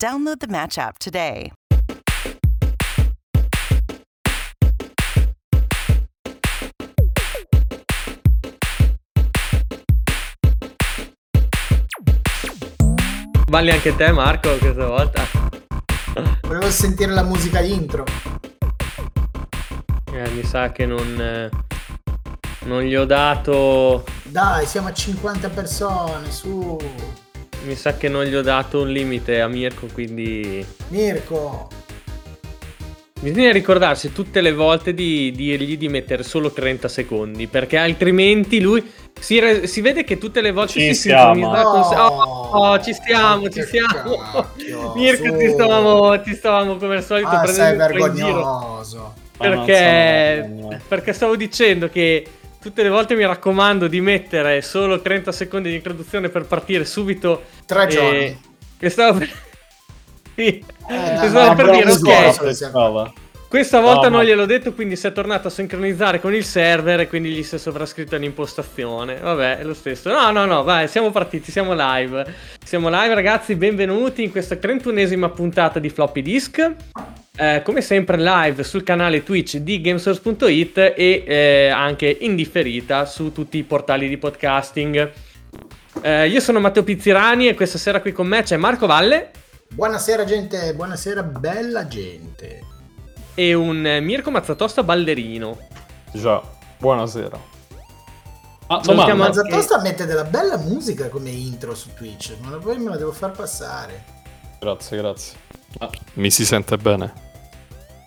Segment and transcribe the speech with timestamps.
[0.00, 1.50] Download the Match app today.
[13.48, 15.24] Balli anche te Marco questa volta?
[16.42, 18.04] Volevo sentire la musica intro.
[20.12, 21.50] Eh, mi sa che non, eh,
[22.66, 24.04] non gli ho dato...
[24.22, 27.26] Dai, siamo a 50 persone, su.
[27.64, 30.64] Mi sa che non gli ho dato un limite a Mirko, quindi...
[30.88, 31.68] Mirko,
[33.20, 38.88] Bisogna ricordarsi tutte le volte di dirgli di mettere solo 30 secondi, perché altrimenti lui
[39.18, 41.80] si, re- si vede che tutte le volte Ci si sincronizza con.
[41.80, 47.44] Oh, oh, ci stiamo, ci cacchio, Mirko, ti stavamo, ti stavamo come al solito ah,
[47.44, 48.26] sei prendendo giro.
[48.26, 49.14] vergognoso.
[49.36, 52.24] Perché, perché stavo dicendo che
[52.60, 57.44] tutte le volte mi raccomando di mettere solo 30 secondi di introduzione per partire subito.
[57.66, 58.40] Tre e- giorni.
[58.78, 59.30] Che stavo per...
[60.38, 60.64] Sì.
[60.86, 63.18] Che stavo per dire, ok.
[63.48, 66.44] Questa volta No, non ma- gliel'ho detto, quindi si è tornato a sincronizzare con il
[66.44, 69.16] server e quindi gli si è sovrascritto un'impostazione.
[69.16, 70.10] Vabbè, è lo stesso.
[70.10, 72.26] No, no, no, vai, siamo partiti, siamo live.
[72.62, 76.74] Siamo live, ragazzi, benvenuti in questa 31esima puntata di Floppy Disk.
[77.36, 83.32] Eh, come sempre live sul canale Twitch di Gamesource.it e eh, anche in differita su
[83.32, 85.12] tutti i portali di podcasting.
[86.02, 89.30] Eh, io sono Matteo Pizzirani e questa sera qui con me c'è Marco Valle
[89.70, 92.67] Buonasera gente, buonasera bella gente.
[93.38, 95.56] E un Mirko Mazzatosta ballerino.
[96.10, 96.42] Già,
[96.76, 97.40] buonasera.
[98.66, 99.42] Ah, Salutiamo domanda.
[99.42, 103.30] Mazzatosta mette della bella musica come intro su Twitch, ma poi me la devo far
[103.30, 104.02] passare.
[104.58, 105.38] Grazie, grazie.
[105.78, 107.12] Ah, mi si sente bene?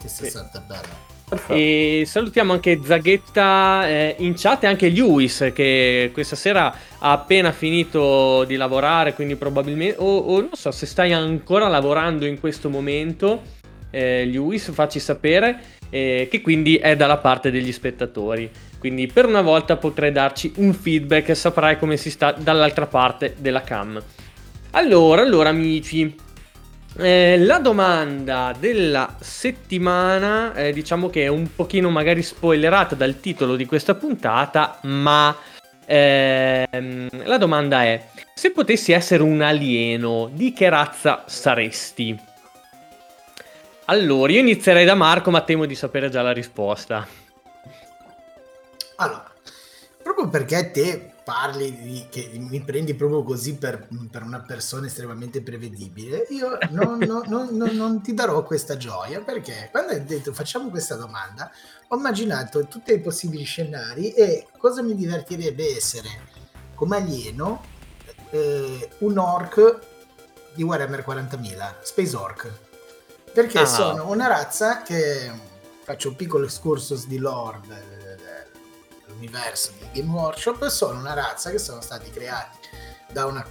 [0.01, 1.09] Che si sente bella.
[1.29, 1.53] Perfetto.
[1.53, 7.53] E salutiamo anche Zaghetta eh, in chat e anche Lewis che questa sera ha appena
[7.53, 9.95] finito di lavorare, quindi probabilmente...
[9.97, 13.59] O, o non so se stai ancora lavorando in questo momento,
[13.91, 15.59] eh, Lewis, facci sapere,
[15.89, 18.49] eh, che quindi è dalla parte degli spettatori.
[18.79, 23.35] Quindi per una volta potrai darci un feedback e saprai come si sta dall'altra parte
[23.37, 24.01] della cam.
[24.71, 26.15] Allora, allora amici,
[26.97, 33.55] eh, la domanda della settimana, eh, diciamo che è un pochino magari spoilerata dal titolo
[33.55, 35.35] di questa puntata, ma
[35.85, 42.17] ehm, la domanda è: se potessi essere un alieno, di che razza saresti?
[43.91, 47.05] Allora, io inizierei da Marco, ma temo di sapere già la risposta.
[48.95, 49.29] Allora,
[50.01, 55.41] proprio perché te parli di, che mi prendi proprio così per, per una persona estremamente
[55.41, 60.69] prevedibile, io non, non- non- non- ti darò questa gioia perché quando hai detto facciamo
[60.69, 61.51] questa domanda
[61.89, 66.07] ho immaginato tutti i possibili scenari e cosa mi divertirebbe essere
[66.75, 67.61] come alieno
[68.29, 69.79] eh, un orc
[70.53, 72.69] di Warhammer 40.000, Space Orc.
[73.33, 73.65] Perché Ah.
[73.65, 75.31] sono una razza che
[75.83, 78.19] faccio un piccolo excursus di lore del-
[79.05, 82.57] dell'universo di Game Workshop sono una razza che sono stati creati
[83.11, 83.45] da una,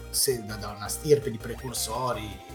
[0.58, 2.48] da- una stirpe di precursori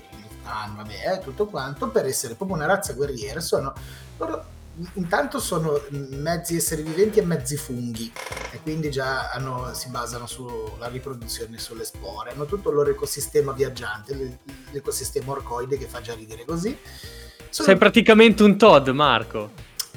[0.44, 3.74] vabbè, eh, tutto quanto per essere proprio una razza guerriera sono
[4.18, 4.46] loro
[4.94, 8.12] intanto sono mezzi esseri viventi e mezzi funghi
[8.52, 13.54] e quindi già hanno- si basano sulla riproduzione sulle spore hanno tutto il loro ecosistema
[13.54, 14.40] viaggiante
[14.72, 16.78] l'ecosistema orcoide che fa già ridere così
[17.50, 19.52] sono Sei praticamente un Todd, Marco.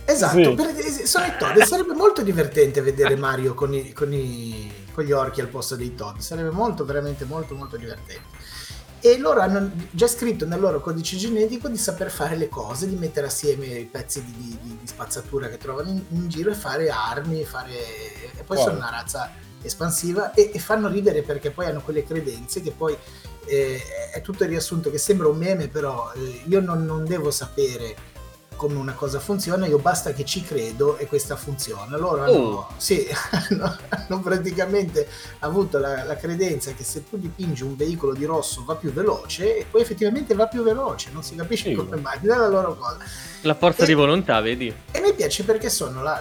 [0.05, 0.55] Esatto, Sì.
[0.55, 1.57] per- sono i Todd.
[1.59, 5.75] e Sarebbe molto divertente vedere Mario con, i- con i- con gli orchi al posto
[5.75, 6.19] dei Todd.
[6.19, 8.23] Sarebbe molto, veramente molto, molto divertente.
[9.01, 12.97] E loro hanno già scritto nel loro codice genetico di saper fare le cose, di
[12.97, 16.89] mettere assieme i pezzi di, di- di- spazzatura che trovano in, in giro e fare
[16.91, 17.71] armi, fare...
[18.37, 18.67] e poi Wow.
[18.67, 19.31] sono una razza
[19.63, 22.97] espansiva e, e fanno ridere perché poi hanno quelle credenze che poi
[23.47, 23.81] eh,
[24.13, 27.95] è tutto il riassunto che sembra un meme, però eh, io non, non devo sapere
[28.59, 31.97] come una cosa funziona, io basta che ci credo e questa funziona.
[31.97, 32.69] Loro hanno, Oh.
[32.77, 33.07] sì,
[33.49, 35.09] hanno, hanno praticamente
[35.39, 39.57] avuto la, la credenza che se tu dipingi un veicolo di rosso va più veloce
[39.59, 41.75] e poi effettivamente va più veloce, non si capisce Sì.
[41.77, 42.99] come mai, è la loro cosa.
[43.43, 44.75] La forza E- di volontà, vedi?
[44.91, 46.21] E mi piace perché sono, la-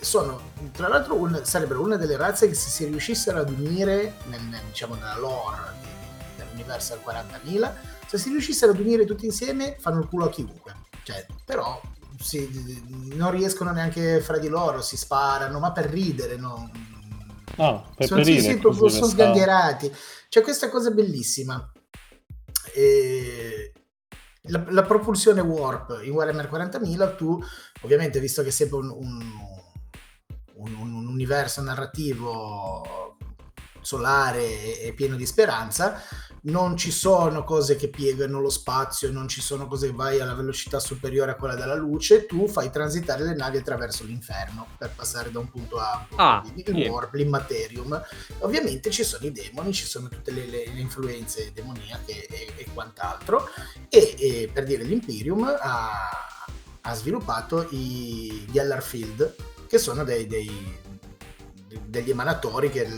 [0.00, 4.42] sono tra l'altro, un- sarebbero una delle razze che se si riuscissero ad unire nel,
[4.42, 5.88] nel- diciamo, nella lore di-
[6.36, 10.74] dell'Universal 40.000 Se si riuscissero ad unire tutti insieme, fanno il culo a chiunque.
[11.04, 11.80] Cioè, però
[12.18, 12.82] si,
[13.14, 16.70] non riescono neanche fra di loro, si sparano, ma per ridere, no?
[17.56, 19.92] Ah, per sono, perire, sì, sì, proprio, le sono sgangherati.
[20.28, 21.70] C'è questa cosa bellissima.
[22.74, 23.72] E
[24.46, 27.42] la, la propulsione warp in Warhammer 40.000, tu
[27.82, 29.50] ovviamente, visto che è sempre un, un-
[30.54, 33.16] un- un universo narrativo
[33.80, 36.00] solare e pieno di speranza,
[36.44, 40.34] non ci sono cose che piegano lo spazio, non ci sono cose che vai alla
[40.34, 45.30] velocità superiore a quella della luce, tu fai transitare le navi attraverso l'inferno per passare
[45.30, 46.76] da un punto A a un punto Ah, B.
[46.76, 48.02] Il warp, l'immaterium.
[48.40, 52.66] Ovviamente ci sono i demoni, ci sono tutte le, le- le influenze demoniache e, e
[52.74, 53.48] quant'altro.
[53.88, 56.10] E, e per dire l'Imperium ha,
[56.80, 59.34] ha sviluppato i, gli Ellerfield,
[59.68, 60.80] che sono dei, dei-
[61.86, 62.88] degli emanatori che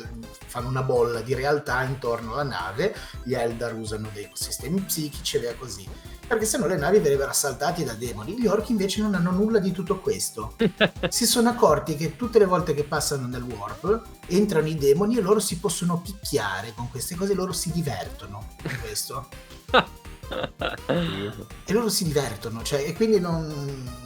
[0.46, 2.94] fanno una bolla di realtà intorno alla nave.
[3.22, 5.86] Gli Eldar usano dei sistemi psichici e via così.
[6.26, 8.38] Perché sennò le navi verrebbero assaltate da demoni.
[8.38, 10.54] Gli orchi invece non hanno nulla di tutto questo
[11.08, 15.20] si sono accorti che tutte le volte che passano nel warp entrano i demoni e
[15.20, 19.28] loro si possono picchiare con queste cose, loro si divertono con questo.
[20.26, 24.03] E loro si divertono, cioè, e quindi non...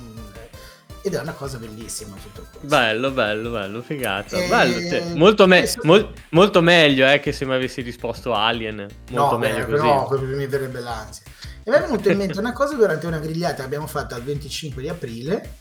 [1.02, 2.66] Ed è una cosa bellissima tutto questo.
[2.66, 4.36] Bello, bello, bello, figata.
[4.36, 8.34] Eh, Bello, cioè, molto, me- adesso- mol- molto meglio eh, che se mi avessi risposto
[8.34, 8.86] Alien.
[9.10, 9.86] Molto no, meglio beh, così.
[9.86, 11.22] no, proprio mi verrebbe l'ansia.
[11.62, 14.22] E mi è venuta in mente una cosa durante una grigliata che abbiamo fatto il
[14.22, 15.56] 25 di aprile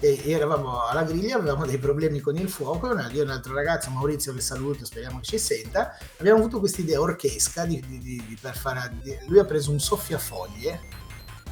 [0.00, 3.88] e eravamo alla griglia, avevamo dei problemi con il fuoco, io e un altro ragazzo,
[3.90, 8.38] Maurizio che saluto, speriamo che ci senta, abbiamo avuto questa idea orchesca di, di- di-
[8.40, 8.96] per fare...
[9.28, 10.80] lui ha preso un soffiafoglie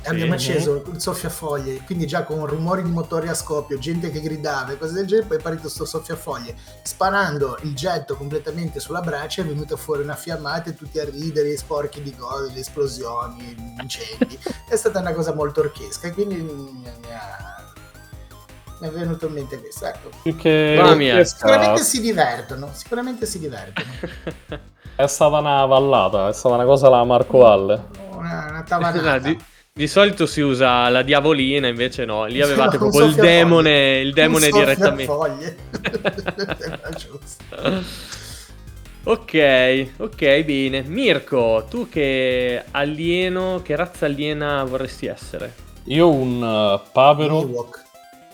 [0.00, 0.10] e Sì.
[0.10, 4.72] abbiamo acceso il soffiafoglie, quindi già con rumori di motori a scoppio, gente che gridava
[4.72, 9.42] e cose del genere, poi è partito sto soffiafoglie sparando il getto completamente sulla braccia
[9.42, 13.80] è venuta fuori una fiammata e tutti a ridere, sporchi di cose, le esplosioni, gli
[13.80, 14.38] incendi.
[14.68, 17.58] è stata una cosa molto orchesca e quindi mi, mi ha-
[18.80, 19.84] mi è venuto in mente questo.
[19.84, 20.08] Ecco.
[20.36, 23.86] Che orchestra, Sicuramente si divertono, sicuramente si divertono.
[24.96, 27.84] è stata una vallata, è stata una cosa alla Marco Valle.
[28.12, 29.36] Una, una tavanata.
[29.80, 32.26] Di, solito si usa la diavolina, invece no.
[32.26, 35.56] Lì avevate No, proprio il demone, il demone Un direttamente.
[36.98, 37.46] giusto.
[39.04, 40.82] Ok, ok, bene.
[40.82, 45.54] Mirko, tu che alieno, che razza aliena vorresti essere?
[45.84, 47.82] Io un uh, papero Ewok.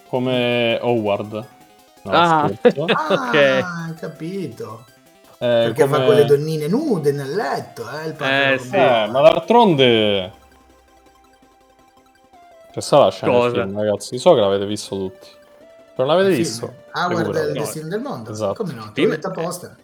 [0.09, 1.33] come Howard.
[2.03, 2.51] No, Ah.
[2.75, 3.35] Ah, Ok.
[3.37, 4.85] hai capito.
[5.39, 8.75] Eh, Perché come- fa quelle donnine nude nel letto, eh, il papero Eh, sì.
[8.75, 10.33] Eh, ma d'altronde...
[12.77, 14.19] C'è stata la scena del film, ragazzi.
[14.19, 15.29] So che l'avete visto tutti.
[15.97, 16.75] Non l'avete il visto?
[16.93, 17.17] film.
[17.17, 17.39] Figurati.
[17.39, 17.61] è il No.
[17.61, 18.31] destino del mondo.
[18.31, 18.63] Esatto.
[18.63, 18.93] Come no?
[18.93, 19.77] Te Film- apposta.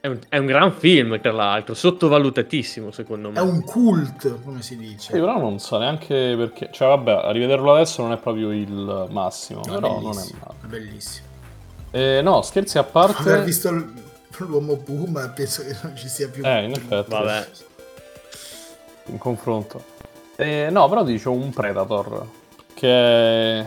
[0.00, 3.38] È un, è un gran film, tra l'altro, sottovalutatissimo secondo me.
[3.38, 5.12] È un cult, come si dice.
[5.12, 6.70] Sì, però non so neanche perché.
[6.72, 9.60] Cioè, vabbè, a rivederlo adesso non è proprio il massimo.
[9.62, 10.58] È però non è bellissimo, male.
[10.62, 11.26] è bellissimo.
[11.90, 13.42] Eh, no, scherzi a Aver parte.
[13.42, 13.92] visto l-
[14.38, 16.42] l'uomo Puma, penso che non ci sia più.
[16.46, 17.10] Eh, in effetti.
[17.10, 17.48] Vabbè.
[19.08, 19.84] In confronto.
[20.40, 22.26] Eh, no, però dicevo un Predator.
[22.74, 23.66] Che.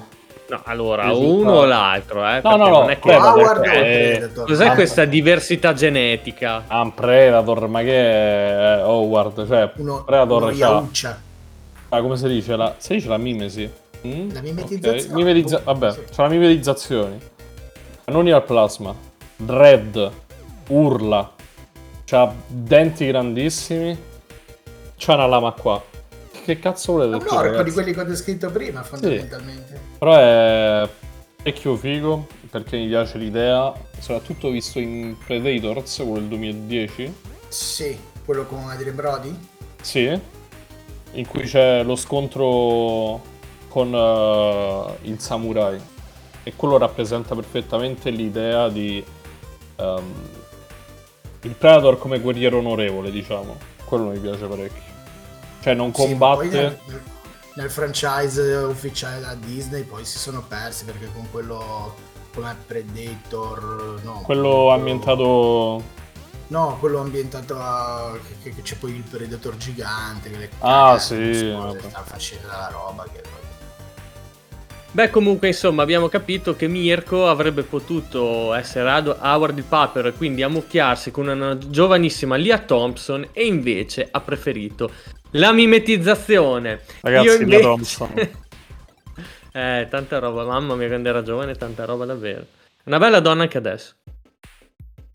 [0.49, 2.41] No, allora, Risulta- uno o l'altro, eh.
[2.43, 3.07] No, no, no, non è che...
[3.09, 4.29] Predator, Howard o eh?
[4.45, 6.63] Cos'è Ah, questa diversità genetica?
[6.67, 9.47] Ah, un Predator, ma che è Howard?
[9.47, 11.17] Cioè, Uno, Predator uno c'ha.
[11.89, 12.55] Ah, come si dice?
[12.55, 13.69] La, si dice la mimesi?
[14.05, 14.33] Mm?
[14.33, 15.01] La mimetizzazione.
[15.01, 15.99] Ok, mimetizza- Vabbè, sì.
[16.11, 17.17] c'è la mimetizzazione.
[18.03, 18.93] Cannoni al plasma.
[19.37, 20.11] Dread.
[20.67, 21.31] Urla.
[22.05, 23.97] C'ha denti grandissimi.
[24.97, 25.81] C'ha una lama qua.
[26.43, 27.63] Che cazzo È volete un più, orco ragazzi?
[27.63, 29.79] di quelli che ho descritto prima, fondamentalmente.
[29.97, 30.89] Però è
[31.37, 37.13] parecchio figo perché mi piace l'idea, soprattutto visto in Predators, quello del 2010.
[37.47, 39.33] Sì, quello con Adrian Brody.
[39.81, 40.19] Sì,
[41.13, 43.21] in cui c'è lo scontro
[43.69, 45.79] con eh, il samurai
[46.43, 49.01] e quello rappresenta perfettamente l'idea di
[49.77, 50.13] ehm,
[51.43, 53.55] il Predator come guerriero onorevole, diciamo.
[53.85, 54.91] Quello mi piace parecchio.
[55.63, 56.47] Cioè non Sì, combatte...
[56.49, 56.79] nel,
[57.55, 61.95] nel franchise ufficiale da Disney poi si sono persi perché con quello
[62.33, 65.81] come Predator no Quello ambientato...
[66.47, 71.55] no quello ambientato a che, che c'è poi il Predator gigante che le Ah, sì,
[71.79, 73.21] sta facendo la roba che
[74.95, 80.13] Beh, comunque, insomma, abbiamo capito che Mirko avrebbe potuto essere Ad- Howard il Papero e
[80.13, 84.91] quindi ammucchiarsi con una giovanissima Lia Thompson e invece ha preferito
[85.31, 86.81] la mimetizzazione.
[87.01, 88.13] Ragazzi, Io Lia invece- Thompson.
[89.53, 92.45] eh, tanta roba, mamma mia, quando era giovane, tanta roba davvero.
[92.83, 93.95] Una bella donna anche adesso.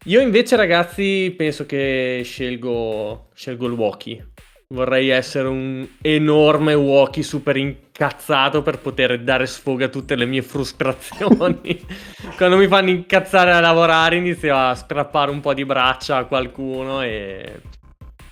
[0.06, 4.26] Io invece, ragazzi, penso che scelgo, scelgo il Wookiee.
[4.70, 7.56] Vorrei essere un enorme walkie super
[7.99, 11.85] incazzato per poter dare sfogo a tutte le mie frustrazioni.
[12.37, 17.02] Quando mi fanno incazzare a lavorare inizio a strappare un po' di braccia a qualcuno
[17.02, 17.61] e,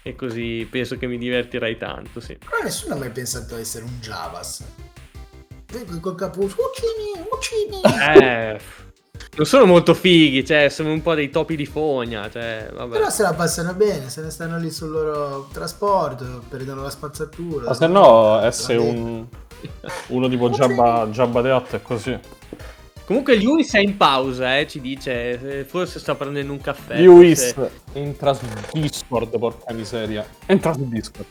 [0.02, 2.38] e così penso che mi divertirei tanto, sì.
[2.38, 4.64] Però nessuno ha mai pensato di essere un Javas.
[6.00, 7.80] Col capo, uccini, uccini.
[7.82, 8.60] Eh,
[9.34, 12.92] non sono molto fighi, cioè sono un po' dei topi di fogna, cioè, vabbè.
[12.92, 17.66] Però se la passano bene, se ne stanno lì sul loro trasporto, prendono la spazzatura.
[17.66, 19.26] Ma se no, essere un,
[20.08, 22.18] uno tipo Jabba, Jabba the Hutt è così.
[23.04, 26.96] Comunque Lewis è in pausa, eh, ci dice, forse sta prendendo un caffè.
[26.96, 30.26] Lewis forse- entra su Discord, porca miseria.
[30.46, 31.26] Entra su Discord.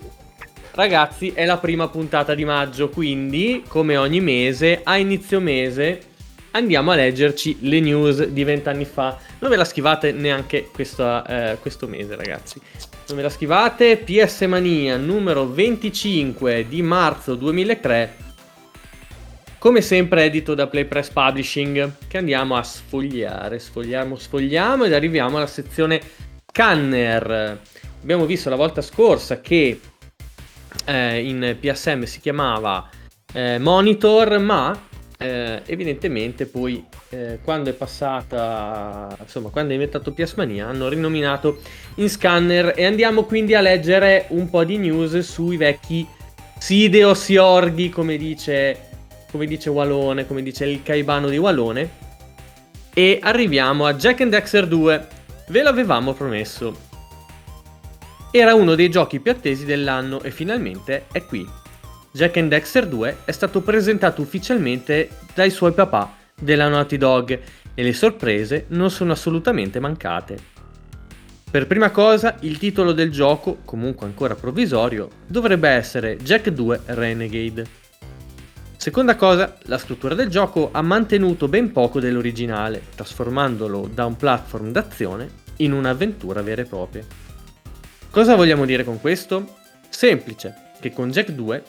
[0.71, 5.99] Ragazzi, è la prima puntata di maggio, quindi, come ogni mese, a inizio mese
[6.55, 9.17] andiamo a leggerci le news di vent'anni fa.
[9.39, 12.59] Non ve la schivate neanche questa, eh, questo mese, ragazzi.
[13.07, 13.97] Non ve la schivate.
[13.97, 18.23] PS Mania numero 25 di marzo 2003.
[19.57, 25.47] Come sempre edito da Playpress Publishing, che andiamo a sfogliare, sfogliamo, sfogliamo ed arriviamo alla
[25.47, 25.99] sezione
[26.51, 27.59] Canner.
[28.01, 29.79] Abbiamo visto la volta scorsa che
[30.85, 32.87] eh, in PSM si chiamava
[33.33, 34.79] eh, Monitor, ma
[35.25, 41.59] eh, evidentemente poi eh, quando è passata, insomma, quando è diventato PS Mania hanno rinominato
[41.95, 46.07] in Scanner e andiamo quindi a leggere un po' di news sui vecchi
[46.57, 48.89] Sideo Siorghi, come dice,
[49.31, 52.03] come dice Walone, come dice il Caibano di Walone.
[52.93, 55.07] E arriviamo a Jack and Dexter 2.
[55.47, 56.75] Ve l'avevamo promesso.
[58.31, 61.64] Era uno dei giochi più attesi dell'anno e finalmente è qui.
[62.15, 67.39] Jack and Dexter 2 è stato presentato ufficialmente dai suoi papà della Naughty Dog
[67.73, 70.37] e le sorprese non sono assolutamente mancate.
[71.51, 77.65] Per prima cosa, il titolo del gioco, comunque ancora provvisorio, dovrebbe essere Jack 2 Renegade.
[78.77, 84.71] Seconda cosa, la struttura del gioco ha mantenuto ben poco dell'originale, trasformandolo da un platform
[84.71, 87.03] d'azione in un'avventura vera e propria.
[88.09, 89.57] Cosa vogliamo dire con questo?
[89.89, 91.63] Semplice, che con Jack 2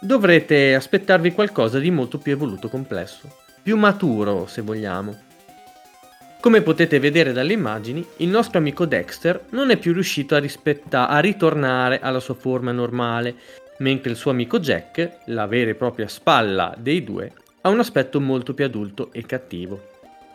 [0.00, 3.28] dovrete aspettarvi qualcosa di molto più evoluto e complesso,
[3.62, 5.26] più maturo se vogliamo.
[6.40, 11.08] Come potete vedere dalle immagini, il nostro amico Dexter non è più riuscito a, rispetta-
[11.08, 13.34] a ritornare alla sua forma normale,
[13.78, 18.20] mentre il suo amico Jack, la vera e propria spalla dei due, ha un aspetto
[18.20, 19.88] molto più adulto e cattivo.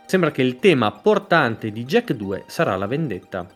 [0.05, 3.47] Sembra che il tema portante di Jack 2 sarà la vendetta.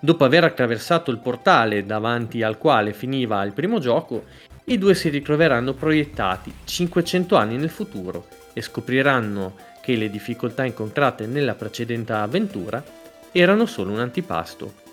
[0.00, 4.24] Dopo aver attraversato il portale davanti al quale finiva il primo gioco,
[4.68, 11.26] i due si ritroveranno proiettati 500 anni nel futuro e scopriranno che le difficoltà incontrate
[11.26, 12.82] nella precedente avventura
[13.30, 14.84] erano solo un antipasto.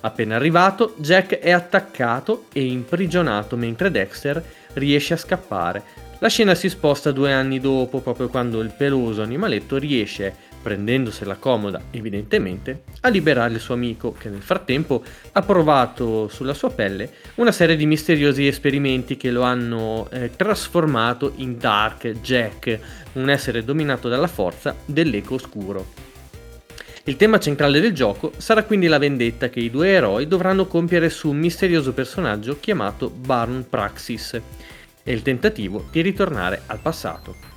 [0.00, 4.42] Appena arrivato, Jack è attaccato e imprigionato mentre Dexter
[4.74, 5.82] riesce a scappare.
[6.20, 11.82] La scena si sposta due anni dopo, proprio quando il peloso animaletto riesce, prendendosela comoda
[11.90, 17.52] evidentemente, a liberare il suo amico che nel frattempo ha provato sulla sua pelle una
[17.52, 22.78] serie di misteriosi esperimenti che lo hanno eh, trasformato in Dark Jack,
[23.12, 25.86] un essere dominato dalla forza dell'eco oscuro.
[27.04, 31.10] Il tema centrale del gioco sarà quindi la vendetta che i due eroi dovranno compiere
[31.10, 34.40] su un misterioso personaggio chiamato Barn Praxis
[35.02, 37.53] e il tentativo di ritornare al passato.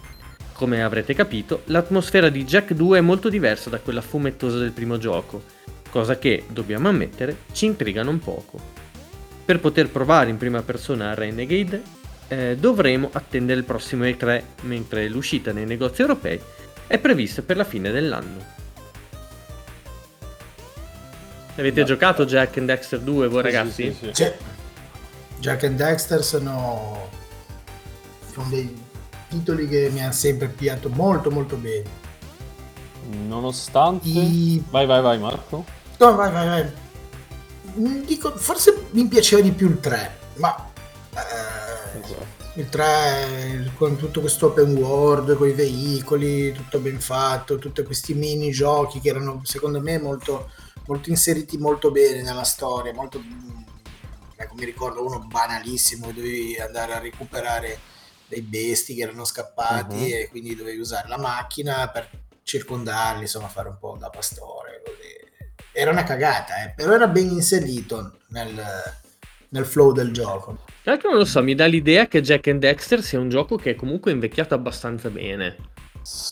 [0.57, 4.97] Come avrete capito, l'atmosfera di Jack 2 è molto diversa da quella fumettosa del primo
[4.97, 5.43] gioco,
[5.91, 8.59] cosa che, dobbiamo ammettere, ci intriga non poco.
[9.45, 11.81] Per poter provare in prima persona Renegade,
[12.27, 16.41] eh, dovremo attendere il prossimo E3, mentre l'uscita nei negozi europei
[16.87, 18.55] è prevista per la fine dell'anno.
[21.55, 21.85] Avete No.
[21.85, 23.83] giocato Jack and Dexter 2 voi Sì, ragazzi?
[23.93, 24.13] sì, sì.
[24.13, 24.35] Cioè,
[25.39, 27.09] Jack and Dexter sono,
[28.33, 28.85] sono dei
[29.29, 32.05] titoli che mi hanno sempre piato molto molto bene.
[33.27, 34.07] Nonostante...
[34.09, 35.63] I- Vai, vai, vai, Marco.
[35.99, 36.71] No, vai, vai, vai.
[37.79, 40.69] Mm, Dico, forse mi piaceva di più il 3, ma
[41.13, 42.25] eh, Esatto.
[42.55, 48.13] il 3 con tutto questo open world, con i veicoli, tutto ben fatto, tutti questi
[48.13, 50.49] mini giochi che erano secondo me molto,
[50.87, 53.61] molto inseriti molto bene nella storia, molto, mm,
[54.35, 57.79] ecco, mi ricordo uno banalissimo, dovevi andare a recuperare
[58.27, 60.03] dei besti che erano scappati Mhm.
[60.03, 62.09] e quindi dovevi usare la macchina per
[62.43, 64.81] circondarli, insomma fare un po' da pastore.
[64.85, 65.55] Così.
[65.71, 68.63] Era una cagata, eh, però era ben inserito nel,
[69.49, 70.63] nel flow del gioco.
[70.81, 73.57] Tra l'altro non lo so, mi dà l'idea che Jack and Dexter sia un gioco
[73.57, 75.55] che è comunque invecchiato abbastanza bene.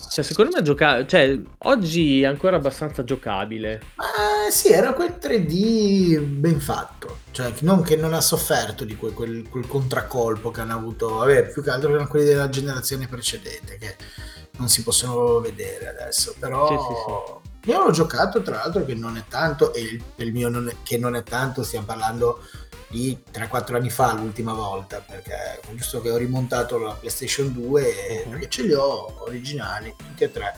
[0.10, 3.82] Cioè, secondo me gioca- cioè, oggi è ancora abbastanza giocabile.
[3.96, 7.20] Ma sì, era quel 3D ben fatto.
[7.32, 11.15] Cioè, non che non ha sofferto di quel, quel, quel contraccolpo che hanno avuto.
[11.15, 13.96] Vabbè, più che altro erano quelli della generazione precedente, che
[14.58, 16.34] non si possono vedere adesso.
[16.39, 20.50] Però Sì, sì, io l'ho giocato, tra l'altro, che non è tanto, e il, mio
[20.50, 22.42] non è, che non è tanto, stiamo parlando
[22.88, 28.24] di 3-4 anni fa l'ultima volta perché giusto che ho rimontato la PlayStation 2 e-
[28.26, 28.32] Mhm.
[28.32, 30.56] perché ce li ho originali tutti e tre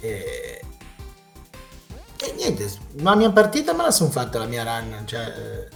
[0.00, 0.60] e,
[2.20, 5.66] e niente la mia partita me la sono fatta la mia run cioè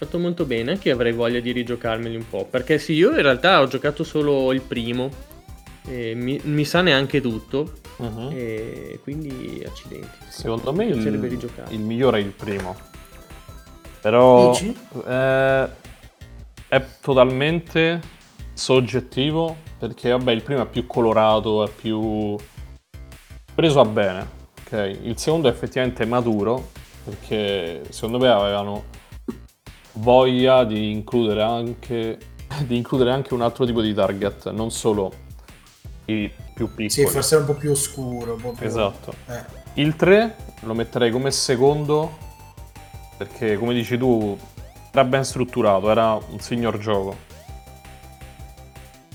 [0.00, 2.46] fatto molto bene, anche io avrei voglia di rigiocarmeli un po'.
[2.46, 5.10] Perché sì, io in realtà ho giocato solo il primo.
[5.86, 7.79] E mi, mi sa neanche tutto.
[8.00, 8.28] Mhm.
[8.32, 10.08] E quindi accidenti.
[10.28, 10.96] Secondo me il,
[11.68, 12.76] il migliore è il primo.
[14.00, 14.56] Però
[15.06, 15.68] eh,
[16.68, 18.00] è totalmente
[18.54, 22.36] soggettivo perché vabbè il primo è più colorato, è più
[23.54, 24.26] preso a bene.
[24.64, 24.98] ok?
[25.02, 26.70] Il secondo è effettivamente maturo
[27.04, 28.84] perché secondo me avevano
[29.94, 32.18] voglia di includere anche,
[32.66, 35.12] di includere anche un altro tipo di target, non solo
[36.06, 36.90] i più piccoli.
[36.90, 39.14] sì forse era un po' più oscuro un po' più- Esatto.
[39.28, 39.44] eh.
[39.74, 42.18] Il 3 lo metterei come secondo
[43.16, 44.38] perché come dici tu
[44.92, 47.28] era ben strutturato, era un signor gioco.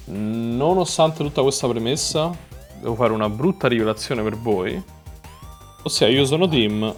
[0.05, 2.31] Nonostante tutta questa premessa,
[2.79, 4.81] devo fare una brutta rivelazione per voi.
[5.83, 6.93] Ossia, io sono team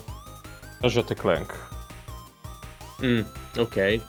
[0.80, 1.66] Ratchet Clank.
[3.04, 3.22] Mm,
[3.58, 4.02] ok.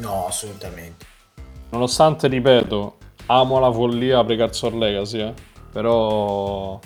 [0.00, 1.06] no assolutamente
[1.70, 5.32] Nonostante, ripeto, amo la follia Precursor Legacy, eh,
[5.72, 6.78] però...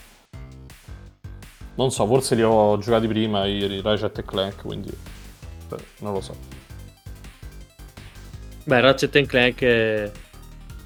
[1.75, 4.91] Non so, forse li ho giocati prima i Ratchet e Clank, quindi...
[5.69, 6.35] beh, non lo so.
[8.65, 10.11] Beh, Ratchet Clank è,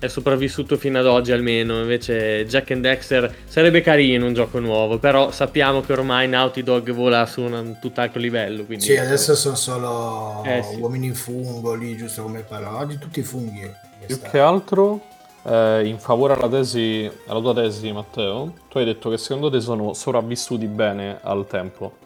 [0.00, 1.80] è sopravvissuto fino ad oggi almeno.
[1.80, 4.98] Invece Jack and Dexter sarebbe carino un gioco nuovo.
[4.98, 8.64] Però sappiamo che ormai Naughty Dog vola su un, tutt'altro livello.
[8.64, 10.74] Quindi sì adesso sono solo Eh, sì.
[10.76, 13.70] uomini in fungo lì giusto come parlano di tutti i funghi
[14.06, 15.00] Più che altro,
[15.44, 19.60] eh, in favore alla tesi, alla tua tesi, Matteo, tu hai detto che secondo te
[19.60, 21.96] sono sopravvissuti bene al tempo.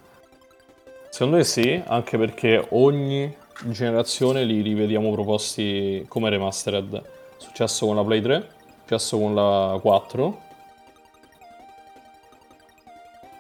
[1.10, 3.34] Secondo me sì, anche perché ogni
[3.68, 7.02] generazione li rivediamo proposti come remastered.
[7.36, 8.42] Successo con la Play 3, è
[8.80, 10.40] successo con la 4.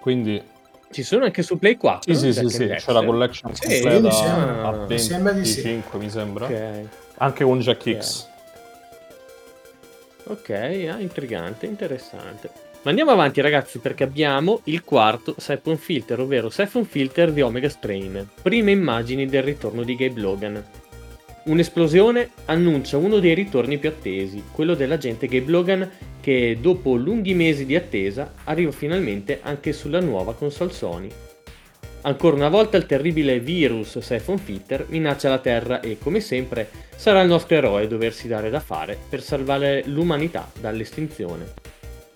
[0.00, 0.40] Quindi
[0.90, 2.14] ci sono anche su Play 4.
[2.14, 5.32] sì, sì, sì, Jack sì, c'è la collection Sì, completa mi sembra- a mi sembra.
[5.32, 6.44] 25, mi sembra.
[6.46, 6.88] Ok.
[7.16, 7.98] Anche con Jack.
[7.98, 8.28] X.
[10.26, 12.50] Ok, ah, intrigante, interessante.
[12.82, 17.68] Ma andiamo avanti ragazzi perché abbiamo il quarto Siphon Filter, ovvero Siphon Filter di Omega
[17.68, 18.28] Strain.
[18.42, 20.64] Prime immagini del ritorno di Gabe Logan.
[21.44, 27.66] Un'esplosione annuncia uno dei ritorni più attesi, quello dell'agente Gabe Logan che dopo lunghi mesi
[27.66, 31.08] di attesa arriva finalmente anche sulla nuova console Sony.
[32.06, 37.22] Ancora una volta il terribile virus Siphon Filter minaccia la Terra e, come sempre, sarà
[37.22, 41.54] il nostro eroe doversi dare da fare per salvare l'umanità dall'estinzione.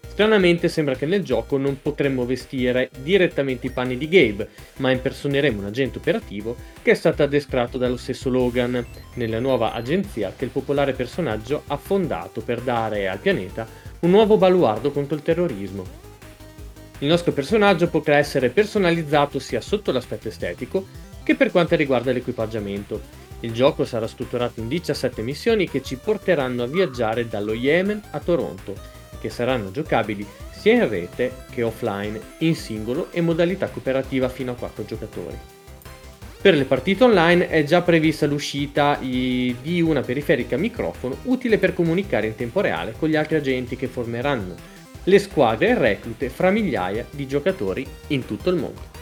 [0.07, 5.61] Stranamente sembra che nel gioco non potremmo vestire direttamente i panni di Gabe, ma impersoneremo
[5.61, 10.51] un agente operativo che è stato addestrato dallo stesso Logan nella nuova agenzia che il
[10.51, 13.67] popolare personaggio ha fondato per dare al pianeta
[14.01, 16.08] un nuovo baluardo contro il terrorismo.
[17.01, 20.87] Il nostro personaggio potrà essere personalizzato sia sotto l'aspetto estetico
[21.23, 23.01] che per quanto riguarda l'equipaggiamento.
[23.41, 28.19] Il gioco sarà strutturato in 17 missioni che ci porteranno a viaggiare dallo Yemen a
[28.19, 28.75] Toronto
[29.21, 34.57] che saranno giocabili sia in rete che offline, in singolo e modalità cooperativa fino a
[34.57, 35.39] 4 giocatori.
[36.41, 42.27] Per le partite online è già prevista l'uscita di una periferica microfono utile per comunicare
[42.27, 44.78] in tempo reale con gli altri agenti che formeranno
[45.09, 48.97] le squadre reclute fra migliaia di giocatori in tutto il mondo.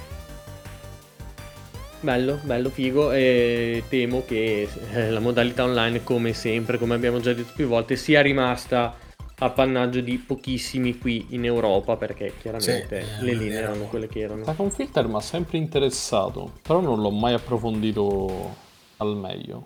[2.01, 7.33] Bello, bello figo e temo che eh, la modalità online come sempre, come abbiamo già
[7.33, 8.97] detto più volte, sia rimasta
[9.39, 14.21] appannaggio di pochissimi qui in Europa perché chiaramente Sì, le eh, linee erano quelle che
[14.21, 14.45] erano.
[14.45, 18.55] Siphon Filter mi ha sempre interessato, però non l'ho mai approfondito
[18.99, 19.63] al meglio.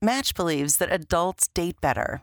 [0.00, 2.22] Match believes that adults date better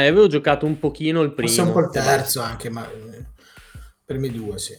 [0.00, 1.48] Eh, avevo giocato un pochino il primo.
[1.48, 3.24] Forse un po' il terzo anche, ma eh,
[4.04, 4.78] primi due, sì.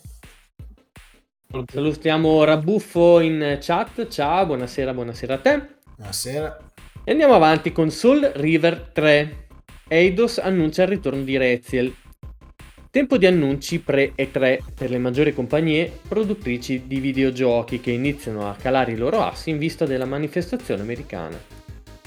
[1.72, 4.08] Salutiamo Rabuffo in chat.
[4.08, 5.68] Ciao, buonasera, buonasera a te.
[5.98, 6.58] Buonasera.
[7.04, 9.48] E andiamo avanti con Soul River 3.
[9.88, 11.94] Eidos annuncia il ritorno di Reziel.
[12.90, 18.94] Tempo di annunci pre-E3 per le maggiori compagnie produttrici di videogiochi che iniziano a calare
[18.94, 21.63] i loro assi in vista della manifestazione americana.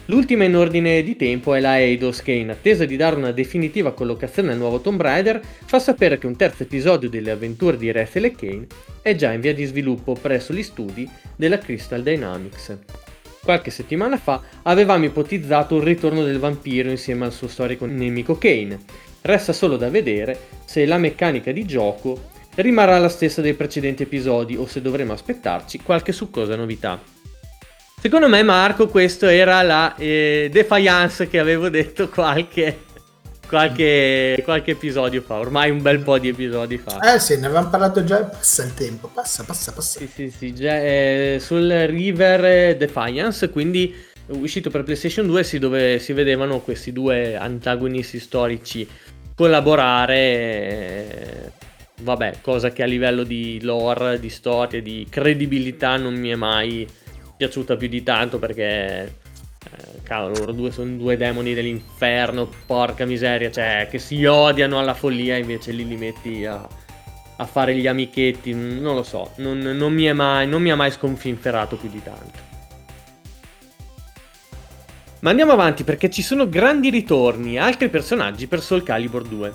[0.09, 3.93] L'ultima in ordine di tempo è la Eidos che, in attesa di dare una definitiva
[3.93, 8.27] collocazione al nuovo Tomb Raider, fa sapere che un terzo episodio delle avventure di Rethel
[8.27, 8.67] e Kane
[9.03, 12.79] è già in via di sviluppo presso gli studi della Crystal Dynamics.
[13.43, 18.79] Qualche settimana fa avevamo ipotizzato un ritorno del vampiro insieme al suo storico nemico Kane.
[19.23, 24.55] Resta solo da vedere se la meccanica di gioco rimarrà la stessa dei precedenti episodi
[24.55, 27.15] o se dovremo aspettarci qualche succosa novità.
[28.07, 32.83] Secondo me, Marco, questo era la eh, defiance che avevo detto qualche,
[33.49, 37.01] qualche, qualche, episodio fa, ormai un bel po' di episodi fa.
[37.01, 39.99] Eh sì, ne avevamo parlato già, passa il tempo, passa, passa, passa.
[39.99, 43.93] Sì, sì, sì, già, eh, sul River Defiance, quindi
[44.27, 48.89] uscito per PlayStation 2, sì, dove si vedevano questi due antagonisti storici
[49.35, 50.17] collaborare.
[50.17, 51.51] Eh,
[52.03, 56.87] vabbè, cosa che a livello di lore, di storia, di credibilità non mi è mai
[57.37, 59.19] piaciuta più di tanto perché
[59.71, 64.95] eh, cavolo, loro due sono due demoni dell'inferno, porca miseria, cioè che si odiano alla
[64.95, 66.67] follia, invece lì li metti a,
[67.37, 70.91] a fare gli amichetti, non lo so, non, non, mi mai, non mi ha mai
[70.91, 72.45] sconfinferato più di tanto.
[75.21, 79.55] Ma andiamo avanti perché ci sono grandi ritorni, altri personaggi per Soul Calibur 2.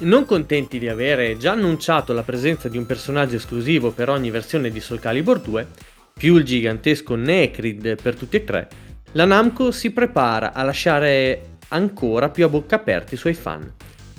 [0.00, 4.70] Non contenti di avere già annunciato la presenza di un personaggio esclusivo per ogni versione
[4.70, 5.66] di Soul Calibur 2,
[6.14, 8.68] più il gigantesco Necrid per tutti e tre,
[9.12, 13.72] la Namco si prepara a lasciare ancora più a bocca aperti i suoi fan.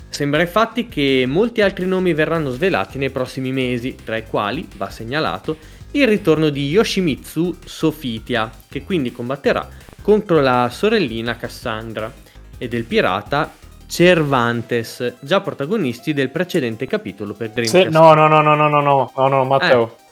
[0.08, 4.88] Sembra infatti che molti altri nomi verranno svelati nei prossimi mesi, tra i quali, va
[4.88, 5.56] segnalato,
[5.90, 9.68] il ritorno di Yoshimitsu Sofitia, che quindi combatterà
[10.00, 12.12] contro la sorellina Cassandra,
[12.58, 13.52] e del pirata
[13.86, 17.86] Cervantes, già protagonisti del precedente capitolo per Dreamcast.
[17.86, 19.96] Sì, no, no, no, no, no, no, no, no, no, Matteo.
[19.98, 20.04] Eh.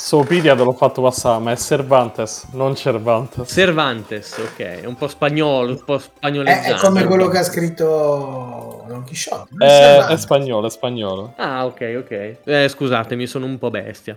[0.00, 3.52] Sopidia te l'ho fatto passare, ma è Cervantes, non Cervantes.
[3.52, 6.68] Cervantes, ok, è un po' spagnolo, un po' spagnoleggiato.
[6.68, 9.56] È, è come quello che ha scritto Don Quixote.
[9.58, 11.32] È, è, spagnolo, è spagnolo.
[11.36, 12.36] Ah, ok, ok.
[12.44, 14.16] Eh, scusatemi, sono un po' bestia.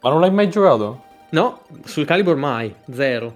[0.00, 1.02] Ma non l'hai mai giocato?
[1.30, 3.34] No, sul Calibur mai, zero.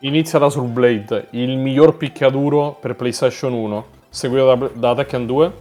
[0.00, 5.52] Inizia da sul Blade, il miglior picchiaduro per PlayStation 1, seguito da, da Tekken 2,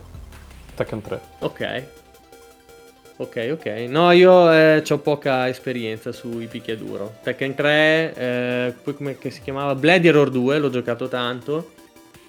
[0.73, 1.21] Tekken 3.
[1.39, 1.97] Ok.
[3.21, 3.65] Ok, ok.
[3.89, 7.15] No, io eh, ho poca esperienza sui picchiaduro.
[7.21, 9.75] Tekken 3, eh, poi come si chiamava?
[9.75, 11.71] Bloody Error 2, l'ho giocato tanto.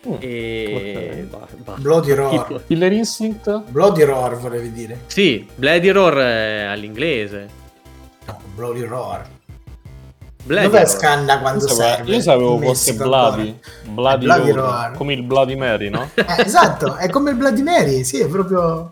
[0.09, 1.23] Mm, e okay.
[1.63, 7.49] bah, Bloody Roar Killer Instinct Bloody Roar volevi dire sì Bloody Roar è all'inglese
[8.25, 9.29] no Bloody Roar
[10.43, 10.89] Bloody dov'è Roar.
[10.89, 13.59] scanna quando io serve io sapevo fosse Bloody
[13.93, 14.69] Bloody, Bloody Roar.
[14.69, 14.97] Roar.
[14.97, 16.09] come il Bloody Mary no?
[16.17, 18.91] eh, esatto è come il Bloody Mary sì è proprio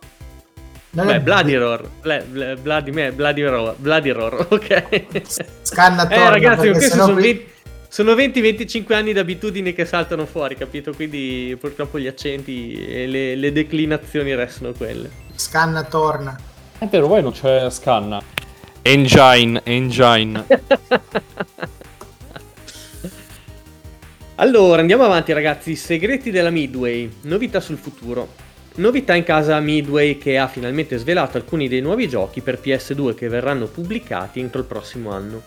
[0.91, 5.23] Beh, Bloody Roar, Bloody, Bloody, Roar, Bloody Roar, ok.
[5.63, 7.47] Scanna Eh ragazzi, questi sono, qui...
[7.89, 10.95] sono 20-25 anni di abitudini che saltano fuori, capito?
[10.95, 15.11] Quindi purtroppo gli accenti e le, le declinazioni restano quelle.
[15.35, 16.37] Scanna, torna.
[16.79, 18.23] È vero, poi non c'è scanna.
[18.81, 20.47] Engine, engine.
[24.37, 25.77] allora, andiamo avanti ragazzi.
[25.77, 28.47] Segreti della Midway, novità sul futuro.
[28.79, 33.27] Novità in casa Midway che ha finalmente svelato alcuni dei nuovi giochi per PS2 che
[33.27, 35.43] verranno pubblicati entro il prossimo anno.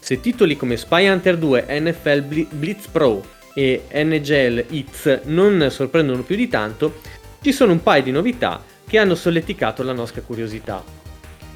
[0.00, 6.34] Se titoli come Spy Hunter 2, NFL Blitz Pro e NHL Hits non sorprendono più
[6.34, 7.00] di tanto,
[7.42, 10.82] ci sono un paio di novità che hanno solleticato la nostra curiosità.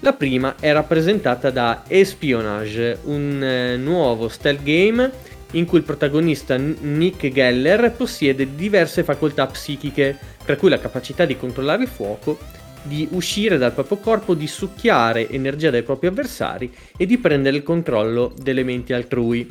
[0.00, 5.10] La prima è rappresentata da Espionage, un eh, nuovo stealth game
[5.52, 11.36] in cui il protagonista Nick Geller possiede diverse facoltà psichiche tra cui la capacità di
[11.36, 12.38] controllare il fuoco,
[12.84, 17.64] di uscire dal proprio corpo, di succhiare energia dai propri avversari e di prendere il
[17.64, 19.50] controllo delle menti altrui.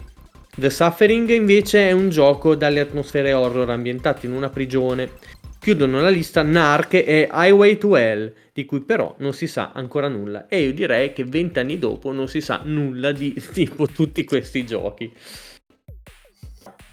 [0.56, 5.12] The Suffering invece è un gioco dalle atmosfere horror ambientate in una prigione.
[5.60, 10.08] Chiudono la lista Narc e Highway to Hell, di cui però non si sa ancora
[10.08, 10.48] nulla.
[10.48, 15.12] E io direi che vent'anni dopo non si sa nulla di tipo tutti questi giochi.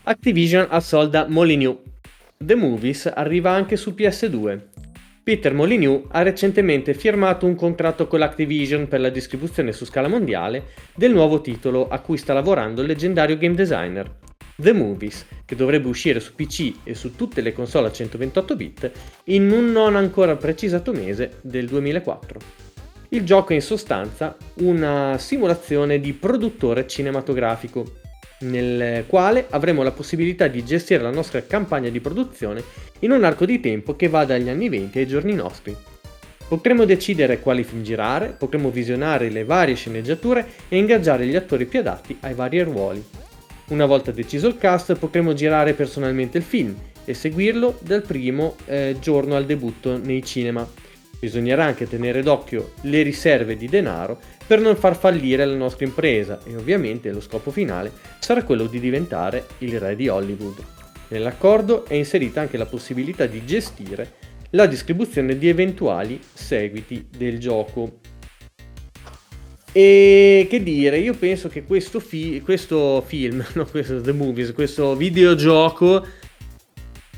[0.04, 1.91] Activision assolda Molyneux
[2.44, 4.60] The Movies arriva anche su PS2.
[5.22, 10.70] Peter Molyneux ha recentemente firmato un contratto con l'Activision per la distribuzione su scala mondiale
[10.96, 14.10] del nuovo titolo a cui sta lavorando il leggendario game designer.
[14.56, 18.90] The Movies, che dovrebbe uscire su PC e su tutte le console a 128 bit
[19.26, 22.40] in un non ancora precisato mese del 2004.
[23.10, 28.00] Il gioco è in sostanza una simulazione di produttore cinematografico,
[28.42, 32.62] nel quale avremo la possibilità di gestire la nostra campagna di produzione
[33.00, 35.76] in un arco di tempo che va dagli anni 20 ai giorni nostri.
[36.48, 41.78] Potremo decidere quali film girare, potremo visionare le varie sceneggiature e ingaggiare gli attori più
[41.78, 43.02] adatti ai vari ruoli.
[43.68, 48.96] Una volta deciso il cast potremo girare personalmente il film e seguirlo dal primo eh,
[49.00, 50.68] giorno al debutto nei cinema.
[51.22, 56.40] Bisognerà anche tenere d'occhio le riserve di denaro per non far fallire la nostra impresa
[56.44, 60.56] e ovviamente lo scopo finale sarà quello di diventare il re di Hollywood.
[61.10, 64.14] Nell'accordo è inserita anche la possibilità di gestire
[64.50, 68.00] la distribuzione di eventuali seguiti del gioco.
[69.70, 74.96] E che dire, io penso che questo, fi- questo film, no, questo The Movies, questo
[74.96, 76.04] videogioco,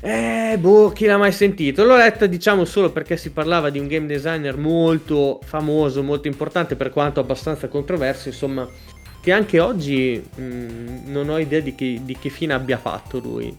[0.05, 1.83] eh, boh, chi l'ha mai sentito?
[1.83, 6.75] L'ho letta, diciamo, solo perché si parlava di un game designer molto famoso, molto importante,
[6.75, 8.69] per quanto abbastanza controverso, insomma,
[9.19, 13.19] che anche oggi mh, mm, non ho idea di che, di che fine abbia fatto
[13.19, 13.55] lui.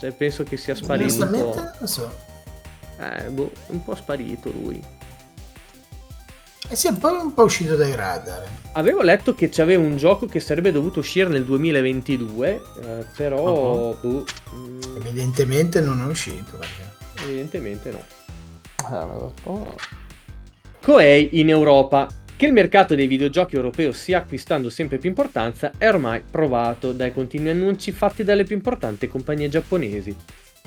[0.00, 1.54] Cioè, penso che sia sparito un po'.
[1.78, 2.12] Non so.
[2.98, 4.82] Eh, boh, un po' sparito lui.
[6.68, 8.44] E si è un po', un po' uscito dai radar.
[8.72, 12.60] Avevo letto che c'aveva un gioco che sarebbe dovuto uscire nel 2022, eh,
[13.16, 13.96] però...
[14.02, 14.24] Uh-huh.
[14.54, 16.58] Mm, evidentemente non è uscito.
[16.58, 17.22] Perché...
[17.24, 19.34] Evidentemente no.
[19.44, 19.74] Oh.
[20.82, 22.08] Koei in Europa.
[22.36, 27.10] Che il mercato dei videogiochi europeo stia acquistando sempre più importanza è ormai provato dai
[27.10, 30.14] continui annunci fatti dalle più importanti compagnie giapponesi.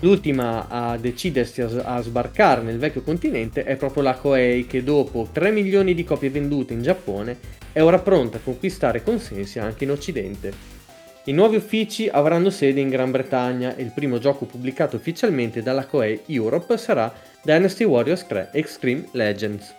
[0.02, 5.52] L'ultima a decidersi a, sbarcare nel vecchio continente è proprio la Koei che dopo 3
[5.52, 7.38] milioni di copie vendute in Giappone
[7.74, 10.78] è ora pronta a conquistare consensi anche in Occidente.
[11.26, 15.86] I nuovi uffici avranno sede in Gran Bretagna e il primo gioco pubblicato ufficialmente dalla
[15.86, 19.76] Koei Europe sarà Dynasty Warriors 3 Extreme Legends.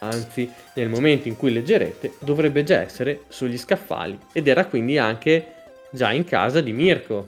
[0.00, 5.46] Anzi, nel momento in cui leggerete dovrebbe già essere sugli scaffali ed era quindi anche
[5.90, 7.26] già in casa di Mirko.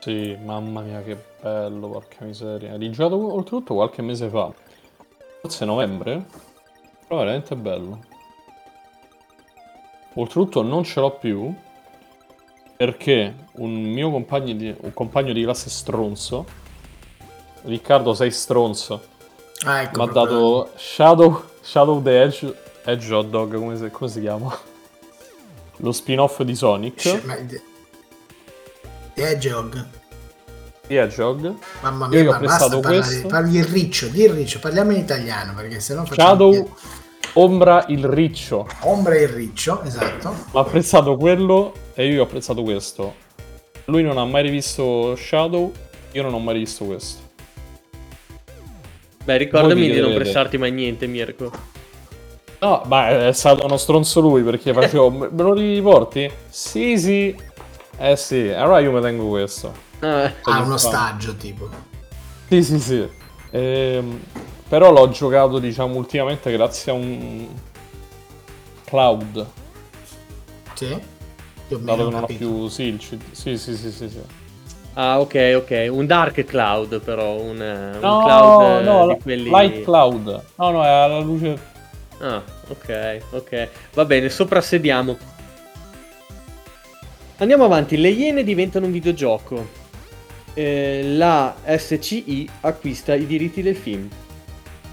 [0.00, 2.76] Sì, mamma mia che bello, porca miseria.
[2.76, 4.52] Rigiocato oltretutto qualche mese fa.
[5.40, 6.26] Forse novembre?
[7.06, 8.04] Però veramente bello.
[10.14, 11.54] Oltretutto non ce l'ho più
[12.76, 16.46] perché un mio compagno di, un compagno di classe stronzo,
[17.62, 19.02] Riccardo sei stronzo,
[19.64, 24.10] ah, ecco mi ha dato Shadow, Shadow the Edge, Edge Hot Dog, come si, come
[24.10, 24.58] si chiama?
[25.76, 27.00] Lo spin-off di Sonic.
[27.00, 27.36] Sh- ma...
[30.96, 31.54] Hedgehog.
[31.82, 33.28] Mamma mia, Io ma ho prestato parlare, questo.
[33.28, 36.28] Parli il riccio, di il riccio, parliamo in italiano perché sennò facciamo...
[36.28, 36.68] Shadow, più.
[37.34, 38.66] Ombra il riccio.
[38.80, 40.34] Ombra il riccio, esatto.
[40.50, 43.14] Ho apprezzato quello e io ho apprezzato questo.
[43.84, 45.72] Lui non ha mai rivisto Shadow,
[46.12, 47.28] io non ho mai rivisto questo.
[49.22, 51.52] Beh, ricordami di non prestarti mai niente, Mirko.
[52.58, 55.10] No, ma è stato uno stronzo lui perché facevo.
[55.10, 56.30] me me lo riporti?
[56.48, 57.34] Sì, sì.
[57.96, 59.88] Eh sì, allora io mi tengo questo.
[60.00, 60.78] Ah, Ha uno fa.
[60.78, 61.68] stagio tipo.
[62.48, 63.08] Sì, sì, sì.
[63.50, 64.20] Ehm,
[64.68, 67.48] però l'ho giocato, diciamo, ultimamente grazie a un
[68.84, 69.46] cloud.
[70.74, 70.86] Sì?
[71.68, 72.68] Dato che non ho più.
[72.68, 74.20] Sì, il C- sì, sì, sì, sì, sì.
[74.94, 75.88] Ah, ok, ok.
[75.90, 77.34] Un dark cloud, però.
[77.40, 79.50] Un, eh, un No, cloud eh, no, di quelli.
[79.50, 80.44] light cloud.
[80.56, 81.58] No, no, è alla luce.
[82.18, 83.68] Ah, ok, ok.
[83.94, 85.16] Va bene, soprassediamo.
[87.38, 87.96] Andiamo avanti.
[87.96, 89.78] Le Iene diventano un videogioco.
[90.54, 94.08] Eh, la SCI acquista i diritti del film.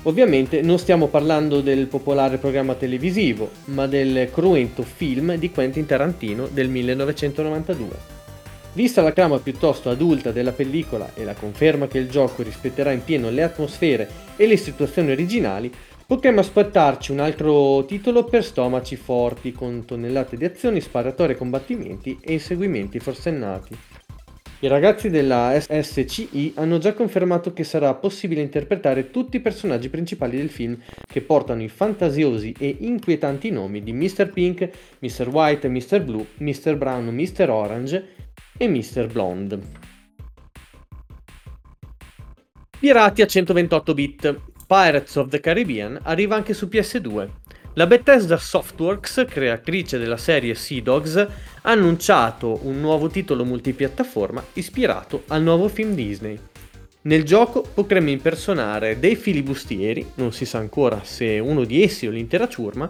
[0.04, 6.48] Ovviamente non stiamo parlando del popolare programma televisivo, ma del cruento film di Quentin Tarantino
[6.48, 8.16] del 1992.
[8.74, 13.04] Vista la trama piuttosto adulta della pellicola e la conferma che il gioco rispetterà in
[13.04, 15.70] pieno le atmosfere e le situazioni originali,
[16.06, 22.34] potremmo aspettarci un altro titolo per stomaci forti, con tonnellate di azioni, sparatorie, combattimenti e
[22.34, 23.78] inseguimenti forsennati.
[24.60, 30.36] I ragazzi della SCI hanno già confermato che sarà possibile interpretare tutti i personaggi principali
[30.36, 34.32] del film, che portano i fantasiosi e inquietanti nomi di Mr.
[34.32, 34.68] Pink,
[34.98, 35.28] Mr.
[35.28, 36.02] White, Mr.
[36.02, 36.76] Blue, Mr.
[36.76, 37.52] Brown, Mr.
[37.52, 38.08] Orange
[38.58, 39.06] e Mr.
[39.06, 39.60] Blonde.
[42.80, 44.40] Pirati a 128 bit.
[44.66, 47.30] Pirates of the Caribbean arriva anche su PS2.
[47.78, 51.28] La Bethesda Softworks, creatrice della serie Sea Dogs, ha
[51.62, 56.40] annunciato un nuovo titolo multipiattaforma ispirato al nuovo film Disney.
[57.02, 62.10] Nel gioco potremmo impersonare dei filibustieri, non si sa ancora se uno di essi o
[62.10, 62.90] l'intera ciurma,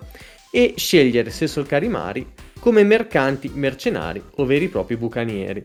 [0.50, 2.26] e scegliere se solcare i mari
[2.58, 5.64] come mercanti, mercenari o veri e propri bucanieri.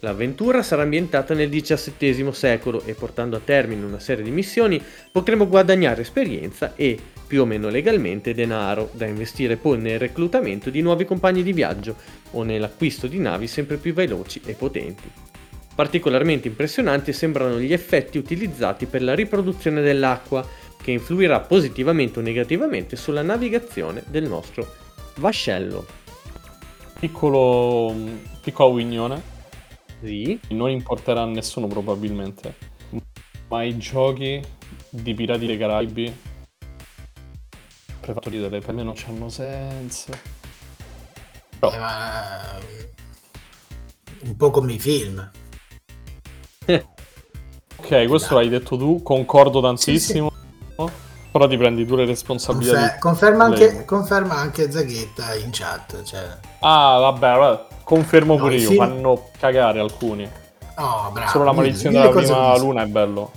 [0.00, 5.46] L'avventura sarà ambientata nel XVII secolo e portando a termine una serie di missioni potremo
[5.46, 11.04] guadagnare esperienza e, più o meno legalmente, denaro da investire poi nel reclutamento di nuovi
[11.04, 11.96] compagni di viaggio
[12.32, 15.10] o nell'acquisto di navi sempre più veloci e potenti.
[15.74, 20.46] Particolarmente impressionanti sembrano gli effetti utilizzati per la riproduzione dell'acqua,
[20.80, 24.66] che influirà positivamente o negativamente sulla navigazione del nostro
[25.16, 25.84] vascello.
[26.98, 27.94] Piccolo,
[28.42, 29.20] piccola opinione.
[30.00, 30.38] Sì.
[30.50, 32.54] Non importerà a nessuno probabilmente.
[33.48, 34.40] Ma i giochi
[34.88, 36.14] di Pirati dei Caraibi
[38.06, 40.12] per fatto ridere, per me non c'hanno senso.
[41.60, 42.30] Eh, ma...
[44.20, 45.30] Un po' come i film.
[47.78, 50.32] Ok, questo l'hai detto tu, concordo tantissimo.
[51.30, 52.96] Però ti prendi tu le responsabilità.
[52.98, 56.02] Confer- conferma, anche, conferma anche Zaghetta in chat.
[56.02, 56.38] Cioè...
[56.60, 60.28] Ah, vabbè, allora, confermo No, pure io, film- fanno cagare alcuni.
[60.76, 61.30] Oh, bravo.
[61.30, 63.30] Solo la maledizione della prima luna è bello.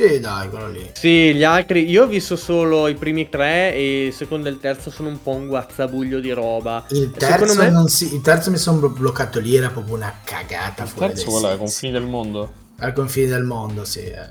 [0.00, 0.90] Sì, dai, quello lì.
[0.94, 4.58] Sì, gli altri, io ho visto solo i primi tre e il secondo e il
[4.58, 6.84] terzo sono un po' un guazzabuglio di roba.
[6.88, 10.84] Il terzo, me- non si- il terzo mi sono bloccato lì, era proprio una cagata
[10.84, 11.56] Il fuori terzo qual è?
[11.58, 12.52] Confini del mondo?
[12.78, 14.04] Al confine del mondo, sì.
[14.04, 14.26] eh,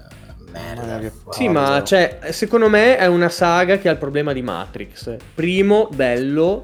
[0.51, 0.95] Merda.
[0.95, 1.33] Ah.
[1.33, 5.17] Sì, ma cioè, secondo me è una saga che ha il problema di Matrix.
[5.35, 6.63] Primo, bello.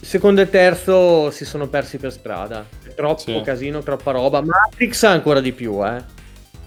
[0.00, 2.66] Secondo e terzo si sono persi per strada.
[2.96, 3.40] Troppo Sì.
[3.44, 4.42] casino, troppa roba.
[4.42, 6.13] Matrix ancora di più, eh.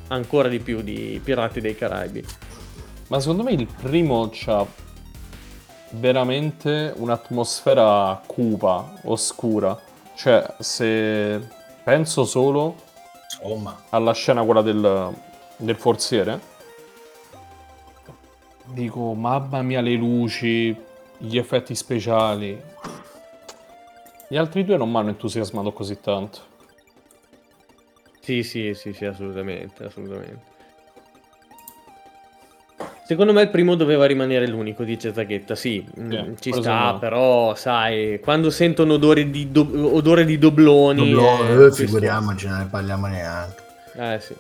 [0.10, 2.26] Ancora di più di Pirati dei Caraibi.
[3.10, 4.66] Ma secondo me il primo c'ha
[5.92, 9.80] veramente un'atmosfera cupa, oscura.
[10.16, 11.48] Cioè, se
[11.84, 12.86] penso solo
[13.40, 15.14] Insomma, alla scena quella del,
[15.58, 16.40] del forziere,
[18.66, 20.76] dico, mamma mia, le luci,
[21.18, 22.60] gli effetti speciali.
[24.30, 26.47] Gli altri due non mi hanno entusiasmato così tanto.
[28.28, 30.40] Sì, sì, sì, sì, assolutamente, assolutamente.
[33.06, 35.56] Secondo me il primo doveva rimanere l'unico, dice Zaghetta.
[35.56, 37.00] Sì, mm, Sì, ci sta, sì.
[37.00, 41.10] però, sai, quando sentono odore di, do- odore di dobloni...
[41.10, 43.64] Doblò- eh, eh, figuriamoci, non ne parliamo neanche.
[43.96, 44.36] Eh sì.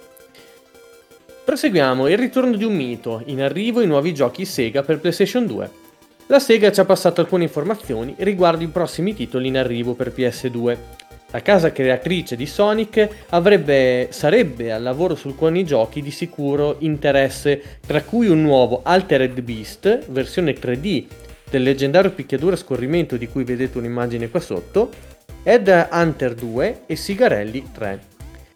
[1.45, 5.71] Proseguiamo, il ritorno di un mito, in arrivo i nuovi giochi Sega per PlayStation 2.
[6.25, 10.77] La Sega ci ha passato alcune informazioni riguardo i prossimi titoli in arrivo per PS2.
[11.31, 17.61] La casa creatrice di Sonic avrebbe, sarebbe al lavoro su alcuni giochi di sicuro interesse,
[17.85, 21.05] tra cui un nuovo Altered Beast, versione 3D
[21.49, 24.89] del leggendario picchiaduro scorrimento di cui vedete un'immagine qua sotto,
[25.43, 27.99] Ed Hunter 2 e Sigarelli 3.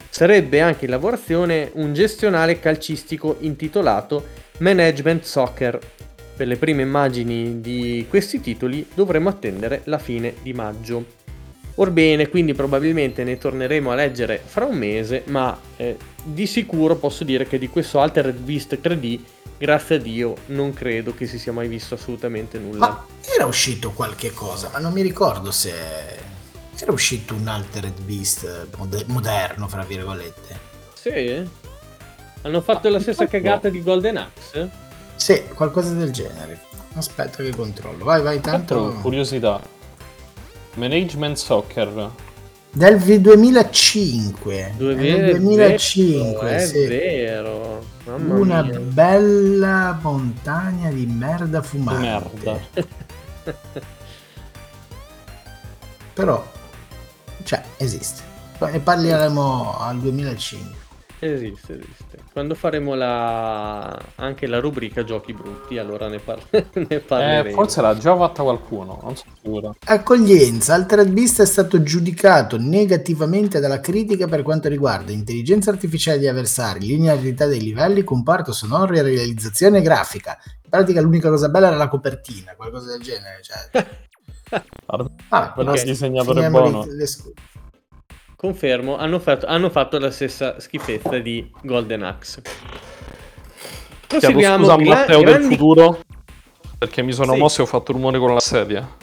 [0.09, 4.27] Sarebbe anche in lavorazione un gestionale calcistico intitolato
[4.59, 5.79] Management Soccer.
[6.35, 11.19] Per le prime immagini di questi titoli dovremo attendere la fine di maggio.
[11.75, 17.23] Orbene, quindi probabilmente ne torneremo a leggere fra un mese, ma eh, di sicuro posso
[17.23, 19.19] dire che di questo Altered Beast 3D,
[19.57, 22.87] grazie a Dio, non credo che si sia mai visto assolutamente nulla.
[22.87, 23.05] Ma
[23.35, 25.73] era uscito qualche cosa, ma non mi ricordo se
[26.77, 30.59] era uscito un Altered Beast mode- moderno, fra virgolette.
[30.93, 31.47] Sì?
[32.43, 34.69] Hanno fatto la stessa cagata di Golden Axe?
[35.15, 36.59] Sì, qualcosa del genere.
[36.93, 38.03] Aspetta che controllo.
[38.03, 38.99] Vai, vai, Tanto, tanto.
[39.01, 39.61] curiosità.
[40.75, 42.09] Management Soccer.
[42.73, 44.73] Del vi- 2005.
[44.77, 46.85] Due Nel 2005, è sì.
[46.85, 47.83] vero.
[48.05, 48.79] Mamma Una mia.
[48.79, 52.01] bella montagna di merda Di fumante.
[52.43, 52.59] merda.
[56.13, 56.45] Però,
[57.43, 58.23] cioè, esiste.
[58.59, 60.79] Ne parleremo al 2005.
[61.23, 62.17] Esiste, esiste.
[62.33, 63.95] Quando faremo la...
[64.15, 67.55] anche la rubrica giochi brutti, allora ne, par- ne Eh, parleremo.
[67.55, 69.75] forse l'ha già fatta qualcuno, non sono sicuro.
[69.85, 76.27] Accoglienza, Altered Beast è stato giudicato negativamente dalla critica per quanto riguarda intelligenza artificiale di
[76.27, 80.35] avversari, linearità dei livelli, comparto sonoro e realizzazione grafica.
[80.63, 83.41] In pratica l'unica cosa bella era la copertina, qualcosa del genere.
[83.43, 83.87] Cioè.
[84.85, 85.85] Guarda, Vabbè, quello basta.
[85.85, 86.83] disegnatore buono.
[86.83, 87.31] le- le scu-
[88.41, 92.41] Confermo, hanno fatto, hanno fatto la stessa schifezza di Golden Axe.
[92.41, 92.73] Chiedo
[94.07, 94.63] Proseguiamo.
[94.63, 95.99] scusa a gra- Matteo del grandi- futuro
[96.79, 97.37] perché mi sono Sì.
[97.39, 98.97] mosso e ho fatto rumore con la sedia.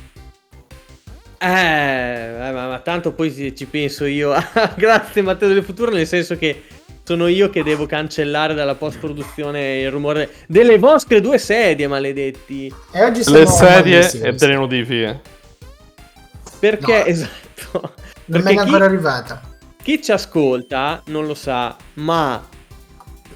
[1.39, 4.35] Eh, ma, ma tanto poi ci penso io.
[4.75, 6.65] Grazie Matteo del futuro, nel senso che
[7.05, 12.75] sono io che devo cancellare dalla post-produzione il rumore delle vostre due sedie, maledetti.
[12.91, 15.21] E oggi Le sedie e delle notifiche.
[16.59, 17.05] Perché, No.
[17.07, 17.93] esatto.
[18.29, 19.41] Non è ancora arrivata.
[19.83, 22.47] Chi ci ascolta non lo sa, ma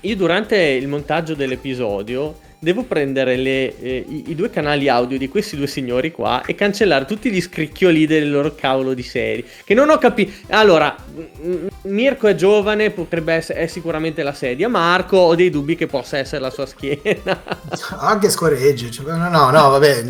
[0.01, 5.29] io durante il montaggio dell'episodio devo prendere le, eh, i, i due canali audio di
[5.29, 9.45] questi due signori qua e cancellare tutti gli scricchioli delle loro cavolo di serie.
[9.65, 10.33] Che non ho capito.
[10.51, 14.69] Allora, m- m- Mirko è giovane, potrebbe essere è sicuramente la sedia.
[14.69, 17.43] Marco, ho dei dubbi che possa essere la sua schiena.
[17.99, 18.91] Anche scoregge.
[18.91, 20.05] Cioè, no, no, no, vabbè.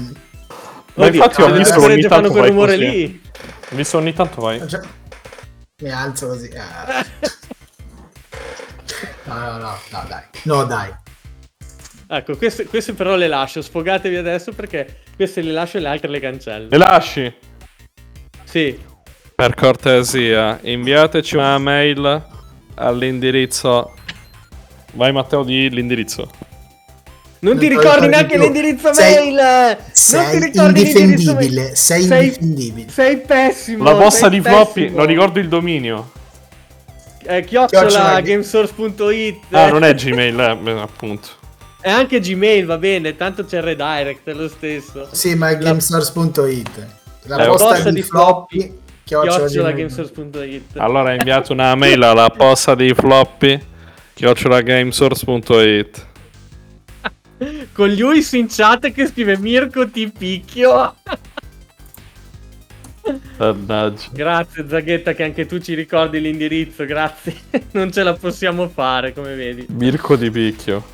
[0.94, 2.90] Ma Oddio, infatti ho visto ogni fanno tanto quel vai rumore così.
[2.90, 3.22] lì.
[3.70, 4.68] Ho visto ogni tanto vai.
[4.68, 4.80] Cioè,
[5.82, 6.50] mi alzo così.
[6.56, 7.06] ah.
[9.24, 10.22] No, no, no, no, dai.
[10.42, 10.94] No, dai.
[12.08, 13.62] Ecco, queste, queste però le lascio.
[13.62, 16.68] Sfogatevi adesso perché queste le lascio e le altre le cancello.
[16.68, 17.34] Le lasci?
[18.44, 18.78] Sì.
[19.34, 22.22] Per cortesia, inviateci una mail
[22.74, 23.94] all'indirizzo.
[24.92, 26.30] Vai Matteo, di l'indirizzo.
[27.44, 28.42] Non ti Non ricordi neanche più.
[28.44, 29.34] l'indirizzo Sei- mail!
[29.34, 30.96] non ti Sei ricordi mail?
[30.96, 31.74] indifendibile.
[31.74, 32.88] Sei Sei- indifendibile.
[32.90, 33.82] Sei pessimo.
[33.84, 36.10] La posta sei di floppy, non ricordo il dominio.
[37.24, 39.38] Eh, chiocciola Chiocciola- gamesource.it.
[39.50, 41.28] Ah, non è Gmail, eh, appunto.
[41.80, 45.08] È anche Gmail, va bene, tanto c'è il redirect, è lo stesso.
[45.10, 46.86] Sì, ma è gamesource.it.
[47.24, 48.78] La Eh, posta, posta di, di floppy.
[49.04, 50.76] chiocciola Chiocciola gamesource.it.
[50.78, 53.60] Allora inviate una mail alla posta di floppy
[54.14, 56.06] chiocciolagamesource.it
[57.72, 60.94] Con gli UIS in chat che scrive Mirko ti picchio.
[63.36, 64.08] Mannaggia.
[64.12, 67.34] Grazie Zaghetta che anche tu ci ricordi l'indirizzo, grazie.
[67.72, 69.66] non ce la possiamo fare, come vedi.
[69.70, 70.84] Mirko di picchio.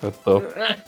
[0.00, 0.82] È top.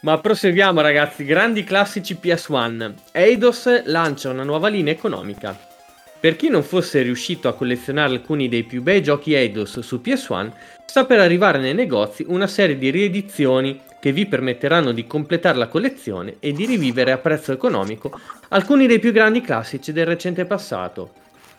[0.00, 2.92] Ma proseguiamo ragazzi, grandi classici PS1.
[3.12, 5.58] Eidos lancia una nuova linea economica.
[6.20, 10.52] Per chi non fosse riuscito a collezionare alcuni dei più bei giochi Eidos su PS1,
[10.86, 15.66] sta per arrivare nei negozi una serie di riedizioni che vi permetteranno di completare la
[15.68, 18.18] collezione e di rivivere a prezzo economico
[18.48, 21.12] alcuni dei più grandi classici del recente passato.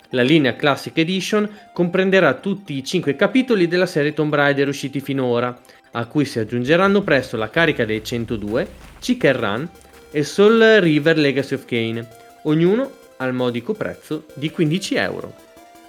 [0.09, 5.57] La linea Classic Edition comprenderà tutti i 5 capitoli della serie Tomb Raider usciti finora,
[5.91, 8.67] a cui si aggiungeranno presto la carica dei 102,
[8.99, 9.69] Chicken Run
[10.11, 12.07] e Soul River Legacy of Kane,
[12.43, 15.33] ognuno al modico prezzo di 15 euro.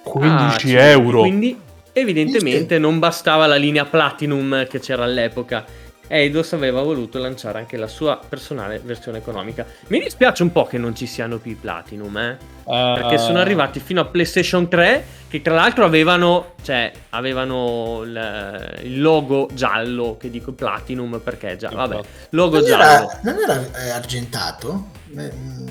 [0.04, 1.20] 15 Ah, euro.
[1.20, 1.56] Quindi
[2.00, 5.64] evidentemente non bastava la linea Platinum che c'era all'epoca.
[6.08, 9.66] Eidos aveva voluto lanciare anche la sua personale versione economica.
[9.88, 12.36] Mi dispiace un po' che non ci siano più i Platinum, eh.
[12.64, 19.00] Perché sono arrivati fino a PlayStation 3, che tra l'altro avevano, cioè, avevano il, il
[19.00, 22.84] logo giallo, che dico Platinum perché già, vabbè, logo Non giallo.
[22.84, 24.86] era, non era eh, argentato?
[25.16, 25.66] Eh, mm,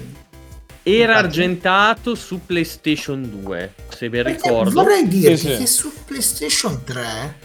[0.88, 4.70] Era argentato su PlayStation 2, se ben perché ricordo.
[4.70, 5.58] Vorrei dirti Sì, sì.
[5.58, 7.38] che su PlayStation 3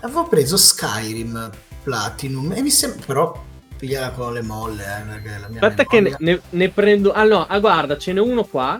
[0.00, 1.50] avevo preso Skyrim
[1.82, 3.44] Platinum e mi sembra però
[3.76, 7.12] pigliala con le molle eh, perché la mia Aspetta che ne, ne- ne prendo...
[7.12, 8.78] Ah no, ah, guarda, ce n'è uno qua.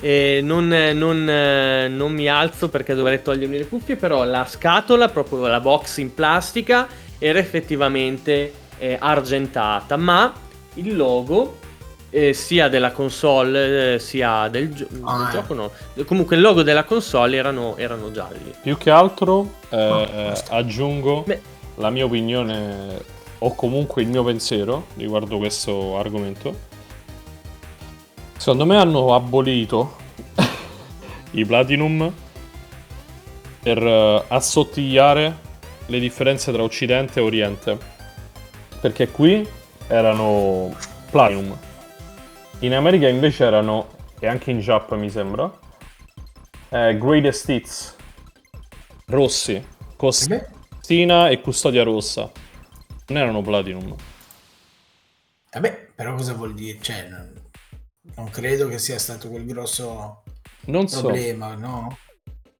[0.00, 5.08] E non, non, eh, non mi alzo perché dovrei togliermi le cuffie, però la scatola,
[5.08, 6.86] proprio la box in plastica,
[7.18, 10.32] era effettivamente eh, argentata, ma
[10.74, 11.58] il logo,
[12.14, 15.30] eh, sia della console, eh, sia del, gio- Ah, del eh.
[15.32, 15.70] gioco, no.
[16.04, 18.52] Comunque il logo della console erano, erano gialli.
[18.60, 21.40] Più che altro eh, Oh, eh, aggiungo Beh.
[21.76, 23.00] la mia opinione
[23.38, 26.54] o comunque il mio pensiero riguardo questo argomento.
[28.36, 29.96] Secondo me hanno abolito
[31.32, 32.12] i Platinum
[33.62, 35.36] per eh, assottigliare
[35.86, 37.78] le differenze tra Occidente e Oriente.
[38.82, 39.48] Perché qui
[39.86, 40.74] erano
[41.10, 41.56] Platinum.
[42.62, 43.88] In America invece erano,
[44.20, 45.50] e anche in Giappone mi sembra,
[46.68, 47.96] eh, Greatest Hits.
[49.06, 49.66] Rossi.
[49.96, 52.30] Costina e Custodia Rossa.
[53.08, 53.96] Non erano Platinum.
[55.50, 56.78] Vabbè, però cosa vuol dire?
[56.80, 57.32] Cioè, non,
[58.14, 60.22] non credo che sia stato quel grosso
[60.66, 61.00] Non so.
[61.00, 61.98] problema, no?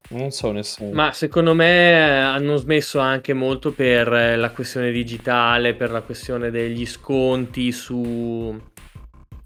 [0.09, 0.91] Non so nessuno.
[0.91, 6.01] Ma secondo me eh, hanno smesso anche molto per eh, la questione digitale, per la
[6.01, 8.61] questione degli sconti su,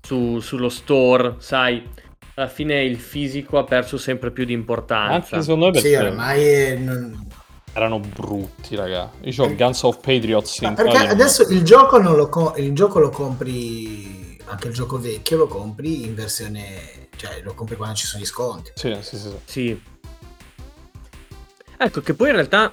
[0.08, 1.86] su- sullo store, sai,
[2.36, 5.36] alla fine il fisico ha perso sempre più di importanza.
[5.36, 6.80] Anche secondo me perché Sì, ormai è-
[7.74, 9.12] erano brutti, raga.
[9.22, 13.00] Io ho Guns of Patriots Ma perché adesso il gioco, non lo co- il gioco
[13.00, 18.06] lo compri, anche il gioco vecchio lo compri in versione, cioè lo compri quando ci
[18.08, 18.72] sono gli sconti.
[18.76, 19.30] Sì, sì, sì.
[19.30, 19.38] sì.
[19.46, 19.82] Sì.
[21.80, 22.72] Ecco che poi in realtà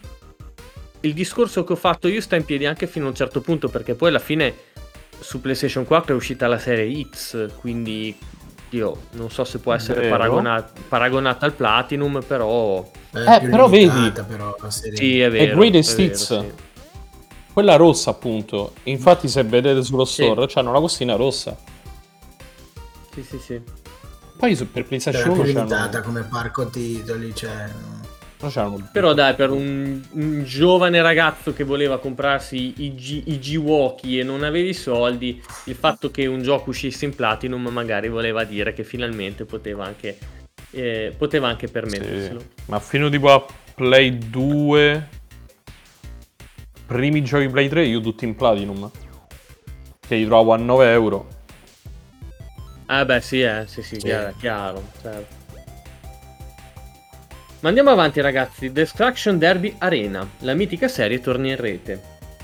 [1.01, 3.69] il discorso che ho fatto io sta in piedi anche fino a un certo punto,
[3.69, 4.55] perché poi alla fine
[5.25, 8.15] su PlayStation 4 è uscita la serie X, quindi
[8.71, 10.17] io non so se può essere Vero.
[10.17, 14.97] paragona- paragonata al Platinum, però È Eh, più però limitata, però, la serie.
[14.99, 15.57] sì, è vero.
[15.57, 16.39] Greatest è vero, Hits.
[16.41, 16.53] sì.
[17.53, 18.73] Quella rossa, appunto.
[18.85, 20.25] Infatti, se vedete sullo Sì.
[20.25, 21.57] store, c'hanno la costina rossa.
[23.15, 23.61] Sì, sì, sì.
[24.37, 26.05] Poi su- per Era PlayStation più 1 limitata c'hanno...
[26.05, 27.71] come parco titoli, cioè...
[28.93, 34.25] Però dai, per un, un, giovane ragazzo che voleva comprarsi i, G, i G-Walkie e
[34.25, 38.73] non aveva i soldi, il fatto che un gioco uscisse in Platinum magari voleva dire
[38.73, 40.19] che finalmente poteva anche,
[40.71, 42.41] eh, poteva anche permetterselo.
[42.41, 45.09] Sì, ma fino tipo a Play 2,
[46.87, 48.91] primi giochi Play 3, io tutti in Platinum,
[50.07, 51.29] che li trovo a 9 euro.
[52.87, 54.07] Ah beh sì, eh, sì, sì, sì.
[54.07, 55.44] Chiaro, chiaro certo.
[57.65, 61.99] Ma andiamo avanti ragazzi, Destruction Derby Arena, la mitica serie torna in rete.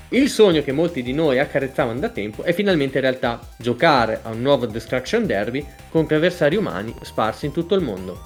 [0.09, 4.41] Il sogno che molti di noi accarezzavano da tempo è finalmente realtà, giocare a un
[4.41, 8.19] nuovo Destruction Derby contro avversari umani sparsi in tutto il mondo.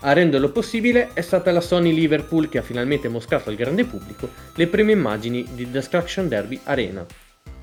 [0.00, 4.28] A renderlo possibile è stata la Sony Liverpool che ha finalmente mostrato al grande pubblico
[4.56, 7.06] le prime immagini di Destruction Derby Arena,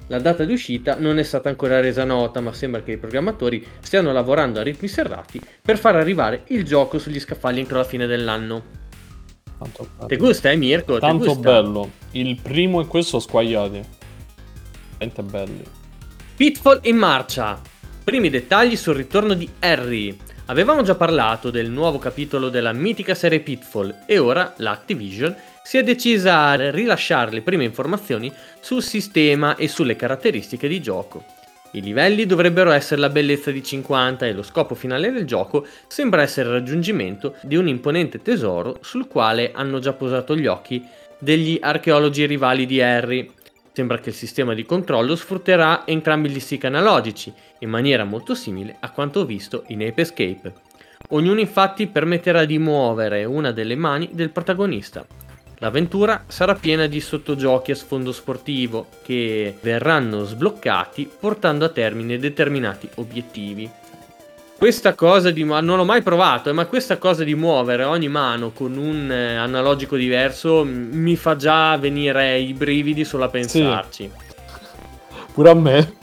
[0.07, 3.65] la data di uscita non è stata ancora resa nota, ma sembra che i programmatori
[3.79, 8.07] stiano lavorando a ritmi serrati per far arrivare il gioco sugli scaffali entro la fine
[8.07, 8.79] dell'anno.
[9.57, 10.07] Tanto bello.
[10.07, 10.99] Te gusta, eh, Mirko?
[10.99, 11.91] Tanto bello.
[12.11, 13.81] Il primo e questo squagliati.
[14.97, 15.63] Veramente belli.
[16.35, 17.61] Pitfall in marcia.
[18.03, 20.17] Primi dettagli sul ritorno di Harry.
[20.45, 25.33] Avevamo già parlato del nuovo capitolo della mitica serie Pitfall e ora l'Activision
[25.63, 31.23] si è decisa a rilasciare le prime informazioni sul sistema e sulle caratteristiche di gioco.
[31.73, 36.21] I livelli dovrebbero essere la bellezza di 50 e lo scopo finale del gioco sembra
[36.21, 40.85] essere il raggiungimento di un imponente tesoro sul quale hanno già posato gli occhi
[41.17, 43.31] degli archeologi rivali di Harry.
[43.71, 48.75] Sembra che il sistema di controllo sfrutterà entrambi gli stick analogici, in maniera molto simile
[48.81, 50.53] a quanto visto in Ape Escape.
[51.09, 55.05] Ognuno infatti permetterà di muovere una delle mani del protagonista.
[55.61, 62.89] L'avventura sarà piena di sottogiochi a sfondo sportivo che verranno sbloccati portando a termine determinati
[62.95, 63.69] obiettivi.
[64.57, 68.49] Questa cosa di non l'ho mai provato, eh, ma questa cosa di muovere ogni mano
[68.49, 74.09] con un eh, analogico diverso mi fa già venire i brividi solo a pensarci.
[74.11, 74.33] Sì.
[75.31, 75.93] Pure a me.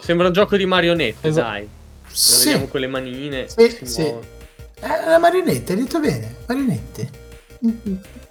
[0.00, 1.48] Sembra un gioco di marionette, esatto.
[1.48, 1.68] dai.
[2.08, 2.44] Sì.
[2.44, 3.48] Vediamo quelle manine.
[3.48, 4.02] Sì, sì.
[4.02, 7.22] Eh, la marionetta, hai detto bene, marionette.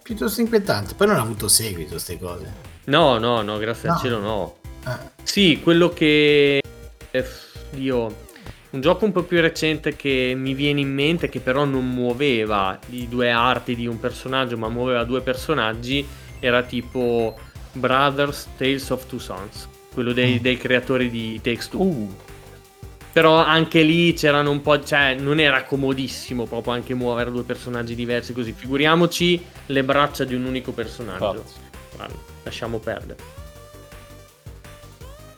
[0.03, 0.93] Piuttosto inquietante.
[0.95, 2.51] Poi non ha avuto seguito queste cose.
[2.85, 3.95] No, no, no, grazie no.
[3.95, 4.55] al cielo no.
[4.83, 5.11] Ah.
[5.23, 6.61] Sì, quello che...
[7.11, 7.25] Eh,
[7.75, 8.31] io...
[8.73, 12.79] Un gioco un po' più recente che mi viene in mente, che però non muoveva
[12.89, 16.03] i due arti di un personaggio, ma muoveva due personaggi,
[16.39, 17.37] era tipo
[17.73, 20.41] Brothers Tales of Two Sons, quello dei, mm.
[20.41, 21.81] dei creatori di Takes Two.
[21.81, 22.15] Uh.
[23.13, 24.83] Però anche lì c'erano un po'.
[24.83, 28.53] cioè, non era comodissimo proprio anche muovere due personaggi diversi così.
[28.53, 31.43] Figuriamoci le braccia di un unico personaggio.
[31.95, 33.41] Vale, lasciamo perdere.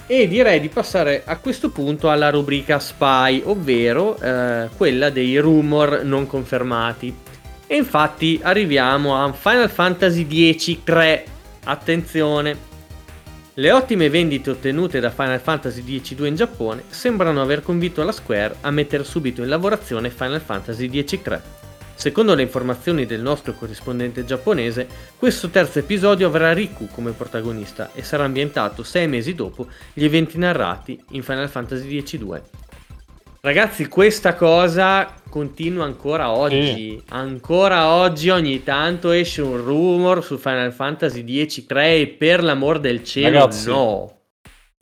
[0.08, 6.04] E direi di passare a questo punto alla rubrica Spy, ovvero eh, quella dei rumor
[6.04, 7.14] non confermati.
[7.68, 10.24] E infatti arriviamo a Final Fantasy
[10.56, 11.24] X-3.
[11.64, 12.56] Attenzione,
[13.58, 18.58] le ottime vendite ottenute da Final Fantasy X-2 in Giappone sembrano aver convinto la Square
[18.62, 21.40] a mettere subito in lavorazione Final Fantasy X-3.
[21.96, 24.88] Secondo le informazioni del nostro corrispondente giapponese,
[25.18, 30.38] questo terzo episodio avrà Riku come protagonista e sarà ambientato sei mesi dopo gli eventi
[30.38, 32.42] narrati in Final Fantasy X-2.
[33.40, 36.74] Ragazzi, questa cosa continua ancora oggi.
[36.74, 37.04] Sì.
[37.10, 43.04] Ancora oggi ogni tanto esce un rumor su Final Fantasy X-3 e per l'amor del
[43.04, 44.20] cielo Ragazzi, no.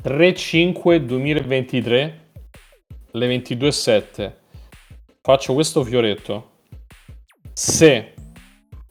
[0.03, 2.13] 3-5-2023,
[3.13, 4.33] le 22.07.
[5.23, 6.51] Faccio questo fioretto.
[7.51, 8.13] Se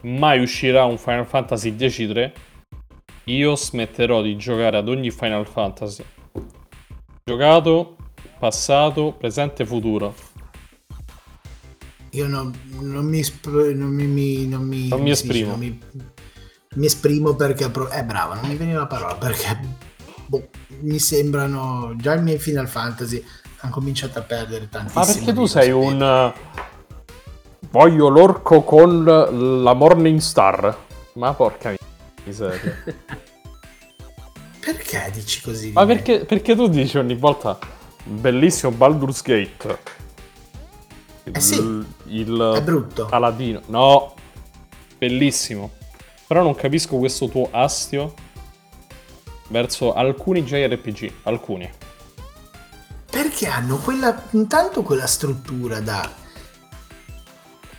[0.02, 2.32] mai uscirà un Final Fantasy X-3,
[3.26, 6.02] io smetterò di giocare ad ogni Final Fantasy.
[7.22, 7.98] Giocato
[8.40, 10.31] passato, presente, futuro.
[12.14, 15.50] Io non, non, mi, non, mi, non, mi, non mi esprimo.
[15.50, 15.58] Non
[16.74, 17.64] mi, esprimo perché...
[17.64, 19.58] Eh bravo, non mi veniva la parola perché
[20.26, 20.48] boh,
[20.80, 21.94] mi sembrano...
[21.96, 23.24] Già i miei Final Fantasy
[23.60, 25.04] hanno cominciato a perdere tantissimo.
[25.04, 26.32] Ma perché tu sei un...
[27.70, 29.04] Voglio l'orco con
[29.62, 30.76] la Morning Star.
[31.14, 31.74] Ma porca
[32.24, 32.76] miseria.
[34.60, 35.72] perché dici così?
[35.72, 37.58] Ma perché, perché tu dici ogni volta
[38.04, 40.00] Bellissimo Baldur's Gate.
[41.24, 43.06] Il, eh sì, il è brutto.
[43.06, 43.60] Paladino.
[43.66, 44.14] No,
[44.98, 45.70] bellissimo.
[46.26, 48.14] Però non capisco questo tuo astio
[49.48, 51.12] verso alcuni JRPG.
[51.24, 51.70] Alcuni.
[53.10, 56.10] Perché hanno quella, intanto quella struttura da...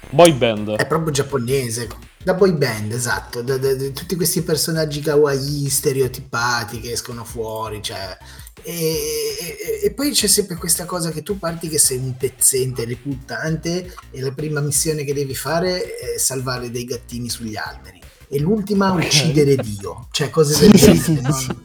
[0.10, 0.76] Boy band.
[0.76, 1.88] È proprio giapponese.
[2.24, 7.82] Da boy band, esatto, da, da- da tutti questi personaggi kawaii stereotipati che escono fuori,
[7.82, 8.18] cioè...
[8.66, 12.86] E, e- e poi c'è sempre questa cosa che tu parti che sei un pezzente
[12.86, 18.00] riputtante e la prima missione che devi fare è salvare dei gattini sugli alberi.
[18.30, 21.56] E l'ultima uccidere Dio, cioè cose del genere.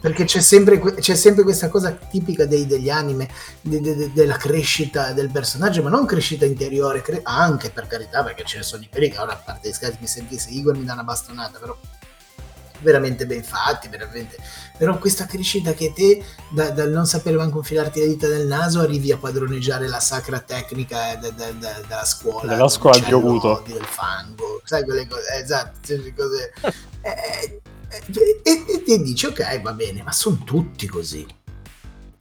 [0.00, 3.28] Perché c'è sempre, c'è sempre questa cosa tipica dei- degli anime
[3.60, 8.22] de- de- de- della crescita del personaggio, ma non crescita interiore, cre- anche per carità,
[8.24, 10.76] perché ce ne sono i quelli che ora a parte gli scherzi mi sentisse Igor
[10.76, 11.76] mi dà una bastonata, però
[12.82, 14.38] veramente ben fatti, veramente.
[14.78, 18.80] Però questa crescita che te da- dal non sapere manco infilarti le dita nel naso
[18.80, 23.18] arrivi a padroneggiare la sacra tecnica de- de- de- della scuola Della scuola di uccello
[23.18, 23.62] Oguto.
[23.66, 26.52] del fango, sai quelle cose, eh, esatto, quelle cose
[27.02, 27.60] eh,
[28.42, 31.26] e, e ti dici ok va bene ma sono tutti così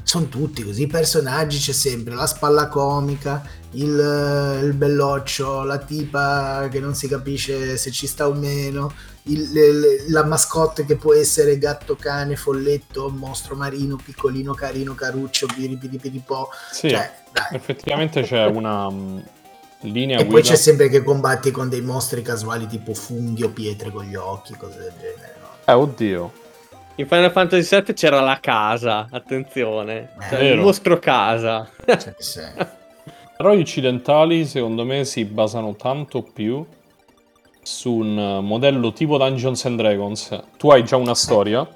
[0.01, 3.43] sono tutti così i personaggi c'è sempre la spalla comica
[3.74, 8.91] il, il belloccio la tipa che non si capisce se ci sta o meno
[9.24, 15.45] il- le- la mascotte che può essere gatto cane folletto mostro marino piccolino carino caruccio
[15.55, 17.13] biribiribiripò Sì, cioè
[17.51, 19.20] effettivamente c'è una mm,
[19.82, 20.47] linea e poi guida.
[20.49, 24.55] c'è sempre che combatti con dei mostri casuali tipo funghi o pietre con gli occhi
[24.57, 25.38] cose del genere?
[25.70, 26.32] Eh, oddio.
[26.95, 30.11] In Final Fantasy VII c'era la casa, attenzione.
[30.30, 31.70] Cioè, il mostro casa.
[31.86, 32.53] Cioè, se-
[33.38, 36.65] Però gli occidentali, secondo me, si basano tanto più
[37.61, 40.38] su un eh, modello tipo Dungeons and Dragons.
[40.57, 41.59] Tu hai già una storia.
[41.61, 41.67] Ad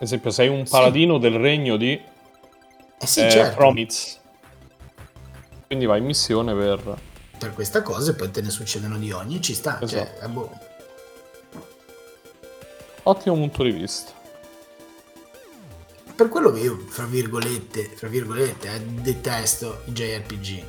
[0.00, 0.72] esempio, sei un Sì.
[0.72, 4.20] paladino del regno di eh sì eh, certo Promitz.
[5.66, 6.96] Quindi vai in missione per...
[7.38, 10.24] per questa cosa e poi te ne succedono di ogni ci sta cioè, Esatto.
[10.24, 10.50] eh, boh.
[13.04, 14.12] Ottimo punto di vista.
[16.16, 20.62] per quello che io fra virgolette fra virgolette eh, detesto i JRPG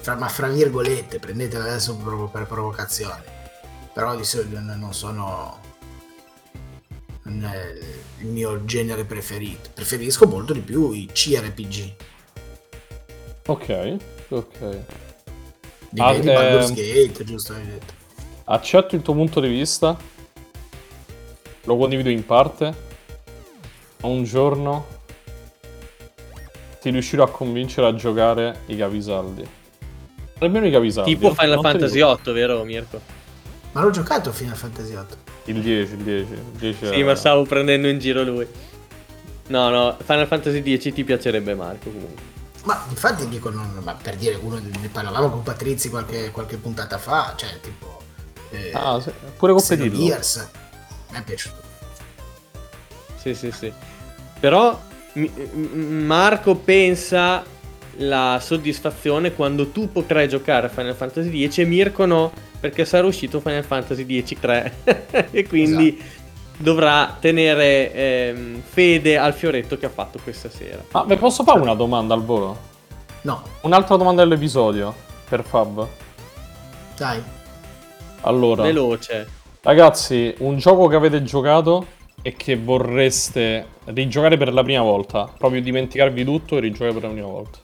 [0.00, 3.22] Fra- ma fra virgolette prendetela adesso proprio per provocazione
[3.92, 5.60] però di solito non sono
[7.22, 7.72] non è
[8.18, 11.92] il mio genere preferito preferisco molto di più i CRPG
[13.46, 13.96] Ok,
[14.28, 14.58] ok.
[15.90, 17.54] di Ah, ehm, Gate giusto
[18.44, 19.96] Accetto il tuo punto di vista.
[21.68, 22.74] Lo condivido in parte.
[24.00, 24.86] Ma un giorno
[26.80, 29.46] ti riuscirò a convincere a giocare i capisaldi.
[30.38, 31.12] Almeno i capisaldi.
[31.14, 32.02] tipo Final Fantasy.
[32.02, 33.00] VIII, vero Mirko?
[33.72, 36.32] ma l'ho giocato Final Fantasy 8 Il 10, il 10.
[36.32, 38.46] Il 10 Sì, era- ma stavo prendendo in giro lui.
[39.48, 42.22] No, no, Final Fantasy X ti piacerebbe Marco comunque.
[42.64, 46.96] Ma infatti dico, non- ma per dire, uno ne parlavamo con Patrizi qualche, qualche puntata
[46.96, 48.00] fa, cioè tipo...
[48.50, 48.98] Eh, Ah,
[49.36, 49.90] pure competirlo.
[49.92, 50.48] Xenogears,
[51.10, 51.56] mi è piaciuto.
[53.16, 53.72] Sì, sì, sì.
[54.40, 54.78] Però
[55.14, 55.30] mi-
[56.04, 57.44] Marco pensa
[58.00, 63.06] la soddisfazione quando tu potrai giocare a Final Fantasy X e Mirko no, perché sarà
[63.06, 64.72] uscito Final Fantasy X-3
[65.32, 66.00] e quindi
[66.56, 70.82] dovrà tenere ehm, fede al fioretto che ha fatto questa sera.
[70.92, 72.66] Ma vi posso fare una domanda al volo?
[73.22, 74.94] No, Un'altra domanda dell'episodio
[75.28, 75.86] per Fab.
[76.96, 77.20] dai.
[78.22, 79.28] Allora, Veloce.
[79.62, 81.86] Ragazzi, un gioco che avete giocato
[82.22, 85.26] e che vorreste rigiocare per la prima volta.
[85.26, 87.58] Proprio dimenticarvi tutto e rigiocare per la prima volta.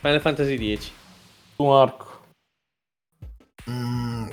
[0.00, 0.90] Final Fantasy X.
[1.56, 2.12] Tu, Marco.
[3.70, 4.28] Mm,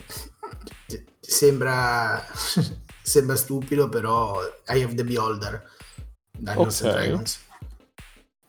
[1.20, 2.22] sembra,
[3.02, 5.64] sembra stupido, però Eye of the Beholder,
[6.38, 6.98] Dungeons and Ok.
[6.98, 7.46] Dragons.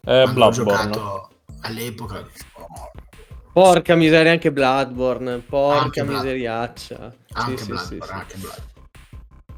[0.05, 0.53] Eh, Bloodborne.
[0.53, 1.31] giocato
[1.61, 2.27] all'epoca...
[2.55, 2.91] oh,
[3.53, 5.43] Porca miseria, anche Bloodborne.
[5.47, 7.13] Porca Anche miseriaccia.
[7.33, 8.13] Anche Sì, Bloodborne, sì.
[8.13, 8.71] anche Bloodborne.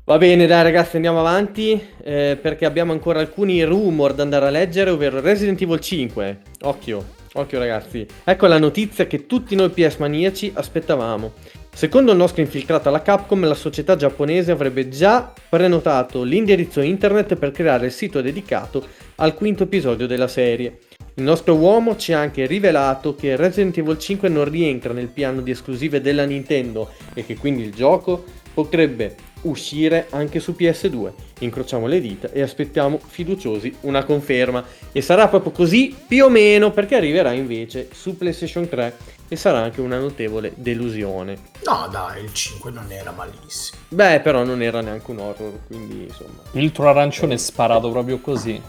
[0.06, 4.50] Va bene, dai ragazzi, andiamo avanti eh, perché abbiamo ancora alcuni rumor da andare a
[4.50, 6.40] leggere, ovvero Resident Evil 5.
[6.62, 8.06] Occhio, occhio ragazzi.
[8.22, 11.32] Ecco la notizia che tutti noi PS maniaci aspettavamo.
[11.72, 17.50] Secondo il nostro infiltrato alla Capcom, la società giapponese avrebbe già prenotato l'indirizzo internet per
[17.50, 18.86] creare il sito dedicato
[19.16, 20.80] al quinto episodio della serie.
[21.16, 25.42] Il nostro uomo ci ha anche rivelato che Resident Evil 5 non rientra nel piano
[25.42, 31.12] di esclusive della Nintendo e che quindi il gioco potrebbe uscire anche su PS2.
[31.38, 34.64] Incrociamo le dita e aspettiamo fiduciosi una conferma.
[34.90, 38.96] E sarà proprio così più o meno perché arriverà invece su PlayStation 3
[39.28, 41.36] e sarà anche una notevole delusione.
[41.64, 43.80] No, dai, il 5 non era malissimo.
[43.88, 46.42] Beh, però non era neanche un horror, quindi insomma.
[46.50, 48.60] Filtro arancione sparato proprio così.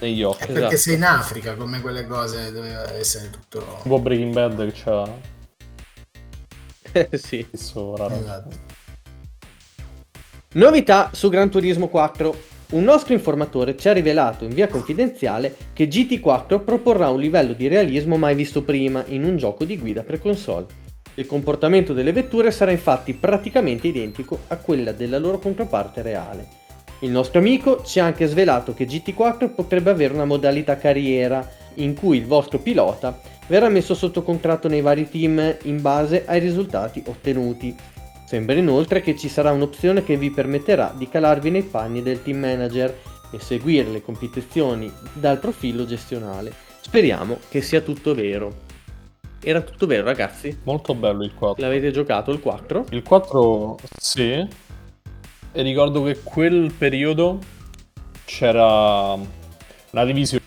[0.00, 0.42] Negli occhi.
[0.42, 0.76] È perché Esatto.
[0.76, 3.78] sei in Africa, come quelle cose doveva essere tutto...
[3.82, 5.34] Tipo Breaking Bad che c'ha
[7.12, 7.46] sì.
[7.48, 8.14] questo raro.
[8.14, 8.74] Esatto.
[10.54, 12.54] Novità su Gran Turismo 4.
[12.68, 17.68] Un nostro informatore ci ha rivelato in via confidenziale che GT4 proporrà un livello di
[17.68, 20.66] realismo mai visto prima in un gioco di guida pre-console.
[21.14, 26.64] Il comportamento delle vetture sarà infatti praticamente identico a quella della loro controparte reale.
[27.00, 31.94] Il nostro amico ci ha anche svelato che GT4 potrebbe avere una modalità carriera, in
[31.94, 37.02] cui il vostro pilota verrà messo sotto contratto nei vari team in base ai risultati
[37.06, 37.76] ottenuti.
[38.24, 42.38] Sembra inoltre che ci sarà un'opzione che vi permetterà di calarvi nei panni del team
[42.38, 42.92] manager
[43.30, 46.52] e seguire le competizioni dal profilo gestionale.
[46.80, 48.64] Speriamo che sia tutto vero.
[49.42, 50.60] Era tutto vero, ragazzi?
[50.64, 51.62] Molto bello il 4.
[51.62, 52.86] L'avete giocato il 4?
[52.90, 54.48] Il 4 sì.
[55.56, 57.38] E ricordo che quel periodo
[58.26, 60.42] c'era una divisione,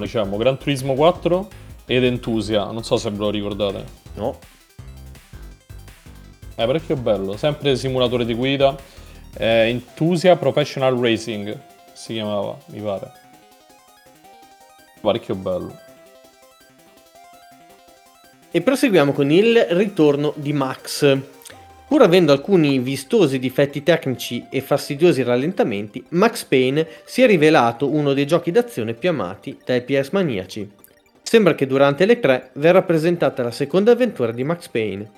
[0.00, 1.48] diciamo, Gran Turismo 4
[1.84, 2.64] ed Entusia.
[2.70, 3.84] Non so se ve lo ricordate.
[4.14, 4.38] No.
[6.54, 8.74] È parecchio bello, sempre simulatore di guida.
[9.36, 11.60] Eh, Entusia Professional Racing
[11.92, 13.12] si chiamava, mi pare.
[15.02, 15.78] Parecchio bello.
[18.50, 21.34] E proseguiamo con il ritorno di Max.
[21.88, 28.12] Pur avendo alcuni vistosi difetti tecnici e fastidiosi rallentamenti, Max Payne si è rivelato uno
[28.12, 30.68] dei giochi d'azione più amati dai PS maniaci.
[31.22, 35.10] Sembra che durante le 3 verrà presentata la seconda avventura di Max Payne.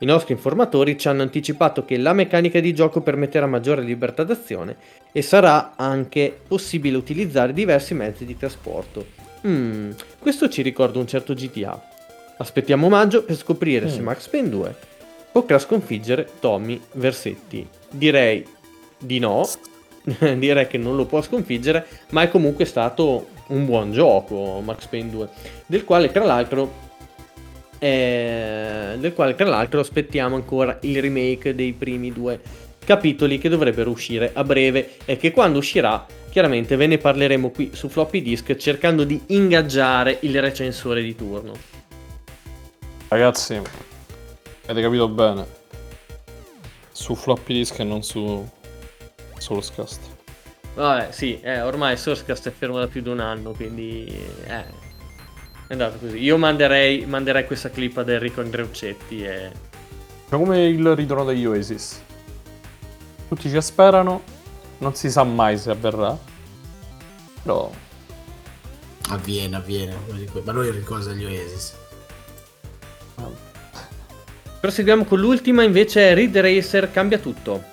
[0.00, 4.76] I nostri informatori ci hanno anticipato che la meccanica di gioco permetterà maggiore libertà d'azione
[5.12, 9.06] e sarà anche possibile utilizzare diversi mezzi di trasporto.
[9.46, 11.80] Mm, questo ci ricorda un certo GTA.
[12.38, 13.90] Aspettiamo maggio per scoprire mm.
[13.90, 14.94] se Max Payne 2
[15.36, 17.68] potrà sconfiggere Tommy Versetti.
[17.90, 18.42] Direi
[18.98, 19.46] di no,
[20.02, 25.10] direi che non lo può sconfiggere, ma è comunque stato un buon gioco Max Payne
[25.10, 25.28] 2,
[25.66, 26.84] del quale tra l'altro
[27.78, 32.40] eh, del quale tra l'altro aspettiamo ancora il remake dei primi due
[32.82, 37.72] capitoli che dovrebbero uscire a breve e che quando uscirà chiaramente ve ne parleremo qui
[37.74, 41.52] su floppy disk cercando di ingaggiare il recensore di turno.
[43.08, 43.60] Ragazzi,
[44.66, 45.46] avete capito bene.
[46.92, 48.48] Su floppy disk e non su
[49.38, 50.00] sullo scast.
[50.74, 54.06] Vabbè, sì, eh, ormai Sourcecast è fermo da più di un anno, quindi
[54.44, 54.64] eh,
[55.66, 56.18] è andato così.
[56.18, 59.50] Io manderei, manderei questa clip ad Enrico Andreuccetti e...
[60.28, 62.02] È come il ritorno degli Oasis.
[63.28, 64.22] Tutti ci sperano,
[64.78, 66.18] non si sa mai se avverrà.
[67.42, 67.70] Però...
[69.08, 69.96] Avviene, avviene.
[70.42, 71.74] Ma lui ricorda gli Oasis.
[74.66, 77.66] Proseguiamo con l'ultima, invece Ridge Racer cambia tutto.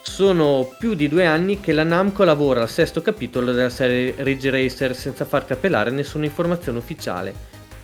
[0.00, 4.48] Sono più di due anni che la Namco lavora al sesto capitolo della serie Ridge
[4.48, 7.34] Racer senza far capellare nessuna informazione ufficiale.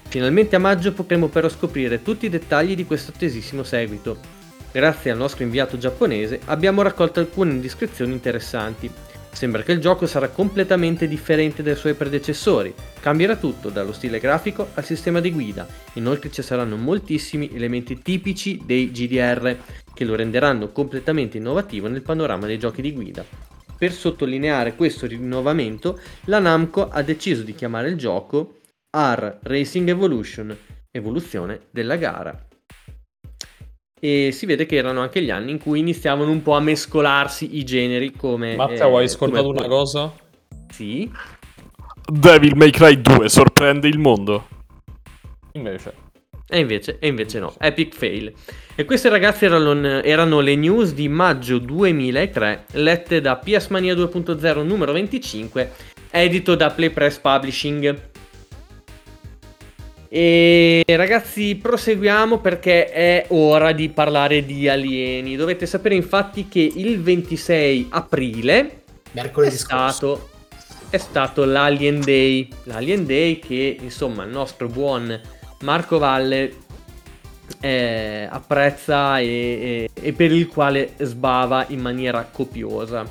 [0.07, 4.19] Finalmente a maggio potremo però scoprire tutti i dettagli di questo attesissimo seguito.
[4.71, 8.89] Grazie al nostro inviato giapponese abbiamo raccolto alcune indiscrezioni interessanti.
[9.33, 14.69] Sembra che il gioco sarà completamente differente dai suoi predecessori, cambierà tutto, dallo stile grafico
[14.75, 19.57] al sistema di guida, inoltre ci saranno moltissimi elementi tipici dei GDR,
[19.93, 23.25] che lo renderanno completamente innovativo nel panorama dei giochi di guida.
[23.77, 28.61] Per sottolineare questo rinnovamento, la Namco ha deciso di chiamare il gioco
[28.91, 30.57] R Racing Evolution,
[30.91, 32.47] evoluzione della gara
[34.05, 37.57] e si vede che erano anche gli anni in cui iniziavano un po' a mescolarsi
[37.57, 38.57] i generi come...
[38.57, 40.13] Matteo, eh, hai scordato una cosa?
[40.73, 41.09] Sì.
[42.11, 44.49] Devil May Cry 2 sorprende il mondo.
[45.53, 45.95] Invece.
[46.49, 48.33] E invece, e invece no, epic fail.
[48.75, 54.65] E queste ragazze erano, erano, le news di maggio 2003, lette da PS Mania 2.0
[54.65, 55.73] numero 25,
[56.11, 58.11] edito da Playpress Publishing.
[60.15, 65.37] E ragazzi, proseguiamo perché è ora di parlare di alieni.
[65.37, 68.83] Dovete sapere infatti che il 26 aprile
[69.13, 70.29] Mercoledì è stato,
[70.91, 72.47] è stato l'Alien Day.
[72.65, 75.19] L'Alien Day che insomma il nostro buon
[75.61, 76.57] Marco Valle
[77.61, 83.07] eh, apprezza e, e, e per il quale sbava in maniera copiosa.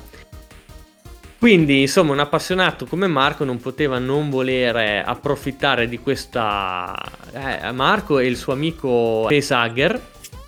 [1.42, 6.96] Quindi, insomma, un appassionato come Marco non poteva non volere approfittare di questa.
[7.32, 10.00] Eh, Marco e il suo amico Facehugger.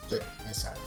[0.07, 0.79] Sì, esatto.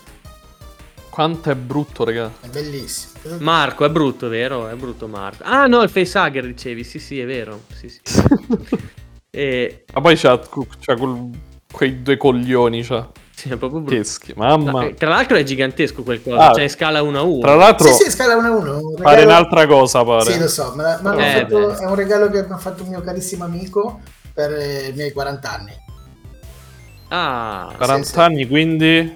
[1.10, 2.32] Quanto è brutto, raga.
[2.40, 3.36] È bellissimo.
[3.40, 4.70] Marco, è brutto, vero?
[4.70, 5.44] È brutto Marco.
[5.44, 6.86] Ah, no, il Facehugger dicevi.
[6.86, 7.64] Sì, sì, è vero.
[7.74, 8.00] Sì, sì.
[9.30, 9.84] e...
[9.94, 11.30] Ma poi c'ha, c'ha quel,
[11.70, 13.12] quei due coglioni, c'ha.
[13.38, 14.34] Sì, è proprio brutto.
[14.34, 14.72] Mamma.
[14.72, 17.40] No, tra l'altro è gigantesco quel cosa, ah, cioè in scala 1 a 1.
[17.42, 18.60] Tra l'altro, sì, sì, scala 1 a 1.
[18.64, 18.94] Regalo...
[19.00, 20.32] Pare un'altra cosa, pare.
[20.32, 22.90] Sì, lo so, ma, ma eh, fatto, è un regalo che mi ha fatto un
[22.90, 24.00] mio carissimo amico
[24.34, 25.72] per eh, i miei 40 anni.
[27.10, 28.48] Ah, 40 sì, anni, sì.
[28.48, 29.14] quindi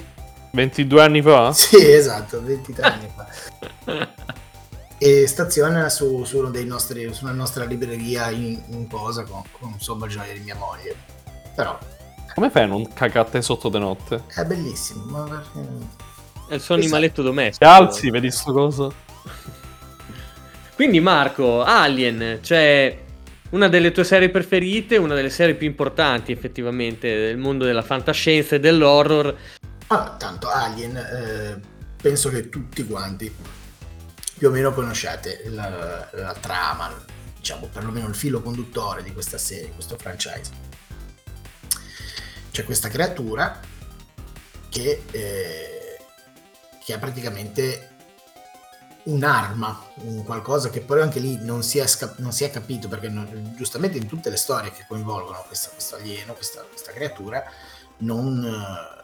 [0.51, 1.51] 22 anni fa?
[1.57, 4.07] Sì, esatto, 23 anni fa.
[4.99, 9.41] e staziona su, su, uno dei nostri, su una nostra libreria in, in posa con,
[9.51, 10.95] con un sommaggiore di mia moglie.
[11.55, 11.75] Però
[12.33, 14.23] Come fai a non cagate sotto de notte?
[14.33, 15.59] È bellissimo, ma perché...
[16.47, 16.95] È il suo Esatto.
[16.95, 17.69] animaletto Ti domestico.
[17.71, 18.93] alzi, vedi sto coso?
[20.75, 22.97] Quindi Marco, Alien, cioè
[23.51, 28.55] una delle tue serie preferite, una delle serie più importanti effettivamente del mondo della fantascienza
[28.55, 29.35] e dell'horror.
[29.87, 31.59] Ah, tanto Alien, eh,
[32.01, 33.33] penso che tutti quanti
[34.37, 36.91] più o meno conosciate la, la trama,
[37.37, 40.49] diciamo perlomeno il filo conduttore di questa serie, questo franchise.
[42.51, 43.59] C'è questa creatura
[44.69, 45.97] che, eh,
[46.83, 47.89] che ha praticamente
[49.03, 52.87] un'arma, un qualcosa che poi anche lì non si è, sca- non si è capito
[52.87, 57.43] perché non- giustamente in tutte le storie che coinvolgono questo alieno, questa, questa creatura,
[57.97, 59.00] non, eh,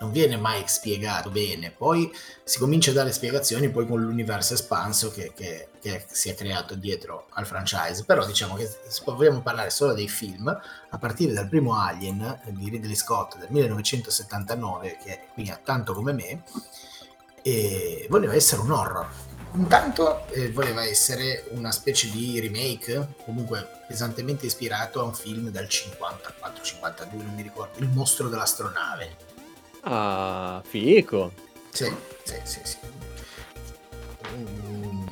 [0.00, 1.70] non viene mai spiegato bene.
[1.70, 2.10] Poi
[2.42, 6.74] si comincia a dare spiegazioni poi con l'universo espanso che, che- che si è creato
[6.74, 8.04] dietro al franchise.
[8.04, 12.70] Però diciamo che se vogliamo parlare solo dei film, a partire dal primo Alien di
[12.70, 16.42] Ridley Scott del 1979, che quindi ha tanto come me,
[17.42, 19.08] e voleva essere un horror.
[19.54, 25.66] Intanto eh, voleva essere una specie di remake, comunque pesantemente ispirato a un film del
[25.66, 29.28] 54-52, non mi ricordo, Il mostro dell'astronave.
[29.82, 31.32] Ah, fico.
[31.72, 31.90] Sì,
[32.24, 32.76] sì, sì, sì.
[34.34, 35.06] Mm,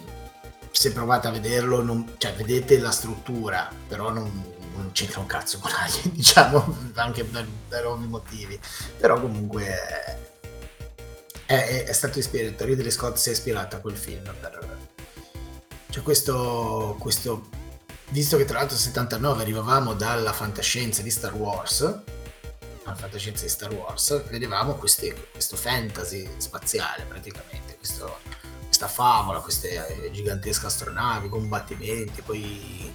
[0.71, 4.31] Se provate a vederlo, non- cioè vedete la struttura, però non,
[4.77, 8.59] non c'entra un cazzo con Alien, diciamo, anche per, per ovvi motivi.
[8.99, 9.65] Però comunque
[11.47, 14.77] è, è- è stato ispirato, Ridley Scott si è ispirato a quel film per...
[15.91, 17.49] Cioè questo, questo,
[18.11, 22.01] visto che tra l'altro nel 79 arrivavamo dalla fantascienza di Star Wars,
[22.89, 28.19] la fantascienza di Star Wars, vedevamo queste- questo fantasy spaziale praticamente, questo-
[28.65, 32.95] questa favola, queste eh, gigantesche astronavi, combattimenti, poi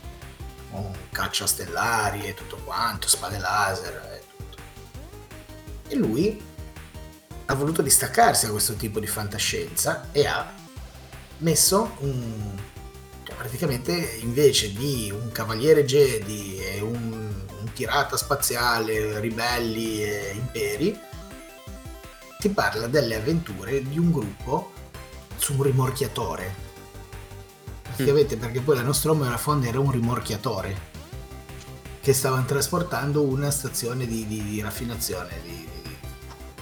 [0.71, 4.57] un caccia stellari e tutto quanto, spade laser e tutto.
[5.87, 6.41] E lui
[7.45, 10.51] ha voluto distaccarsi da questo tipo di fantascienza e ha
[11.39, 12.57] messo un,
[13.23, 13.91] cioè praticamente
[14.21, 17.12] invece di un cavaliere Jedi e un
[17.73, 20.99] pirata spaziale, ribelli e imperi,
[22.39, 24.71] ti parla delle avventure di un gruppo
[25.37, 26.71] su un rimorchiatore.
[27.83, 30.91] Praticamente perché poi la Nostromo era fonda era un rimorchiatore
[32.01, 35.95] che stavano trasportando una stazione di, di- di raffinazione di, di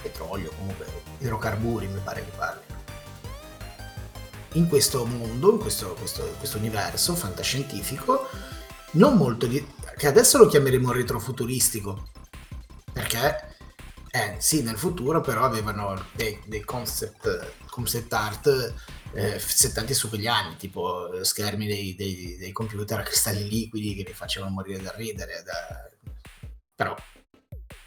[0.00, 0.86] petrolio, comunque
[1.18, 2.60] idrocarburi mi pare che parli
[4.54, 8.28] in questo mondo, in questo, questo- questo universo fantascientifico,
[8.92, 9.66] non molto di-
[9.96, 12.10] che adesso lo chiameremo retrofuturistico,
[12.92, 13.56] perché
[14.10, 18.74] eh, sì, nel futuro però avevano dei, dei concept, concept art
[19.14, 23.94] eh, settati su quegli anni, tipo eh, schermi dei, dei- dei computer a cristalli liquidi
[23.94, 25.90] che li facevano morire da ridere, da-
[26.74, 26.94] però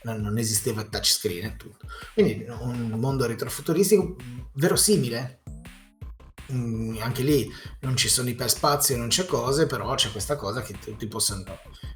[0.03, 1.88] non, non esisteva touchscreen e tutto.
[2.14, 4.16] Quindi un mondo retrofuturistico
[4.53, 5.41] verosimile,
[6.52, 10.78] Mm, anche lì non ci sono iperspazio, non c'è cose, però c'è questa cosa che
[10.80, 11.43] tutti possono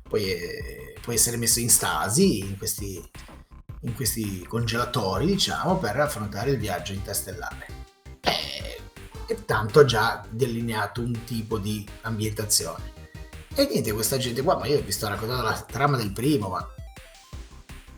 [0.01, 3.01] puoi, eh, essere messo in stasi in questi,
[3.81, 7.67] in questi congelatori, diciamo, per affrontare il viaggio interstellare.
[8.21, 8.81] E,
[9.27, 12.97] e tanto ha già delineato un tipo di ambientazione.
[13.55, 16.67] E niente, questa gente qua, ma io vi sto raccontando la trama del primo, ma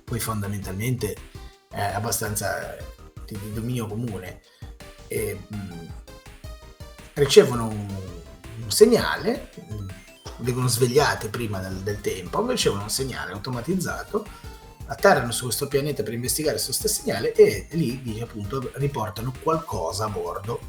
[0.04, 1.16] poi fondamentalmente
[1.70, 2.76] è abbastanza
[3.26, 4.42] di, dominio comune.
[5.08, 5.88] E, mh,
[7.24, 7.88] ricevono un,
[8.64, 9.50] un segnale,
[10.38, 14.26] vengono svegliate prima del, del tempo, ricevono un segnale automatizzato,
[14.88, 20.10] atterrano su questo pianeta per investigare questo stesso segnale e lì, appunto riportano qualcosa a
[20.10, 20.60] bordo.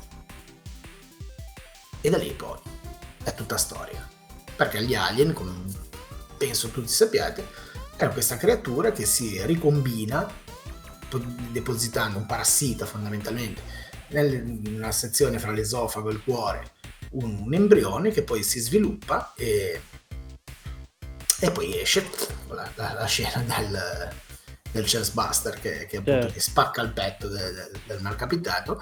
[2.02, 2.58] E da lì poi
[3.22, 4.06] è tutta storia.
[4.54, 5.52] Perché gli alien, come
[6.36, 7.48] penso tutti sappiate,
[7.96, 10.30] è questa creatura che si ricombina
[11.08, 13.81] po- depositando un parassita fondamentalmente
[14.12, 16.72] nella sezione fra l'esofago e il cuore
[17.12, 19.80] un, un embrione che poi si sviluppa e,
[21.40, 22.08] e poi esce
[22.48, 24.10] la, la- la scena del,
[24.70, 26.32] del chestbuster che, che appunto Certo.
[26.32, 28.80] che spacca il petto del, del, del malcapitato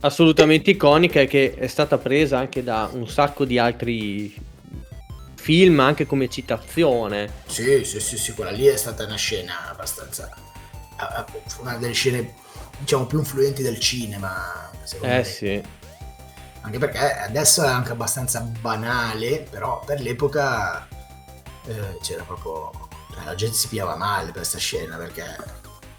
[0.00, 4.34] Assolutamente iconica e che è stata presa anche da un sacco di altri
[5.34, 7.32] film, anche come citazione.
[7.46, 10.30] Sì, sì, sì, sì, quella lì è stata una scena abbastanza.
[11.60, 12.34] una delle scene,
[12.78, 14.70] diciamo, più influenti del cinema.
[14.84, 15.24] Secondo Eh me.
[15.24, 15.62] sì.
[16.62, 20.86] Anche perché adesso è anche abbastanza banale, però per l'epoca
[21.66, 22.70] eh, c'era proprio.
[23.12, 25.22] cioè, la gente si piava male per questa scena perché.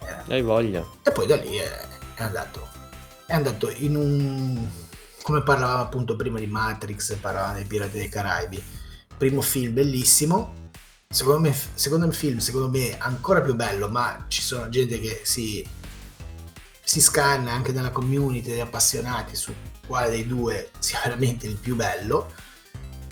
[0.02, 0.86] era- Hai voglia.
[1.04, 1.70] E poi da lì è,
[2.16, 2.68] è andato.
[3.26, 4.70] È andato in un.
[5.22, 8.64] Come parlavamo appunto prima di Matrix, parlavamo dei Pirati dei Caraibi.
[9.18, 10.70] Primo film bellissimo,
[11.10, 15.22] secondo me, secondo il film, secondo me, ancora più bello, ma ci sono gente che
[15.24, 15.68] si,
[16.88, 19.54] si scanna anche nella community degli appassionati su
[19.86, 22.32] quale dei due sia veramente il più bello,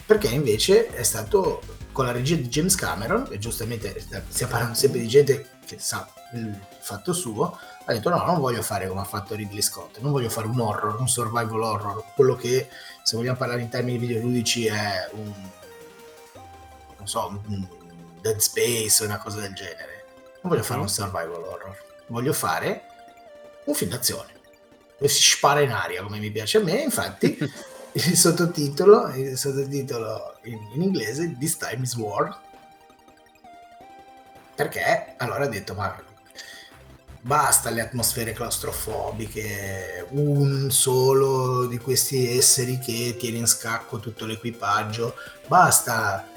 [0.06, 1.62] perché invece è stato
[1.92, 4.00] con la regia di James Cameron, e giustamente
[4.30, 8.62] stiamo parlando sempre di gente che sa il fatto suo, ha detto no, non voglio
[8.62, 12.36] fare come ha fatto Ridley Scott, non voglio fare un horror, un survival horror, quello
[12.36, 12.70] che
[13.04, 15.34] se vogliamo parlare in termini videoludici è un,
[16.98, 17.68] non so, un
[18.22, 20.06] Dead Space o una cosa del genere.
[20.42, 22.94] Non voglio fare un survival horror, voglio fare
[23.66, 24.34] un film d'azione.
[24.98, 27.38] Dove si spara in aria come mi piace a me, infatti.
[27.96, 32.42] Il sottotitolo, il sottotitolo in, in inglese This Time is War.
[34.54, 35.98] Perché allora ha detto ma
[37.22, 45.16] basta le atmosfere claustrofobiche, un solo di questi esseri che tiene in scacco tutto l'equipaggio,
[45.48, 46.28] basta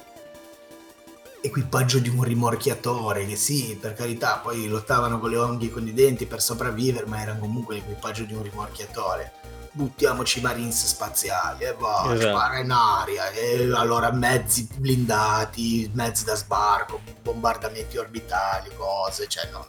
[1.41, 5.87] equipaggio di un rimorchiatore che sì, per carità, poi lottavano con le onghi e con
[5.87, 9.33] i denti per sopravvivere, ma era comunque l'equipaggio di un rimorchiatore.
[9.71, 12.37] Buttiamoci marines spaziali e va, esatto.
[12.37, 19.65] spara in aria, e allora mezzi blindati, mezzi da sbarco, bombardamenti orbitali, cose, cioè non,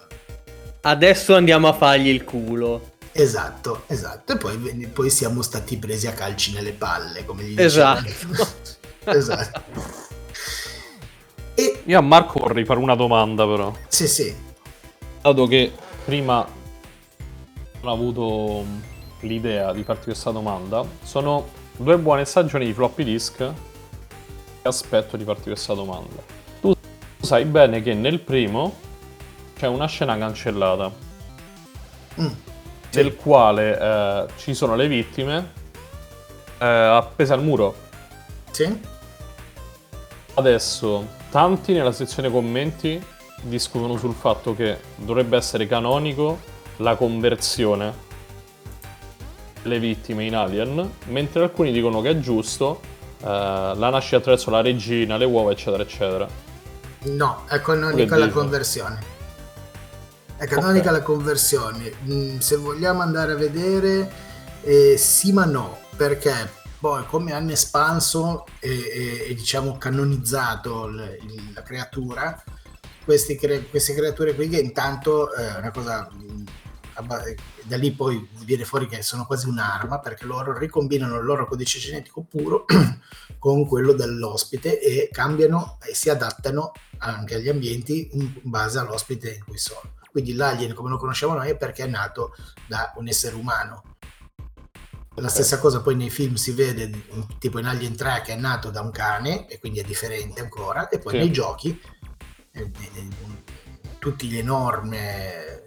[0.81, 2.97] adesso andiamo a fargli il culo.
[3.11, 4.33] Esatto, esatto.
[4.33, 4.57] E poi,
[4.93, 8.09] poi siamo stati presi a calci nelle palle, come gli esatto.
[9.05, 10.08] esatto.
[11.89, 13.73] Io a Marco vorrei fare una domanda però.
[13.87, 14.31] Sì, sì.
[15.21, 15.73] Dato che
[16.05, 16.47] prima
[17.81, 18.63] ho avuto
[19.21, 23.53] l'idea di farti questa domanda, sono due buone stagioni di floppy disk e
[24.61, 26.21] aspetto di farti questa domanda.
[26.61, 26.75] Tu
[27.21, 28.75] sai bene che nel primo
[29.57, 30.91] c'è una scena cancellata
[32.21, 32.27] mm,
[32.89, 33.01] sì.
[33.01, 35.53] nel quale eh, ci sono le vittime
[36.59, 37.75] eh, appese al muro.
[38.51, 38.79] Sì.
[40.35, 43.01] Adesso, tanti nella sezione commenti
[43.41, 46.39] discutono sul fatto che dovrebbe essere canonico
[46.77, 48.07] la conversione
[49.61, 52.81] delle vittime in Alien, mentre alcuni dicono che è giusto
[53.21, 56.27] eh, la nascita attraverso la regina, le uova, eccetera, eccetera.
[57.01, 59.17] No, è canonica la conversione.
[60.37, 60.99] È canonica okay.
[60.99, 61.91] la conversione.
[62.05, 64.09] Mm, se vogliamo andare a vedere,
[64.61, 66.49] eh, sì ma no, perché
[66.79, 72.43] poi come hanno espanso e, e, e diciamo canonizzato l, il, la creatura,
[73.05, 76.45] cre- queste creature qui che intanto è eh, una cosa mm,
[77.63, 81.79] da lì poi viene fuori che sono quasi un'arma perché loro ricombinano il loro codice
[81.79, 82.65] genetico puro
[83.39, 89.43] con quello dell'ospite e cambiano e si adattano anche agli ambienti in base all'ospite in
[89.45, 89.93] cui sono.
[90.11, 92.35] Quindi l'alien come lo conosciamo noi è perché è nato
[92.67, 93.83] da un essere umano.
[95.19, 96.89] La stessa cosa poi nei film si vede,
[97.39, 100.89] tipo in Alien 3 che è nato da un cane e quindi è differente ancora,
[100.89, 101.17] e poi sì.
[101.19, 101.81] nei giochi,
[102.51, 102.71] eh,
[103.99, 105.61] tutti gli enorme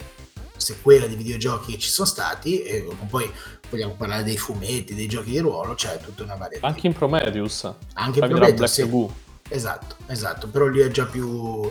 [0.55, 3.31] sequela di videogiochi che ci sono stati, e poi
[3.69, 6.67] vogliamo parlare dei fumetti, dei giochi di ruolo, c'è cioè tutta una varietà.
[6.67, 7.71] Anche in Prometheus.
[7.93, 9.07] Anche in Prometheus, sì.
[9.49, 11.69] Esatto, esatto, però lì è già più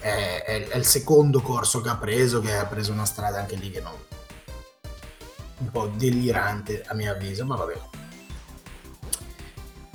[0.00, 3.56] è, è, è, il secondo corso che ha preso, che ha preso una strada anche
[3.56, 3.92] lì che non...
[5.60, 7.80] un po' delirante a mio avviso, ma vabbè.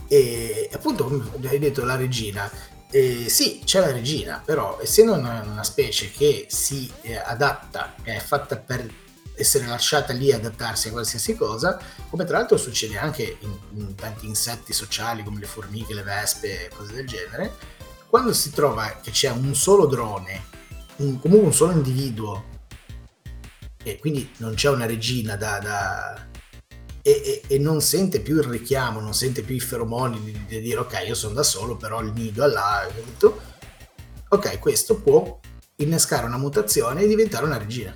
[0.08, 2.50] E appunto, come hai detto, la regina,
[2.92, 8.18] eh, sì, c'è la regina, però essendo una, una specie che si eh, adatta, è
[8.20, 9.04] fatta per
[9.36, 14.28] essere lasciata lì adattarsi a qualsiasi cosa, come tra l'altro succede anche in, in tanti
[14.28, 17.54] insetti sociali come le formiche, le vespe, cose del genere,
[18.08, 20.46] quando si trova che c'è un solo drone,
[20.98, 22.54] un, comunque un solo individuo,
[23.86, 26.28] e quindi non c'è una regina da, da
[27.04, 30.60] e, e, e, non sente più il richiamo, non sente più i feromoni di, di
[30.60, 32.88] dire ok, io sono da solo, però il nido è là,
[34.28, 35.40] ok, questo può
[35.78, 37.94] innescare una mutazione e diventare una regina.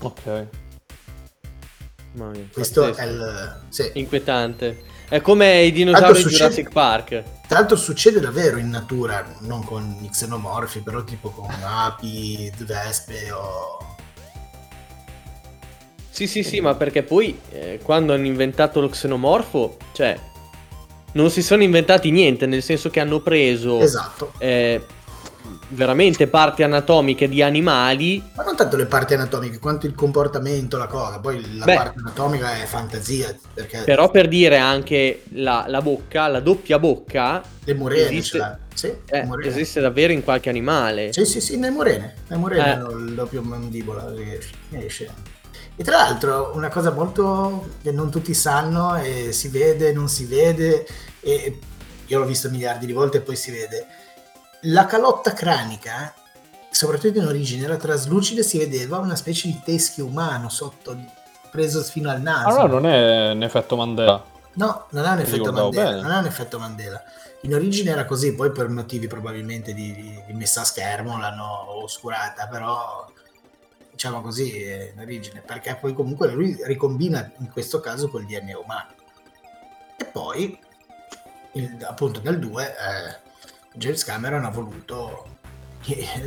[0.00, 0.46] Ok.
[2.52, 3.60] Questo è il...
[3.68, 3.90] Sì.
[3.94, 4.82] Inquietante.
[5.08, 7.22] È come i dinosauri di Jurassic Park.
[7.46, 13.30] Tra l'altro succede davvero in natura, non con i xenomorfi, però tipo con api, vespe
[13.30, 13.96] o...
[16.18, 20.18] Sì, sì, sì, ma perché poi eh, quando hanno inventato lo xenomorfo, cioè,
[21.12, 23.78] non si sono inventati niente, nel senso che hanno preso...
[23.78, 24.32] Esatto.
[24.38, 24.84] Eh,
[25.68, 28.20] veramente parti anatomiche di animali.
[28.34, 31.20] Ma non tanto le parti anatomiche quanto il comportamento, la cosa.
[31.20, 33.32] Poi la Beh, parte anatomica è fantasia.
[33.54, 33.82] Perché...
[33.84, 37.40] Però per dire anche la, la bocca, la doppia bocca.
[37.62, 39.48] Le murene, esiste, sì, eh, murene.
[39.48, 41.12] esiste davvero in qualche animale.
[41.12, 42.14] Sì, sì, sì, nelle murene.
[42.26, 42.92] Nelle murene eh.
[42.92, 44.40] il doppio mandibola che
[44.84, 45.36] esce.
[45.80, 50.24] E tra l'altro una cosa molto che non tutti sanno e si vede, non si
[50.24, 50.84] vede,
[51.20, 51.60] e
[52.04, 53.86] io l'ho visto miliardi di volte e poi si vede
[54.62, 56.12] la calotta cranica,
[56.68, 60.96] soprattutto in origine, era traslucida e si vedeva una specie di teschio umano sotto,
[61.48, 62.48] preso fino al naso.
[62.48, 64.24] Allora non è un effetto Mandela.
[64.54, 65.90] No, non ha un effetto Mandela.
[65.90, 66.02] bene.
[66.02, 67.00] Non ha un effetto Mandela.
[67.42, 71.82] In origine era così, poi per motivi probabilmente di, di- di messa a schermo l'hanno
[71.84, 73.06] oscurata, però
[73.98, 78.56] diciamo così eh, in origine, perché poi comunque lui ricombina in questo caso col DNA
[78.56, 78.94] umano.
[79.96, 80.56] E poi,
[81.54, 83.18] il- appunto nel 2, eh,
[83.74, 85.36] James Cameron ha voluto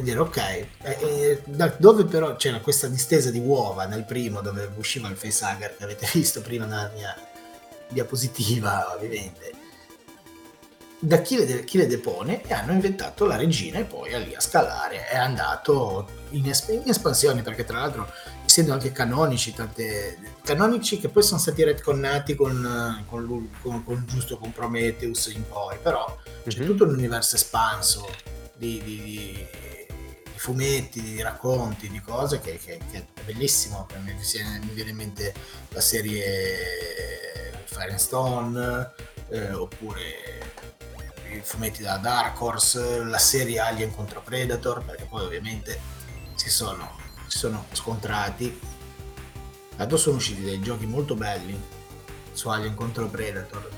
[0.01, 1.41] dire ok, eh, eh,
[1.77, 6.09] dove però c'era questa distesa di uova nel primo dove usciva il facehugger che avete
[6.13, 7.15] visto prima nella mia
[7.87, 9.51] diapositiva ovviamente
[11.03, 14.19] da chi le, de- chi le depone e hanno inventato la regina e poi è
[14.19, 18.07] lì a scalare è andato in, es- in espansione perché tra l'altro
[18.45, 24.37] essendo anche canonici tante canonici che poi sono stati retconnati con, con, con- con giusto
[24.37, 26.05] con Prometheus in poi però
[26.47, 26.65] c'è Mhm.
[26.67, 28.07] tutto un universo espanso
[28.55, 29.47] di, di- di-
[30.23, 33.87] di fumetti, di racconti, di cose che, che- che è bellissimo.
[34.03, 35.33] Mi, viene- mi viene in mente
[35.69, 38.91] la serie Fire and Stone,
[39.29, 40.01] eh, oppure
[41.37, 45.79] i fumetti da Dark Horse, la serie Alien contro Predator, perché poi ovviamente
[46.35, 48.59] si sono, si sono scontrati.
[49.75, 51.59] Tanto sono usciti dei giochi molto belli
[52.33, 53.69] su Alien contro Predator.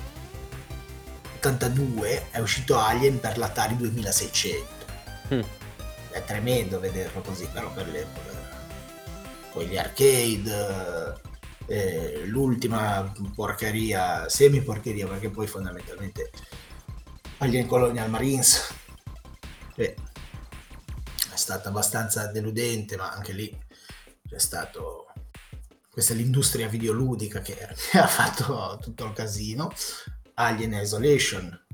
[1.35, 4.73] 82 è uscito Alien per l'Atari 2600
[5.33, 5.41] Mm.
[6.11, 8.29] è tremendo vederlo così però per l'epoca
[9.51, 11.19] poi gli arcade
[11.67, 16.31] eh, l'ultima porcheria semi porcheria perché poi fondamentalmente
[17.39, 18.73] Alien Colonial Marines
[19.75, 19.95] eh,
[21.33, 23.57] è stata abbastanza deludente ma anche lì
[24.27, 25.07] c'è stato
[25.89, 27.57] questa è l'industria videoludica che,
[27.97, 29.71] ha fatto tutto il casino.
[30.33, 31.65] Alien Isolation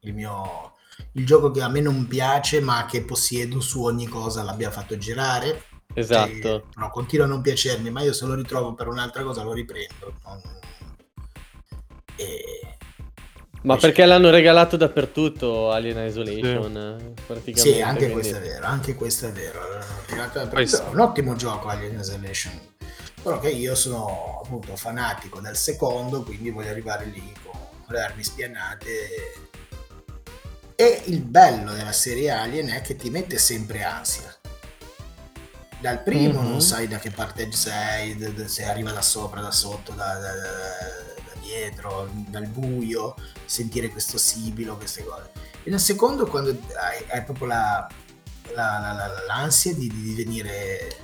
[0.00, 0.74] il mio
[1.12, 4.98] il gioco che a me non piace ma che possiedo su ogni cosa l'abbia fatto
[4.98, 5.66] girare
[5.98, 6.40] Esatto.
[6.40, 9.52] Cioè, no, continua a non piacermi ma io se lo ritrovo per un'altra cosa lo
[9.52, 10.42] riprendo Non-
[12.16, 12.42] e...
[13.60, 17.60] Ma Invece- perché l'hanno regalato dappertutto Alien Isolation, eh, praticamente.
[17.60, 19.60] sì anche quindi- questo è vero anche questo è vero
[20.54, 20.80] è sì.
[20.90, 22.52] un ottimo gioco Alien Isolation
[23.20, 28.22] però che io sono appunto fanatico del secondo quindi voglio arrivare lì con le armi
[28.22, 28.90] spianate
[30.76, 34.32] e il bello della serie Alien è che ti mette sempre ansia
[35.80, 36.48] dal primo Mhm.
[36.48, 38.16] non sai da che parte sei
[38.46, 43.14] se arriva da sopra da sotto da, da- da- dietro dal buio
[43.44, 45.30] sentire questo sibilo queste cose.
[45.64, 47.86] E nel secondo quando hai, hai proprio la,
[48.54, 50.96] la- la- la- l'ansia di, di venire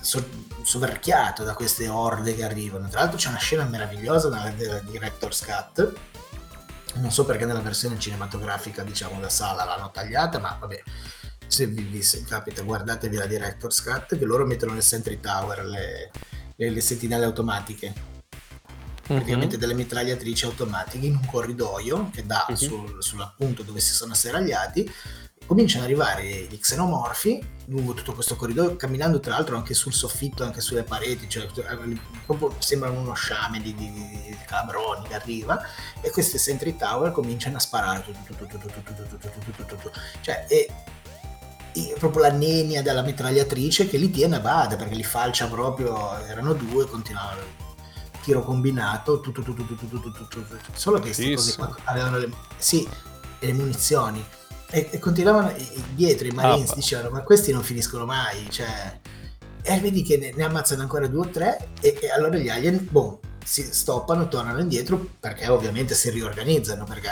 [0.00, 0.28] so-
[0.62, 2.88] soverchiato da queste orde che arrivano.
[2.88, 5.92] Tra l'altro c'è una scena meravigliosa nella, della Director's Cut
[6.96, 10.80] non so perché nella versione cinematografica diciamo da sala l'hanno tagliata ma vabbè
[11.46, 16.10] se vi, se capita guardatevi la Director's Cut che loro mettono nel Sentry Tower le,
[16.56, 18.12] le, le sentinelle automatiche
[19.02, 19.60] praticamente mm-hmm.
[19.60, 22.56] delle mitragliatrici automatiche in un corridoio che dà mm-hmm.
[22.56, 24.90] sul, sul punto dove si sono asseragliati
[25.46, 30.42] cominciano ad arrivare gli xenomorfi lungo tutto questo corridoio camminando tra l'altro anche sul soffitto
[30.42, 31.46] anche sulle pareti cioè
[32.24, 35.62] proprio sembrano uno sciame di, di, di calabroni che arriva
[36.00, 38.04] e queste sentry tower cominciano a sparare
[40.20, 40.46] cioè
[41.98, 46.52] proprio la nenia della mitragliatrice che li tiene a bada perché li falcia proprio, erano
[46.52, 47.62] due, continuavano
[48.22, 52.88] tiro combinato, tutto, tutto, tutto, tutto, tutto, solo che queste cose qua avevano le, sì,
[53.40, 54.24] le munizioni
[54.70, 55.54] e, e, continuavano
[55.94, 59.00] dietro i Marines, ah, dicevano ma questi non finiscono mai, cioè...
[59.66, 62.86] E vedi che ne, ne ammazzano ancora due o tre e, e allora gli alien,
[62.90, 67.08] boh, si stoppano, tornano indietro perché ovviamente si riorganizzano, perché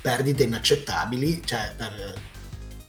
[0.00, 2.14] perdite inaccettabili, cioè per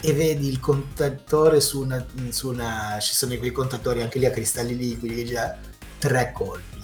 [0.06, 4.32] e vedi il contatore su una, su una ci sono quei contatori anche lì a
[4.32, 5.58] cristalli liquidi già
[5.98, 6.84] tre colpi.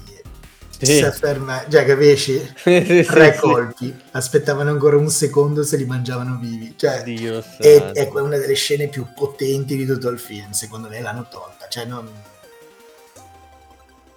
[0.84, 0.96] Sì.
[0.96, 2.40] si afferma già capisci?
[2.58, 3.40] Sì, sì, tre sì.
[3.40, 3.96] colpi.
[4.12, 6.74] Aspettavano ancora un secondo se li mangiavano vivi.
[6.76, 11.00] Cioè Dio è, è una delle scene più potenti di tutto il film secondo me
[11.00, 11.68] l'hanno tolta.
[11.70, 12.10] Cioè non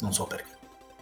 [0.00, 0.53] non so perché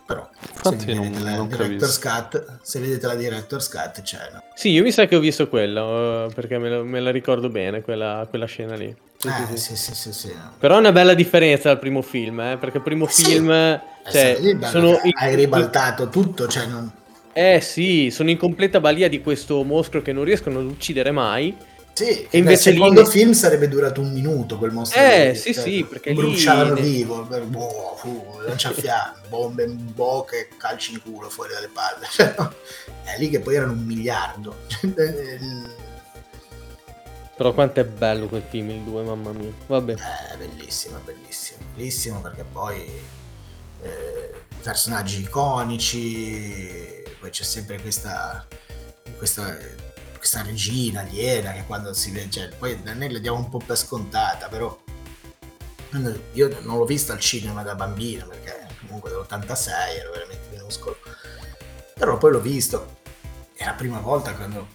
[0.04, 1.98] Però Infatti se non- vedete la non Director's.
[1.98, 4.42] Cut, se vedete la Director's Cut c'è, no?
[4.54, 7.48] Sì, io mi sa che ho visto quello, eh, perché me, lo- me la ricordo
[7.48, 8.94] bene, quella, quella scena lì.
[9.24, 9.94] Eh, sì, sì.
[9.94, 10.34] sì, sì.
[10.58, 13.24] Però è una bella differenza dal primo film, eh, perché il primo Sì.
[13.24, 13.50] film...
[13.50, 13.80] Eh,
[14.10, 16.90] Cioè, bello sono che hai ribaltato tutto, cioè non...
[17.32, 21.56] Eh sì, sono in completa balia di questo mostro che non riescono ad uccidere mai.
[21.94, 24.98] Sì, E invece lì- secondo film sarebbe durato un minuto quel mostro.
[25.00, 30.36] Eh, lì, sì, cioè, sì, perché lì- bruciavano vivo, boh, fu, lanciafiamme, bombe in bocca
[30.36, 32.06] e calci in culo fuori dalle palle.
[32.10, 32.54] Cioè, no,
[33.04, 34.56] È lì che poi erano un miliardo.
[34.82, 35.70] Il-
[37.36, 39.50] Però quanto è bello quel film, il 2, mamma mia.
[39.66, 39.92] Vabbè.
[39.92, 42.80] Eh, bellissimo, bellissimo, bellissimo perché poi
[43.82, 44.30] eh,
[44.62, 48.46] personaggi iconici, poi c'è sempre questa,
[49.16, 49.56] questa,
[50.22, 53.76] questa regina aliena che quando si vede, cioè, poi noi la diamo un po' per
[53.76, 54.80] scontata, però
[56.34, 59.68] io non l'ho vista al cinema da bambino perché comunque dell'86
[59.98, 60.96] ero veramente minuscolo,
[61.94, 62.98] però poi l'ho visto,
[63.52, 64.68] è la prima volta quando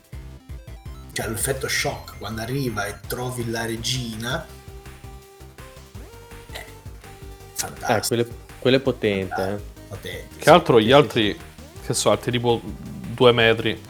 [1.14, 4.46] cioè l'effetto shock quando arriva e trovi la regina
[6.52, 6.66] è Eh,
[7.54, 8.28] fantastico quello,
[8.60, 9.50] quello è potente.
[9.54, 9.86] eh.
[9.88, 11.40] potente, Che altro gli altri,
[11.86, 13.82] che so, alti tipo due metri.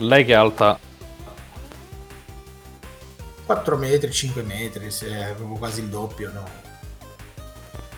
[0.00, 0.78] Lei che è alta
[3.48, 6.46] 4 metri 5 metri se è proprio quasi il doppio no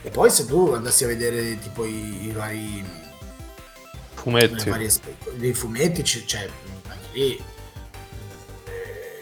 [0.02, 2.85] e poi se tu andassi a vedere tipo i, i vari
[4.14, 4.70] fumetti.
[4.70, 6.48] varie spe- dei fumetti c'è
[6.86, 7.43] anche lì
[8.66, 9.18] eh,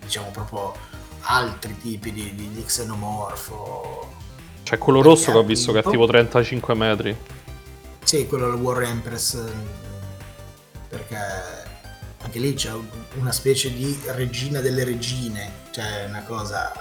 [0.00, 0.74] diciamo proprio
[1.22, 4.12] altri tipi di, di, di xenomorfo
[4.62, 7.16] C'è quello rosso che ho visto che è tipo 35 metri.
[8.04, 9.42] Sì, quello del War Empress,
[10.88, 11.16] perché
[12.22, 16.72] anche lì c'è un- una specie di regina delle regine, cioè una cosa...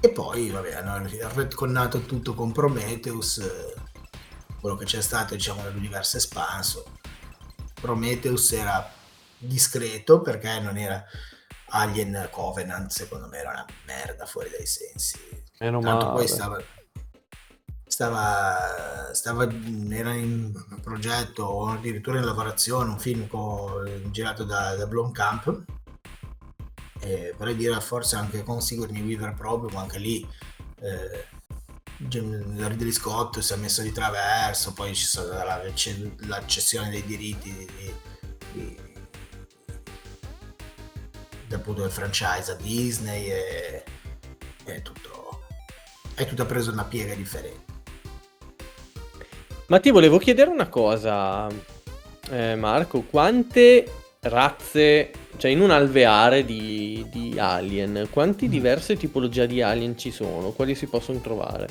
[0.00, 3.74] E poi, vabbè, hanno retconnato tutto con Prometheus, eh,
[4.60, 6.98] quello che c'è stato, diciamo, nell'universo espanso.
[7.72, 8.90] Prometheus era
[9.38, 11.02] discreto perché non era
[11.68, 15.18] Alien Covenant, secondo me era una merda fuori dai sensi.
[15.60, 16.26] Meno Tanto poi male.
[16.26, 16.62] stava,
[17.94, 19.48] stava, stava,
[19.90, 20.52] era in
[20.82, 25.62] progetto o addirittura in lavorazione un film co- girato da, da Blomkamp.
[27.36, 30.26] Vorrei dire forse anche con Sigourney Weaver proprio ma anche lì
[30.80, 31.26] eh,
[32.08, 35.62] Ridley Scott si è messo di traverso poi ci sarà la,
[36.26, 37.68] la cessione dei diritti di,
[38.52, 38.80] di-
[41.46, 43.84] di- appunto del franchise a Disney e,
[44.64, 45.42] e tutto
[46.14, 47.63] è tutto preso una piega differente
[49.66, 51.48] Ma ti volevo chiedere una cosa,
[52.30, 53.00] eh, Marco.
[53.02, 58.50] Quante razze, cioè in un alveare di, di alien, quante Mm.
[58.50, 60.50] diverse tipologie di alien ci sono?
[60.50, 61.68] Quali si possono trovare?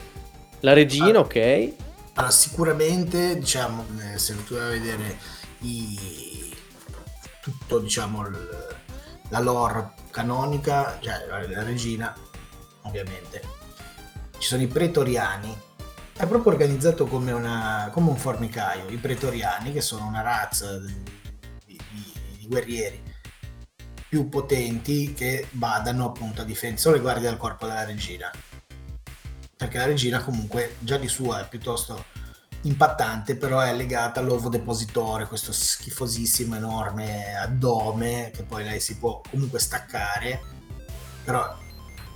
[0.61, 1.21] La regina, Ah.
[1.21, 1.71] ok.
[2.15, 5.17] Allora, sicuramente, diciamo, eh, se tu vai a vedere
[5.61, 6.51] i...
[7.41, 8.75] tutto, diciamo, il-
[9.29, 12.15] la lore canonica, cioè la, la regina,
[12.83, 13.41] ovviamente,
[14.37, 15.53] ci sono i pretoriani,
[16.23, 21.03] è proprio organizzato come, una, come un formicaio, i pretoriani, che sono una razza di,
[21.65, 21.81] di-
[22.37, 23.01] di guerrieri
[24.07, 26.45] più potenti che vadano appunto a
[26.75, 28.31] sono le guardie del corpo della regina.
[29.57, 32.05] Perché la regina comunque già di sua è piuttosto
[32.61, 39.21] impattante, però è legata all'ovo depositore, questo schifosissimo enorme addome che poi lei si può
[39.29, 40.41] comunque staccare,
[41.23, 41.57] però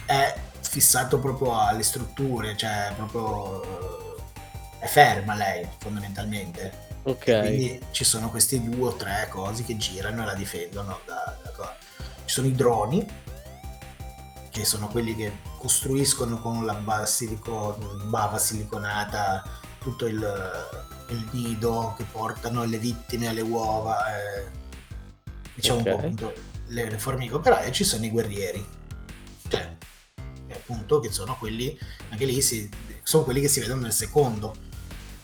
[0.06, 4.16] è fissato proprio alle strutture, cioè proprio eh,
[4.80, 6.86] è ferma lei fondamentalmente.
[7.04, 7.40] Ok.
[7.40, 11.76] Quindi ci sono questi due o tre cose che girano e la difendono da, da.
[12.26, 13.06] Ci sono i droni,
[14.50, 19.44] che sono quelli che costruiscono con la bava, silico- bava siliconata
[19.80, 20.22] tutto il,
[21.10, 24.48] il nido che portano le vittime alle uova, eh,
[25.54, 25.92] diciamo un Ok.
[25.92, 26.34] po' appunto
[26.68, 28.66] le, le formiche operaie, ci sono i guerrieri,
[30.68, 31.77] appunto che sono quelli,
[32.10, 32.69] anche lì si,
[33.03, 34.53] sono quelli che si vedono nel secondo.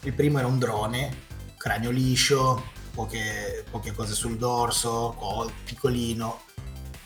[0.02, 1.26] Il primo era un drone,
[1.57, 6.41] cranio liscio, poche, poche cose sul dorso, co- piccolino.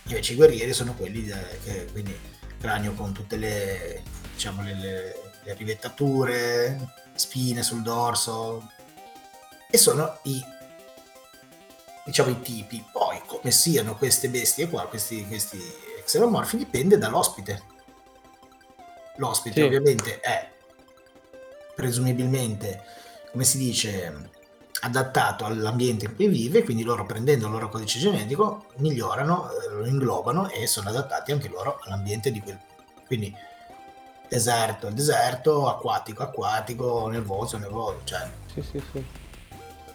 [0.03, 2.15] Invece i guerrieri sono quelli de- che quindi
[2.59, 4.03] cranio con tutte le
[4.33, 8.71] diciamo le, le- le rivettature, spine sul dorso
[9.69, 10.41] e sono i
[12.05, 12.85] diciamo i tipi.
[12.91, 15.59] Poi come siano queste bestie qua, questi, questi
[16.05, 17.75] xenomorfi dipende dall'ospite.
[19.17, 19.65] L'ospite Sì.
[19.65, 20.49] ovviamente è
[21.75, 22.81] presumibilmente,
[23.31, 24.29] come si dice,
[24.81, 29.85] adattato all'ambiente in cui vive, quindi loro prendendo il loro codice genetico migliorano, eh, lo
[29.85, 32.59] inglobano e sono adattati anche loro all'ambiente di quel.
[33.05, 33.35] Quindi
[34.29, 38.29] Deserto, deserto, acquatico, acquatico, nervoso, nervoso, cioè.
[38.53, 39.01] Sì, sì, sì.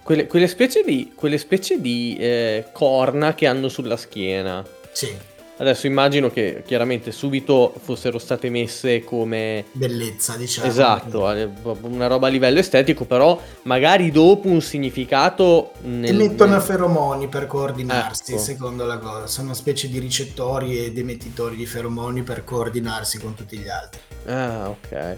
[0.03, 4.65] Quelle, quelle specie di, quelle specie di eh, corna che hanno sulla schiena.
[4.93, 5.15] Sì,
[5.55, 9.65] Adesso immagino che chiaramente subito fossero state messe come...
[9.73, 10.67] bellezza, diciamo.
[10.67, 11.49] Esatto, eh,
[11.83, 15.73] una roba a livello estetico, però magari dopo un significato...
[15.83, 18.41] Nel, Emettono feromoni per coordinarsi, Ecco.
[18.41, 19.27] secondo la cosa.
[19.27, 24.01] Sono specie di ricettori ed emettitori di feromoni per coordinarsi con tutti gli altri.
[24.27, 25.17] Ah, ok.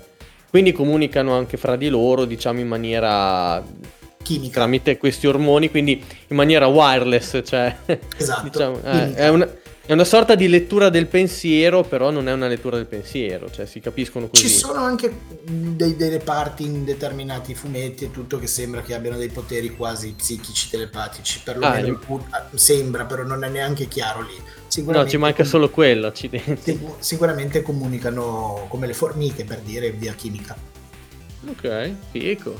[0.50, 3.92] Quindi comunicano anche fra di loro, diciamo, in maniera...
[4.22, 4.60] Chimica.
[4.60, 7.76] tramite questi ormoni, quindi in maniera wireless, cioè...
[8.16, 8.42] Esatto.
[8.48, 9.46] diciamo, eh, è, una,
[9.86, 13.66] è una sorta di lettura del pensiero, però non è una lettura del pensiero, cioè
[13.66, 14.48] si capiscono così.
[14.48, 15.12] Ci sono anche
[15.42, 20.14] dei- delle parti in determinati fumetti e tutto che sembra che abbiano dei poteri quasi
[20.16, 21.40] psichici telepatici.
[21.44, 22.24] Perlomeno Ah, io- alcun-
[22.54, 24.42] sembra, però non è neanche chiaro lì.
[24.86, 26.72] No, ci manca com- solo quello, accidenti.
[26.72, 30.56] sic- Sicuramente comunicano come le formiche per dire via chimica.
[31.46, 32.58] Ok, fico.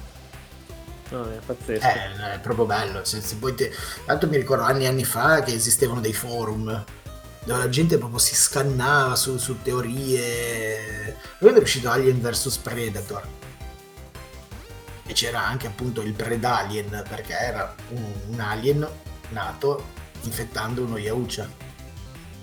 [1.10, 1.86] No, è pazzesco.
[1.86, 3.04] Eh, è proprio bello.
[3.04, 3.72] Se, se te...
[4.04, 6.84] Tanto mi ricordo anni e anni fa che esistevano dei forum
[7.44, 11.16] dove la gente proprio si scannava su, su teorie.
[11.38, 13.26] Poi è uscito Alien vs Predator.
[15.06, 18.88] E c'era anche appunto il Predalien, perché era un, un alien
[19.30, 19.84] nato
[20.22, 21.46] infettando uno Yaucha.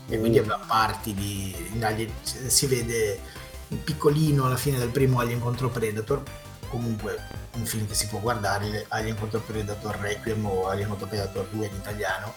[0.08, 0.44] E quindi Mm.
[0.44, 2.12] aveva parti di Alien.
[2.22, 3.20] Si vede
[3.70, 6.22] un piccolino alla fine del primo Alien contro Predator.
[6.70, 7.18] Comunque
[7.54, 11.66] un film che si può guardare, Alien contro Predator Requiem o Alien contro Predator 2
[11.66, 12.34] in italiano,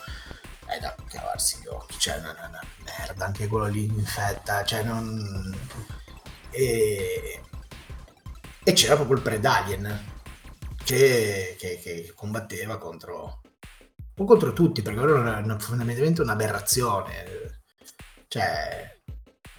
[0.76, 5.56] è da cavarsi gli occhi, cioè una, una- merda, anche quello lì infetta, cioè non...
[6.50, 7.42] E,
[8.62, 10.12] e c'era proprio il Predalien
[10.84, 13.42] che, che, che combatteva contro,
[14.16, 17.62] un contro tutti, perché quello era fondamentalmente un'aberrazione,
[18.28, 18.92] cioè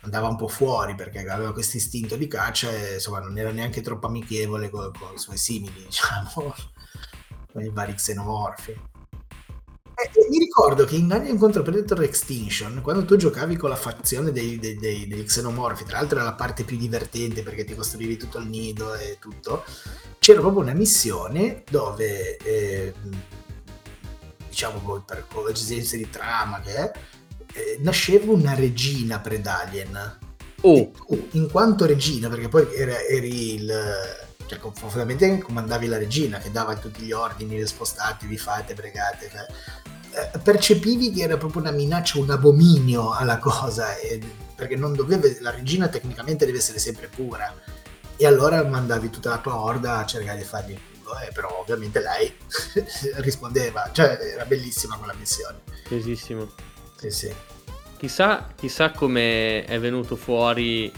[0.02, 3.82] andava un po' fuori perché aveva questo istinto di caccia e insomma non era neanche
[3.82, 6.54] troppo amichevole con, con i suoi simili, diciamo,
[7.52, 8.94] con i vari xenomorfi.
[9.98, 13.76] E, e mi ricordo che in Alien contro Predator Extinction, quando tu giocavi con la
[13.78, 17.76] fazione dei, dei- dei- degli xenomorfi, tra l'altro era la parte più divertente perché ti
[17.76, 19.64] costruivi tutto il nido e tutto,
[20.20, 22.94] c'era proprio una missione dove, eh,
[24.50, 26.92] diciamo, con- per, con l'esigenza di trama che è,
[27.54, 30.20] eh, nasceva una regina Predalien.
[30.68, 33.74] Oh, tu, in quanto regina, perché poi era- eri il.
[34.48, 39.30] cioè, fondamentalmente comandavi la regina che dava tutti gli ordini, spostatevi, fate, pregate.
[39.32, 39.46] cioè,
[40.34, 44.20] eh, percepivi che era proprio una minaccia, un abominio alla cosa, e-
[44.56, 47.54] perché non doveva, la regina tecnicamente deve essere sempre pura.
[48.18, 51.60] E allora mandavi tutta la tua orda a cercare di fargli il culo, eh, però
[51.60, 52.34] ovviamente lei
[53.18, 55.60] rispondeva, cioè era bellissima quella missione.
[55.90, 56.50] tesissimo.
[56.98, 57.34] Sì, sì.
[57.98, 60.92] Chissà, chissà come è venuto fuori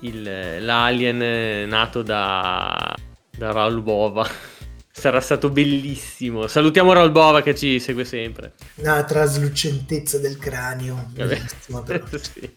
[0.00, 2.94] il- l'alien nato da,
[3.36, 4.26] da Raul Bova.
[4.90, 6.46] Sarà stato bellissimo.
[6.46, 8.54] Salutiamo Raul Bova che ci segue sempre.
[8.76, 12.04] La traslucentezza del cranio, bellissimo però.
[12.18, 12.56] Sì.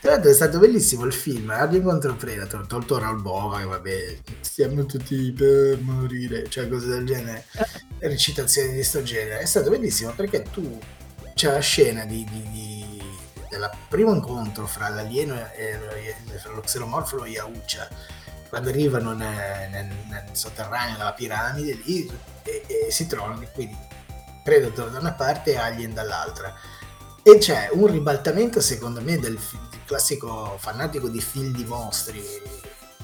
[0.00, 4.18] Tra l'altro è stato bellissimo il film, Alien contro Predator, tolto Raul Bova, che vabbè,
[4.40, 7.46] stiamo tutti per morire, cioè cose del genere,
[8.00, 9.38] recitazioni di sto genere.
[9.40, 10.78] È stato bellissimo perché tu,
[11.34, 13.02] c'è la scena di, di- di-
[13.48, 15.78] del primo incontro fra l'alieno e
[16.44, 17.88] lo- lo xenomorfo e lo Yaucha,
[18.48, 22.10] quando arrivano nel, nel- nel sotterraneo della piramide lì
[22.42, 23.76] e, e si trovano quindi
[24.42, 26.54] Predator da una parte e Alien dall'altra.
[27.22, 29.38] E c'è un ribaltamento, secondo me, del,
[29.70, 32.22] del classico fanatico di film di mostri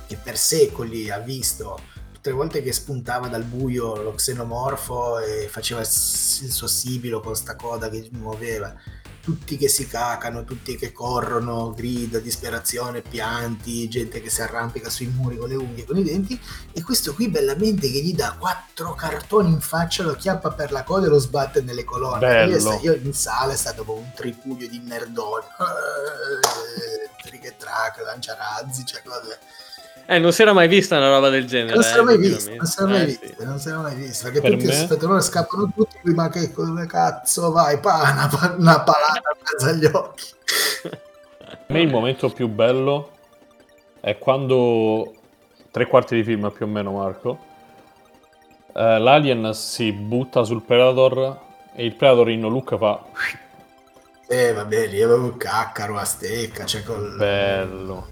[0.07, 1.81] che per secoli ha visto
[2.21, 7.35] tutte le volte che spuntava dal buio lo xenomorfo e faceva il suo sibilo con
[7.35, 8.75] sta coda che muoveva.
[9.23, 15.07] Tutti che si cacano, tutti che corrono, grida, disperazione, pianti, gente che si arrampica sui
[15.07, 16.39] muri con le unghie, con i denti,
[16.73, 20.85] e questo qui bellamente che gli dà quattro cartoni in faccia, lo chiappa per la
[20.85, 22.19] coda e lo sbatte nelle colonne.
[22.81, 25.45] Io, io in sala è stato come un tripudio di nerdoni,
[27.23, 29.39] trick e track, lanciarazzi, cioè cose.
[30.11, 31.75] Eh, non si era mai vista una roba del genere.
[31.75, 32.57] Non si era eh, mai visto, effettivamente.
[32.57, 33.45] non si era mai Eh, sì.
[33.45, 36.53] non si era mai visto, perché Per tutti me- aspettano, loro scappano tutti, ma che
[36.53, 40.25] come cazzo vai, pa, una, una palata in mezzo agli occhi.
[40.83, 43.11] Per me il momento più bello
[44.01, 45.15] è quando
[45.71, 47.39] tre quarti di film più o meno Marco
[48.75, 51.39] eh, l'alien si butta sul Predator
[51.73, 53.01] e il Predator in look fa
[54.27, 57.15] Eh vabbè, lì avevo caccaro a stecca, cioè col...
[57.17, 58.10] bello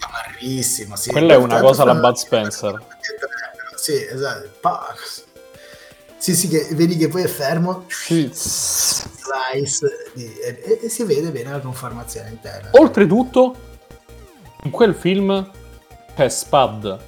[0.00, 1.10] Amarrissimo, sì.
[1.10, 2.86] Quella è una cosa alla fanno- Bud Spencer.
[3.76, 4.48] Sì, esatto.
[4.60, 4.94] Pa-
[6.16, 11.60] Sì, sì, che vedi che poi è fermo, slice, e, e- si vede bene la
[11.60, 12.68] conformazione interna.
[12.72, 13.56] oltretutto
[14.64, 15.50] In quel film
[16.14, 16.98] c'è Spud,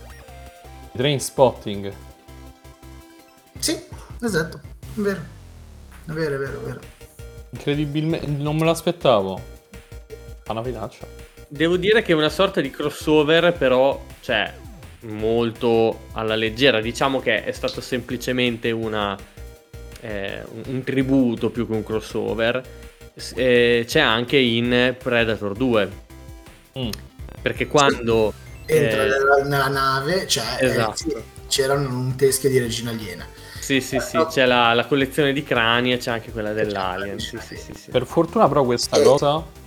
[0.97, 1.93] Train Spotting.
[3.59, 3.79] Sì,
[4.23, 5.21] esatto, è vero.
[6.07, 6.81] È vero, è vero, è vero.
[7.51, 9.39] Incredibilmente, non me l'aspettavo.
[10.43, 11.07] Fa una finaccia.
[11.53, 14.51] Devo dire che è una sorta di crossover, però, cioè,
[15.01, 16.81] molto alla leggera.
[16.81, 19.15] Diciamo che è stato semplicemente una,
[20.01, 22.63] eh, un, un tributo più che un crossover.
[23.35, 25.91] Eh, c'è anche in Predator 2.
[26.79, 26.89] Mm.
[27.43, 28.33] Perché quando...
[28.65, 30.97] Entra eh, nella, nella nave, cioè, eh, Esatto.
[30.97, 31.15] sì,
[31.49, 33.27] c'erano un teschio di regina aliena.
[33.61, 34.25] Sì, sì, sì, no.
[34.25, 37.19] c'è la, la collezione di crani e c'è anche quella dell'Alien.
[37.19, 37.91] Sì, sì, sì, sì.
[37.91, 39.61] Per fortuna però questa cosa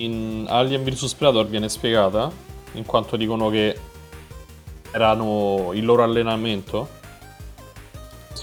[0.00, 2.30] in Alien vs Predator viene spiegata,
[2.72, 3.78] in quanto dicono che
[4.92, 6.98] erano il loro allenamento.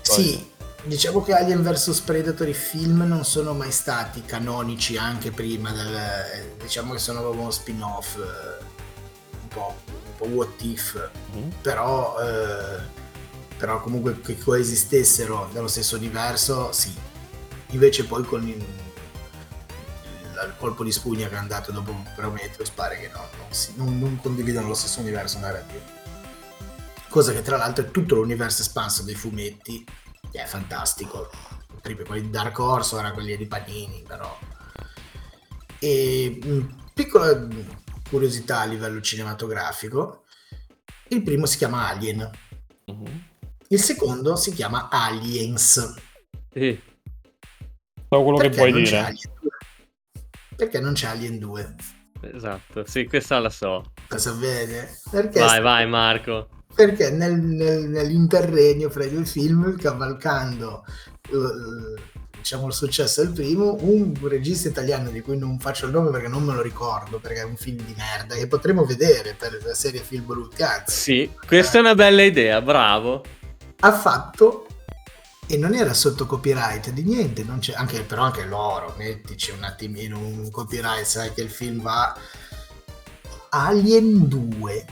[0.01, 0.49] Sì,
[0.83, 6.55] diciamo che Alien vs Predator i film non sono mai stati canonici anche prima del...
[6.61, 8.63] diciamo che sono proprio uno spin-off, eh,
[9.41, 11.53] un po', un po' what if, Mhm.
[11.61, 12.79] però, eh,
[13.57, 16.93] però comunque che coesistessero nello stesso universo, sì.
[17.71, 18.63] Invece poi con il,
[20.45, 23.97] il colpo di spugna che hanno dato dopo Prometheus pare che no, non, si- non-
[23.99, 25.81] non condividono lo stesso universo narrativo.
[27.09, 29.83] Cosa che tra l'altro è tutto l'universo espanso dei fumetti,
[30.31, 31.29] che è fantastico.
[31.81, 34.37] Prima quelli di Dark Horse, ora quelli di Panini, però.
[35.79, 37.47] E mh, piccola
[38.09, 40.23] curiosità a livello cinematografico,
[41.09, 42.29] il primo si chiama Alien,
[42.85, 43.23] Mhm.
[43.69, 45.93] il secondo si chiama Aliens.
[46.53, 46.81] Sì.
[48.09, 48.99] So quello che Perché vuoi non c'è dire.
[49.05, 49.49] Alien 2?
[50.57, 51.75] Perché non c'è Alien 2?
[52.33, 53.91] Esatto, sì, questa la so.
[54.07, 54.97] Cosa vede?
[55.09, 56.49] Perché, Vai, vai, Marco.
[56.73, 60.83] perché nel- nel- nell'interregno fra i due film, cavalcando
[61.29, 62.01] eh,
[62.37, 66.27] diciamo il successo del primo, un regista italiano di cui non faccio il nome perché
[66.27, 69.73] non me lo ricordo, perché è un film di merda che potremo vedere per la
[69.73, 70.25] serie Film
[70.59, 73.23] anzi, Sì, questa è una bella idea, bravo.
[73.79, 74.66] ha fatto
[75.49, 80.51] e non era sotto copyright di niente, anche, però anche loro, mettici un attimino un
[80.51, 82.15] copyright, sai che il film va
[83.49, 84.85] Alien 2.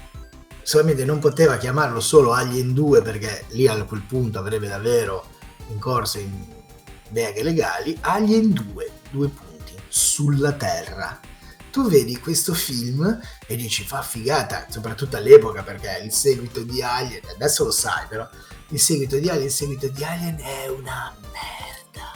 [0.64, 5.28] Solamente non poteva chiamarlo solo Alien 2 perché lì a quel punto avrebbe davvero
[5.68, 6.32] incorso in
[7.10, 7.98] beghe legali.
[8.02, 11.20] Alien 2, due punti, sulla Terra.
[11.70, 17.24] Tu vedi questo film e dici fa figata, soprattutto all'epoca perché il seguito di Alien,
[17.34, 18.26] adesso lo sai però,
[18.70, 22.14] il seguito di Alien, il seguito di Alien è una merda.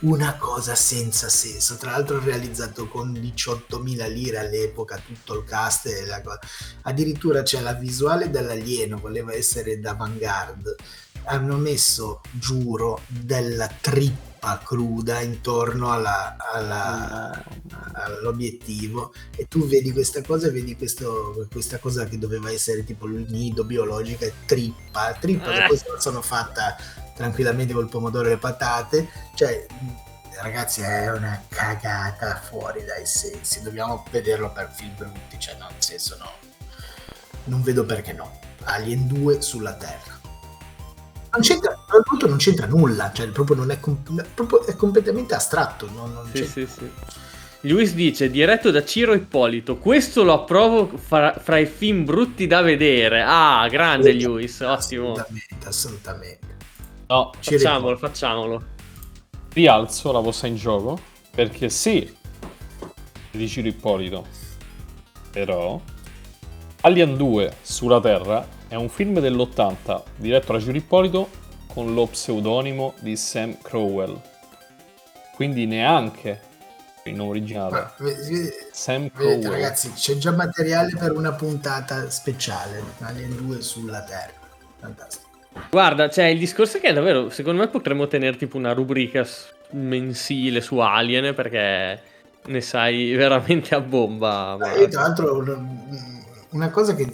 [0.00, 1.76] Una cosa senza senso.
[1.76, 6.38] Tra l'altro realizzato con 18.000 lire all'epoca, tutto il cast e la cosa.
[6.82, 10.76] Addirittura c'è la visuale dell'alieno, voleva essere d'avant-garde.
[11.24, 17.44] Hanno messo, giuro, della trippa cruda intorno alla- alla,
[17.92, 19.12] all'obiettivo.
[19.36, 23.26] E tu vedi questa cosa e vedi questo- questa cosa che doveva essere tipo il
[23.28, 25.66] nido biologico e trippa, trippa che Eh.
[25.68, 26.76] poi se la sono fatta
[27.14, 29.66] tranquillamente col pomodoro e le patate, cioè
[30.42, 35.82] ragazzi è una cagata fuori dai sensi, dobbiamo vederlo per film brutti, cioè no, nel
[35.82, 36.30] senso no,
[37.44, 40.15] non vedo perché no, Alien 2 sulla Terra.
[41.36, 43.78] Non c'entra, soprattutto non c'entra nulla, cioè proprio non è,
[44.34, 45.88] proprio è completamente astratto.
[45.90, 46.66] Non, non Sì, c'entra.
[46.66, 46.90] sì, sì.
[47.60, 52.60] Luis dice, diretto da Ciro Ippolito, questo lo approvo fra, fra i film brutti da
[52.62, 53.22] vedere.
[53.26, 55.12] Ah, grande Luis, ottimo.
[55.12, 56.56] Assolutamente, assolutamente.
[57.08, 58.64] No, Ci Facciamolo, facciamolo.
[59.52, 60.98] rialzo la posta in gioco
[61.34, 62.14] perché sì,
[63.30, 64.26] di Ciro Ippolito,
[65.30, 65.80] però
[66.82, 71.28] Alien 2 sulla Terra è un film dell'80 diretto da Ciro Ippolito
[71.72, 74.20] con lo pseudonimo di Sam Crowell.
[75.34, 76.40] Quindi neanche
[77.04, 77.70] il nome originale.
[77.70, 77.92] Ma,
[78.72, 79.50] Sam vedete, Crowell.
[79.50, 82.82] ragazzi, c'è già materiale per una puntata speciale.
[83.00, 84.32] Alien 2 sulla Terra.
[84.80, 85.24] Fantastico.
[85.70, 89.26] Guarda, cioè, il discorso è che davvero, secondo me potremmo tenere tipo una rubrica
[89.70, 92.02] mensile su Alien, perché
[92.46, 94.56] ne sai veramente a bomba.
[94.58, 95.42] Ma io, tra l'altro,
[96.56, 97.06] una cosa che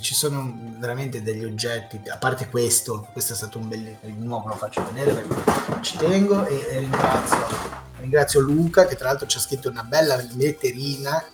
[0.00, 4.48] ci sono veramente degli oggetti, a parte questo, questo è stato un bel di nuovo
[4.48, 7.46] lo faccio vedere perché ci tengo e, e ringrazio,
[7.98, 11.24] ringrazio Luca che tra l'altro ci ha scritto una bella letterina.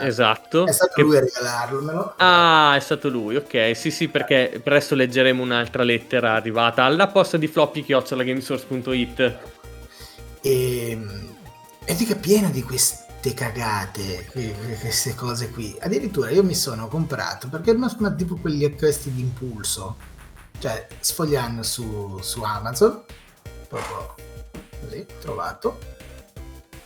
[0.00, 0.66] Esatto.
[0.66, 2.14] È stato Che- lui a regalarmelo.
[2.18, 3.72] Ah, è stato lui, ok.
[3.74, 7.84] Sì, sì, perché presto leggeremo un'altra lettera arrivata alla posta di floppy
[8.22, 9.38] gamesource.it.
[10.40, 10.98] E,
[11.84, 12.62] e dica piena di
[13.20, 15.76] queste cagate, que- queste cose qui.
[15.80, 19.96] Addirittura io mi sono comprato perché ma tipo quegli acquisti di impulso,
[20.58, 23.02] cioè sfogliando su, su Amazon,
[23.68, 24.14] proprio
[24.80, 25.96] così, trovato.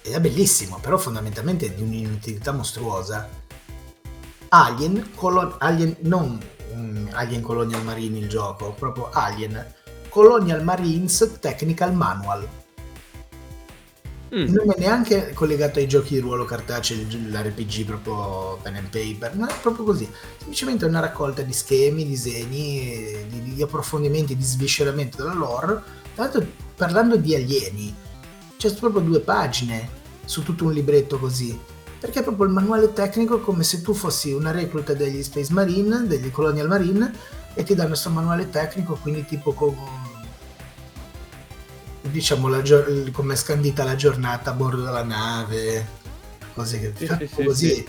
[0.00, 3.28] Ed è bellissimo, però fondamentalmente è di un'inutilità mostruosa.
[4.48, 6.40] Alien, Colon- Alien non
[6.72, 9.74] um, Alien Colonial Marine il gioco, proprio Alien
[10.08, 12.46] Colonial Marines Technical Manual.
[14.34, 14.46] Mm.
[14.46, 19.46] Non è neanche collegato ai giochi di ruolo cartacei, l'RPG proprio pen and paper, no,
[19.46, 20.08] è proprio così.
[20.38, 25.82] Semplicemente una raccolta di schemi, disegni, di, di approfondimenti, di svisceramento della lore.
[26.14, 27.94] Tra l'altro, parlando di alieni,
[28.56, 31.58] c'è proprio due pagine su tutto un libretto così.
[32.00, 36.06] Perché è proprio il manuale tecnico come se tu fossi una recluta degli Space Marine,
[36.06, 37.12] degli Colonial Marine,
[37.54, 39.76] e ti danno questo manuale tecnico, quindi tipo con
[42.02, 42.62] diciamo la,
[43.12, 45.86] come è scandita la giornata a bordo della nave,
[46.54, 47.88] cose che sì, sì, così,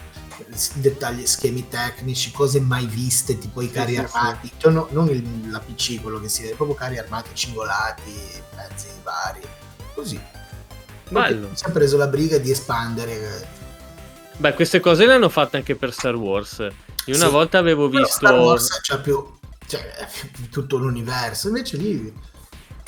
[0.54, 0.80] sì.
[0.80, 5.60] dettagli, schemi tecnici, cose mai viste, tipo i carri armati, cioè, no, non il, la
[5.60, 8.14] PC, quello che si vede, proprio carri armati cingolati,
[8.56, 9.42] mezzi vari,
[9.96, 10.22] così.
[11.10, 11.50] Bello.
[11.54, 13.48] Si è preso la briga di espandere.
[14.38, 16.68] Beh, queste cose le hanno fatte anche per Star Wars.
[17.06, 18.08] Io una volta avevo visto.
[18.08, 19.24] Star Wars c'ha più.
[19.66, 20.08] Cioè,
[20.50, 22.14] tutto l'universo, invece lì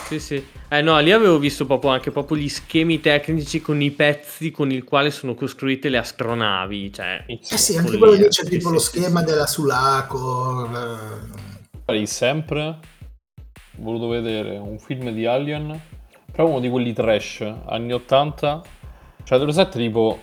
[0.04, 0.46] sì, sì.
[0.68, 4.72] Eh no, lì avevo visto proprio anche proprio gli schemi tecnici con i pezzi con
[4.72, 6.94] i quali sono costruite le astronavi.
[6.94, 10.70] Cioè, eh sì, anche quello lì c'è sì, tipo sì, lo sì, schema della Sulaco.
[11.86, 12.80] Farei sempre
[13.78, 15.80] voluto vedere un film di Alien,
[16.32, 18.62] però uno di quelli trash, anni 80.
[19.24, 20.20] Cioè, dello set tipo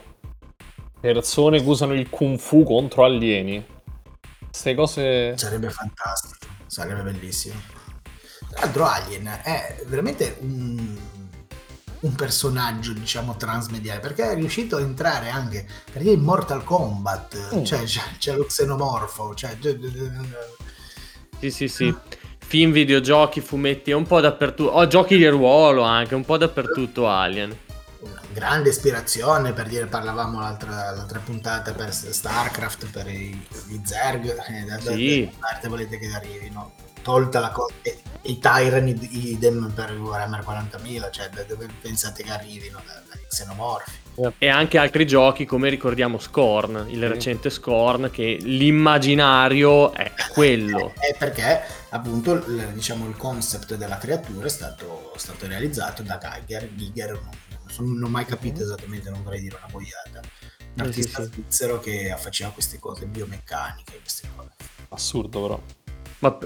[1.00, 3.64] persone che usano il kung fu contro alieni.
[4.46, 5.36] Queste cose...
[5.36, 7.54] Sarebbe fantastico, sarebbe bellissimo.
[8.52, 10.98] Tra l'altro Alien è veramente un,
[12.00, 17.64] un personaggio, diciamo, transmediale, perché è riuscito a entrare anche, perché in Mortal Kombat, mm.
[17.64, 19.56] cioè, c'è, c'è, lo xenomorfo, cioè...
[21.38, 21.94] Sì, sì, sì.
[22.38, 24.70] Film, videogiochi, fumetti, un po' dappertutto.
[24.70, 27.56] Oh, giochi di ruolo anche, un po' dappertutto Alien.
[28.00, 34.26] Una grande ispirazione, per dire, parlavamo l'altra, l'altra puntata per StarCraft, per i, gli Zerg,
[34.26, 35.24] eh, da, sì.
[35.24, 36.72] da parte volete che arrivino?
[37.02, 37.74] Tolta la cosa
[38.22, 42.80] i Tyran idem per Warhammer 40.000, cioè da dove pensate che arrivino?
[43.08, 44.00] Dagli xenomorfi.
[44.38, 50.92] E anche altri giochi come ricordiamo Scorn, il recente Scorn, che l'immaginario è quello.
[50.98, 52.36] È perché appunto
[52.72, 56.68] diciamo, il concept della creatura è stato, stato realizzato da Geiger.
[56.74, 57.20] Giger
[57.78, 60.20] non, non ho mai capito esattamente, non vorrei dire una boiata.
[60.74, 61.32] Un artista sì, sì.
[61.32, 64.50] svizzero che faceva queste cose biomeccaniche, queste cose.
[64.90, 65.60] Assurdo però.
[66.18, 66.38] Ma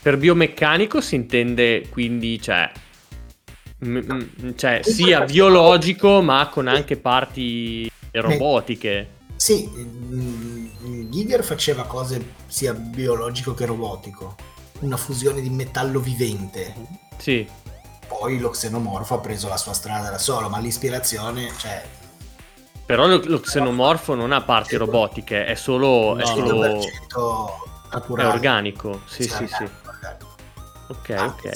[0.00, 2.70] per biomeccanico si intende quindi, cioè,
[3.78, 9.16] m- m- cioè sia biologico ma con anche parti robotiche.
[9.36, 14.36] Sì, mm, Giger faceva cose sia biologico che robotico,
[14.80, 16.74] una fusione di metallo vivente.
[17.16, 17.46] Sì.
[18.06, 21.84] Poi lo xenomorfo ha preso la sua strada da solo, ma l'ispirazione, cioè...
[22.86, 26.14] Però lo, lo xenomorfo non ha parti robotiche, è solo...
[26.14, 26.80] No, è, solo...
[28.16, 29.46] è organico, sì, sì, sì.
[29.46, 29.68] sì.
[30.88, 31.50] Ok, ah, ok.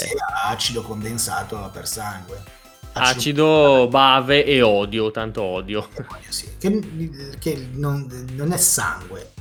[0.44, 2.60] acido condensato per sangue.
[2.92, 5.88] Acido, acido bave e odio, tanto odio.
[6.28, 6.56] Sì.
[6.58, 9.32] Che, che non, non, è sangue,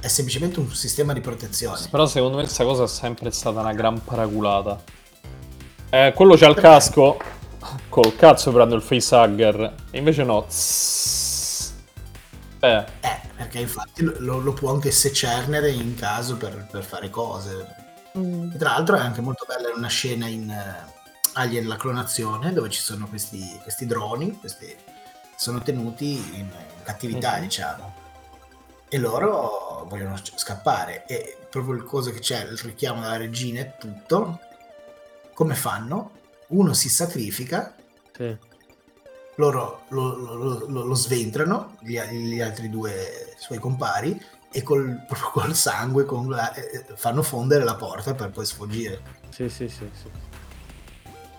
[0.00, 1.86] è semplicemente un sistema di protezione.
[1.90, 4.82] Però secondo me questa cosa è sempre stata una gran paraculata.
[5.90, 7.18] Eh, quello c'ha il casco,
[7.90, 10.46] col cazzo prendo il facehugger, e invece no.
[12.60, 12.84] Eh.
[13.00, 13.20] eh.
[13.36, 17.83] perché infatti lo, lo, può anche secernere in caso per, per fare cose
[18.16, 18.56] Mm.
[18.56, 20.92] Tra l'altro è anche molto bella una scena in uh,
[21.32, 24.74] Alien la clonazione dove ci sono questi, questi droni, questi
[25.36, 27.40] sono tenuti in, in cattività, mm.
[27.40, 27.94] diciamo.
[28.88, 33.74] E loro vogliono scappare e proprio il cosa che c'è, il richiamo della regina e
[33.78, 34.38] tutto,
[35.32, 36.12] come fanno?
[36.48, 37.74] Uno si sacrifica,
[38.12, 38.36] sì.
[39.36, 44.20] loro lo, lo, lo, lo sventrano, gli, gli altri due suoi compari,
[44.54, 49.00] e col, proprio col sangue con la, eh, fanno fondere la porta per poi sfuggire.
[49.30, 50.08] Sì, sì, sì, sì.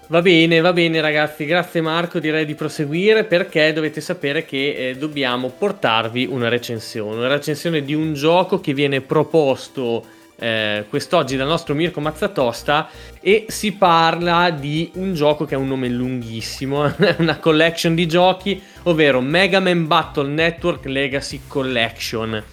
[0.07, 4.97] Va bene, va bene ragazzi, grazie Marco, direi di proseguire perché dovete sapere che eh,
[4.97, 10.05] dobbiamo portarvi una recensione, una recensione di un gioco che viene proposto
[10.35, 12.87] eh, quest'oggi dal nostro Mirko Mazzatosta
[13.19, 18.61] e si parla di un gioco che ha un nome lunghissimo, una collection di giochi,
[18.83, 22.43] ovvero Mega Man Battle Network Legacy Collection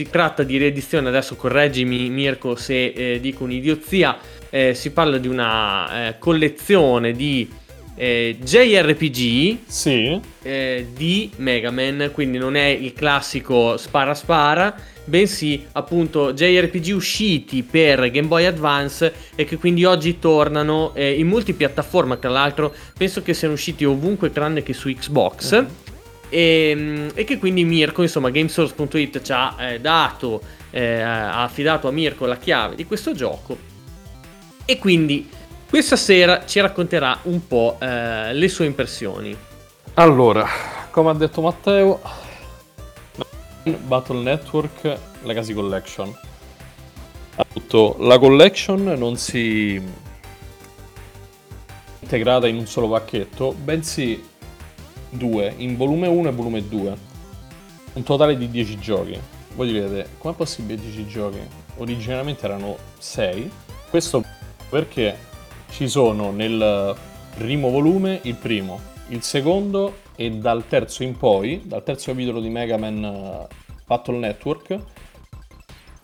[0.00, 4.16] si tratta di riedizione, adesso correggimi Mirko se eh, dico un'idiozia,
[4.48, 7.46] eh, si parla di una eh, collezione di
[7.96, 10.18] eh, JRPG sì.
[10.40, 14.74] Eh, di Mega Man, quindi non è il classico spara spara,
[15.04, 21.26] bensì appunto JRPG usciti per Game Boy Advance e che quindi oggi tornano eh, in
[21.26, 25.50] multipiattaforma, tra l'altro penso che siano usciti ovunque tranne che su Xbox.
[25.50, 25.90] Uh-huh
[26.30, 30.40] e, mm, e che quindi Mirko, insomma, Gamesource.it ci ha eh, dato,
[30.70, 33.58] eh, ha affidato a Mirko la chiave di questo gioco
[34.64, 35.28] e quindi
[35.68, 39.36] questa sera ci racconterà un po' eh, le sue impressioni.
[39.94, 40.46] Allora,
[40.90, 42.00] come ha detto Matteo,
[43.62, 46.16] Battle Network Legacy Collection.
[47.52, 49.80] Tutto, la collection non si
[52.00, 54.29] integrata in un solo pacchetto, bensì
[55.10, 56.96] due, in volume 1 e volume 2.
[57.92, 59.18] Un totale di 10 giochi.
[59.54, 61.40] Voi direte, com'è possibile 10 giochi?
[61.76, 63.50] Originariamente erano 6.
[63.90, 64.24] Questo
[64.68, 65.16] perché
[65.70, 66.96] ci sono nel
[67.34, 72.48] primo volume il primo, il secondo e dal terzo in poi, dal terzo capitolo di
[72.48, 73.54] Mega Man uh,
[73.86, 74.78] Battle Network,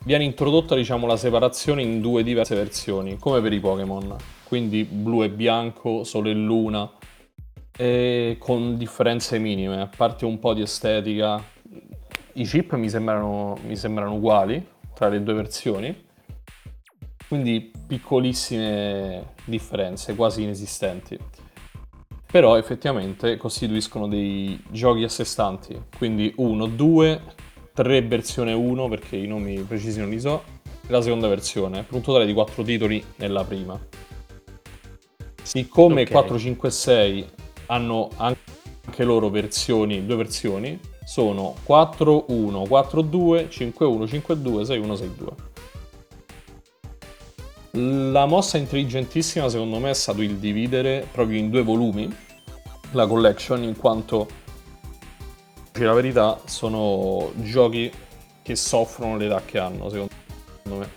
[0.05, 5.23] viene introdotta diciamo la separazione in due diverse versioni, come per i Pokémon, quindi blu
[5.23, 6.91] e bianco, sole e luna,
[7.77, 11.43] e con differenze minime, a parte un po' di estetica.
[12.32, 16.05] I chip mi sembrano, mi sembrano uguali tra le due versioni,
[17.28, 21.19] quindi piccolissime differenze, quasi inesistenti.
[22.31, 27.23] Però effettivamente costituiscono dei giochi a sé stanti, quindi 1, 2,
[27.73, 31.94] 3 versione 1 perché i nomi precisi non li so, e la seconda versione, per
[31.94, 33.78] un totale di 4 titoli nella prima.
[35.43, 36.12] Siccome okay.
[36.12, 37.27] 4, 5 e 6
[37.67, 44.65] hanno anche loro versioni, due versioni, sono 4, 1, 4, 2, 5, 1, 5, 2,
[44.65, 45.33] 6, 1, 6, 2.
[48.11, 52.11] La mossa intelligentissima secondo me è stato il dividere proprio in due volumi
[52.93, 54.27] la collection in quanto
[55.73, 57.93] la verità sono giochi
[58.43, 60.11] che soffrono l'età che hanno secondo
[60.65, 60.89] me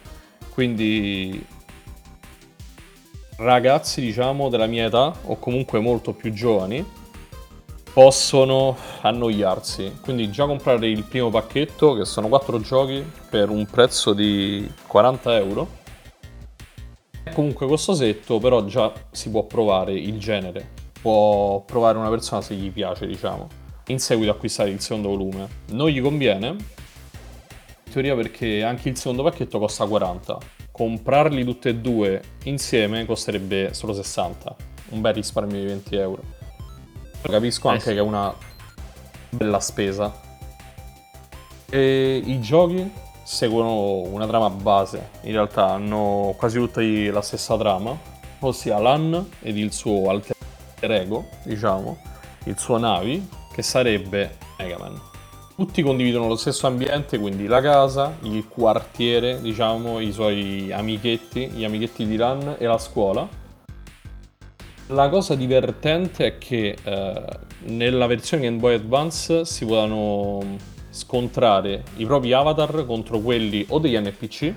[0.51, 1.45] quindi
[3.39, 6.85] ragazzi diciamo della mia età o comunque molto più giovani
[7.91, 14.13] possono annoiarsi quindi già comprare il primo pacchetto che sono 4 giochi per un prezzo
[14.13, 15.77] di 40 euro
[17.33, 20.77] comunque costosetto, però già si può provare il genere.
[21.01, 23.47] Può provare una persona se gli piace, diciamo.
[23.87, 25.47] In seguito acquistare il secondo volume.
[25.71, 30.37] Non gli conviene, in teoria perché anche il secondo pacchetto costa 40.
[30.79, 34.55] Comprarli tutti e due insieme costerebbe solo 60.
[34.91, 36.23] Un bel risparmio di 20 euro.
[37.21, 37.89] Capisco eh anche sì.
[37.89, 38.33] che è una
[39.29, 40.17] bella spesa.
[41.69, 42.89] E i giochi
[43.25, 47.99] seguono una trama base, in realtà hanno quasi tutti la stessa trama,
[48.39, 50.37] ossia Lan ed il suo alter
[50.79, 51.97] ego, diciamo,
[52.45, 55.08] il suo Navi, che sarebbe Mega Man.
[55.59, 61.65] Tutti condividono lo stesso ambiente, quindi la casa, il quartiere, diciamo, i suoi amichetti, gli
[61.65, 63.27] amichetti di Lan e la scuola.
[64.87, 67.23] La cosa divertente è che eh,
[67.63, 70.55] nella versione Game Boy Advance si potevano
[70.91, 74.53] scontrare i propri avatar contro quelli o degli NPC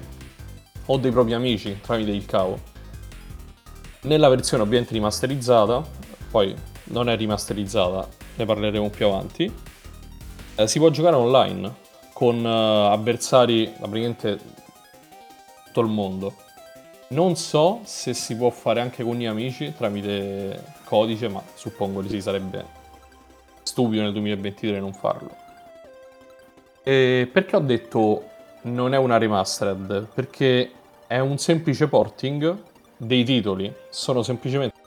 [0.87, 2.61] o dei propri amici tramite il cavo.
[4.03, 5.85] Nella versione ovviamente rimasterizzata,
[6.31, 6.55] poi
[6.85, 8.07] non è rimasterizzata,
[8.37, 9.53] ne parleremo più avanti,
[10.63, 11.75] eh, si può giocare online
[12.13, 14.39] con uh, avversari da praticamente
[15.67, 16.35] tutto il mondo.
[17.09, 22.09] Non so se si può fare anche con gli amici tramite codice, ma suppongo che
[22.09, 22.65] si sarebbe
[23.63, 25.31] stupido nel 2023 non farlo.
[26.83, 28.25] E perché ho detto
[28.63, 30.09] non è una remastered?
[30.15, 30.71] Perché
[31.07, 32.57] è un semplice porting
[32.97, 34.81] dei titoli, sono semplicemente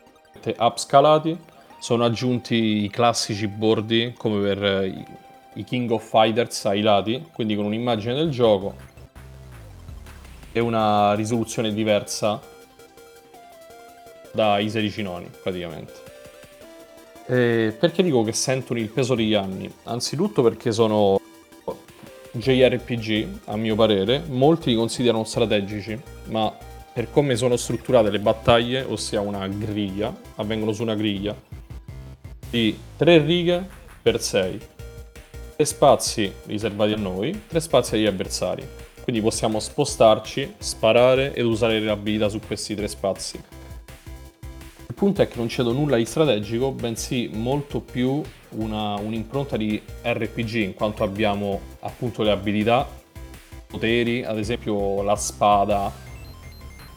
[0.57, 1.37] upscalati,
[1.79, 5.15] sono aggiunti i classici bordi come per
[5.55, 8.93] i King of Fighters ai lati, quindi con un'immagine del gioco
[10.51, 12.41] e una risoluzione diversa
[14.31, 15.93] dai 16 noni praticamente.
[17.27, 19.71] E perché dico che sentono il peso degli anni?
[19.83, 21.19] Anzitutto perché sono
[22.31, 26.55] JRPG, a mio parere, molti li considerano strategici, ma
[26.93, 31.35] per come sono strutturate le battaglie, ossia una griglia, avvengono su una griglia,
[32.49, 33.67] di tre righe
[34.01, 34.73] per sei.
[35.55, 38.67] Tre spazi riservati a noi, tre spazi agli avversari.
[39.03, 43.41] Quindi possiamo spostarci, sparare ed usare le abilità su questi tre spazi.
[44.87, 49.81] Il punto è che non cedo nulla di strategico, bensì molto più una, un'impronta di
[50.01, 52.85] RPG in quanto abbiamo appunto le abilità,
[53.65, 55.89] poteri, ad esempio la spada,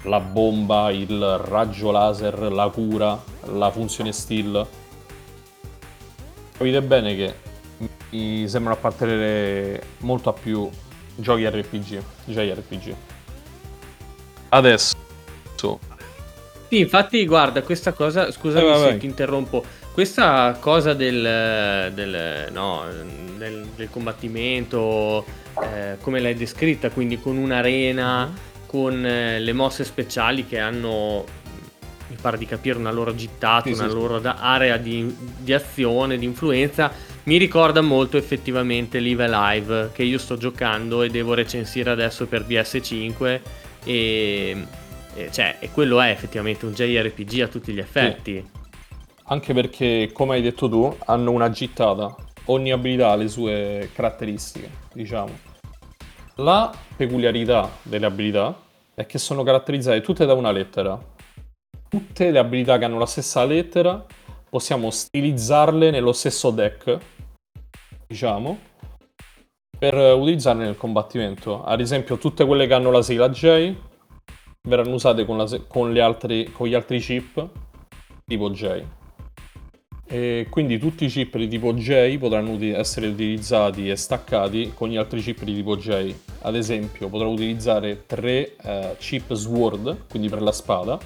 [0.02, 3.22] la bomba, il raggio laser, la cura,
[3.52, 4.66] la funzione steel.
[6.56, 7.46] Capite bene che
[8.10, 10.68] mi sembrano appartenere molto a più
[11.16, 12.94] giochi RPG, JRPG.
[14.50, 14.96] Adesso
[16.68, 18.98] Sì, infatti, guarda, questa cosa, scusami Eh, vai, se vai.
[18.98, 22.84] ti interrompo, questa cosa del, del, no,
[23.36, 25.24] del, del combattimento,
[25.62, 28.32] eh, come l'hai descritta, quindi con un'arena,
[28.66, 31.24] con eh, le mosse speciali che hanno,
[32.08, 33.94] mi pare di capire, una loro gittata, Sì, una sì.
[33.94, 36.92] loro area di, di azione, di influenza,
[37.28, 42.46] mi ricorda molto effettivamente Live Alive, che io sto giocando e devo recensire adesso per
[42.46, 43.40] PS5
[43.84, 44.66] e...
[45.14, 48.42] e cioè, e quello è effettivamente un JRPG a tutti gli effetti.
[49.24, 52.16] Anche perché, come hai detto tu, hanno una gittata.
[52.46, 55.38] Ogni abilità ha le sue caratteristiche, diciamo.
[56.36, 58.58] La peculiarità delle abilità
[58.94, 60.98] è che sono caratterizzate tutte da una lettera.
[61.90, 64.02] Tutte le abilità che hanno la stessa lettera
[64.48, 66.98] possiamo stilizzarle nello stesso deck,
[68.06, 68.58] diciamo,
[69.78, 71.62] per eh, utilizzarle nel combattimento.
[71.62, 73.74] Ad esempio, tutte quelle che hanno la sigla J
[74.68, 77.48] verranno usate con, la con le altre- con gli altri chip
[78.24, 78.82] tipo J.
[80.10, 84.96] E quindi tutti i chip di tipo J potranno essere utilizzati e staccati con gli
[84.96, 86.14] altri chip di tipo J.
[86.42, 90.98] Ad esempio, potrò utilizzare tre eh, chip Sword, quindi per la spada,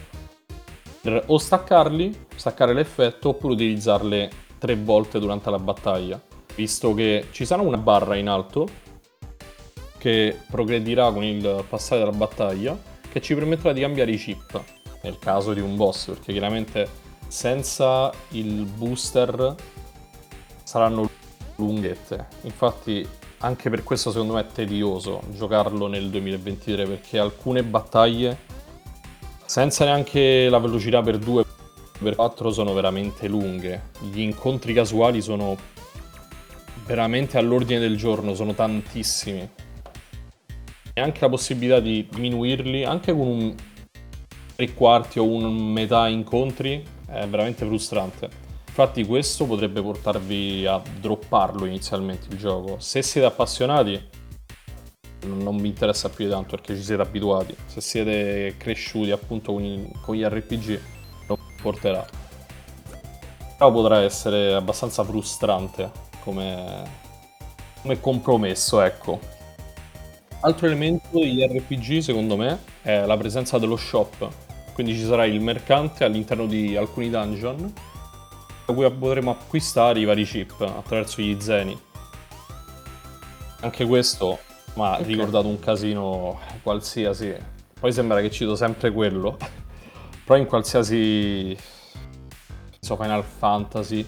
[1.03, 6.21] per o staccarli, staccare l'effetto, oppure utilizzarle tre volte durante la battaglia.
[6.55, 8.69] Visto che ci sarà una barra in alto
[9.99, 12.79] che progredirà con il passare della battaglia,
[13.11, 14.63] che ci permetterà di cambiare i chip
[15.03, 16.89] nel caso di un boss, perché chiaramente
[17.27, 19.55] senza il booster
[20.63, 21.11] saranno
[21.57, 22.27] lunghette.
[22.43, 23.07] Infatti,
[23.39, 28.51] anche per questo secondo me è tedioso giocarlo nel 2023 perché alcune battaglie
[29.53, 31.45] senza neanche la velocità per 2
[31.99, 33.91] per 4 sono veramente lunghe.
[34.01, 35.59] Gli incontri casuali sono
[36.87, 39.47] veramente all'ordine del giorno, sono tantissimi.
[40.95, 43.55] E anche la possibilità di diminuirli anche con un
[44.57, 48.31] tre quarti o un metà incontri è veramente frustrante.
[48.69, 52.77] Infatti questo potrebbe portarvi a dropparlo inizialmente il gioco.
[52.79, 54.01] Se siete appassionati
[55.25, 57.55] non non mi interessa più di tanto perché ci siete abituati.
[57.67, 60.81] Se siete cresciuti appunto con, con gli RPG
[61.27, 62.05] lo porterà.
[63.57, 65.91] Però potrà essere abbastanza frustrante
[66.21, 66.83] come,
[67.83, 69.21] come compromesso, ecco.
[70.41, 74.29] Altro elemento degli RPG, secondo me, è la presenza dello shop.
[74.73, 77.73] Quindi ci sarà il mercante all'interno di alcuni dungeon,
[78.67, 81.79] da cui potremo acquistare i vari chip attraverso gli zeni.
[83.61, 84.41] Anche questo
[84.75, 85.07] mi ha Ok.
[85.07, 87.35] ricordato un casino qualsiasi.
[87.79, 89.37] Poi sembra che cito sempre quello.
[90.25, 91.57] Però in qualsiasi
[92.81, 94.07] so, Final Fantasy.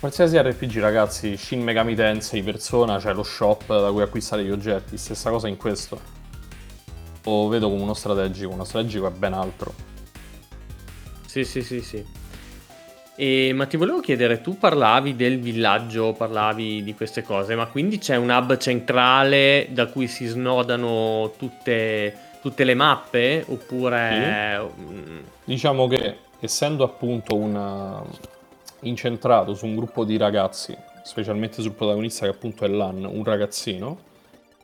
[0.00, 4.98] Qualsiasi RPG, ragazzi, Shin Megami Tensei persona, c'è lo shop da cui acquistare gli oggetti.
[4.98, 5.98] Stessa cosa in questo.
[7.24, 9.72] Lo vedo come uno strategico, uno strategico è ben altro.
[11.26, 12.04] Sì, sì, sì, sì.
[13.16, 17.98] E, ma ti volevo chiedere, tu parlavi del villaggio, parlavi di queste cose, ma quindi
[17.98, 23.44] c'è un hub centrale da cui si snodano tutte, tutte le mappe?
[23.46, 24.58] Oppure...
[24.60, 28.02] mm, Diciamo che essendo appunto un
[28.80, 33.98] incentrato su un gruppo di ragazzi, specialmente sul protagonista che appunto è Lan, un ragazzino,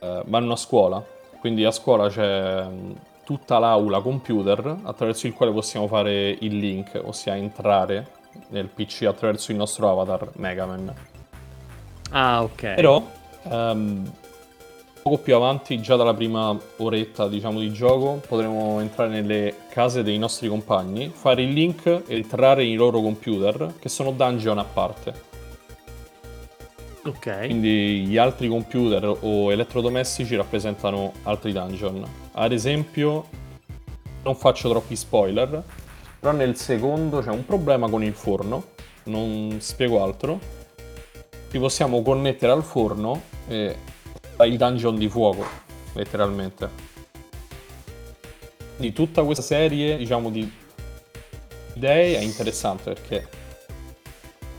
[0.01, 1.03] eh, vanno a scuola.
[1.39, 2.95] Quindi a scuola c'è mh,
[3.25, 8.19] tutta l'aula computer attraverso il quale possiamo fare il link, ossia entrare
[8.49, 10.95] nel PC attraverso il nostro avatar Megaman.
[12.11, 12.75] Ah, ok.
[12.75, 13.09] Però,
[13.45, 14.13] ehm,
[15.03, 20.19] poco più avanti, già dalla prima oretta, diciamo, di gioco, potremo entrare nelle case dei
[20.19, 25.29] nostri compagni, fare il link e entrare nei loro computer, che sono dungeon a parte.
[27.05, 27.47] Ok.
[27.47, 32.05] Quindi gli altri computer o elettrodomestici rappresentano altri dungeon.
[32.33, 33.27] Ad esempio,
[34.23, 35.63] non faccio troppi spoiler,
[36.21, 38.73] però nel secondo c'è un problema con il forno,
[39.05, 40.39] non spiego altro.
[41.51, 43.75] Ci possiamo connettere al forno e
[44.45, 45.45] il dungeon di fuoco,
[45.95, 46.69] letteralmente.
[48.77, 50.51] Di tutta questa serie, diciamo, di
[51.75, 53.29] idee è interessante perché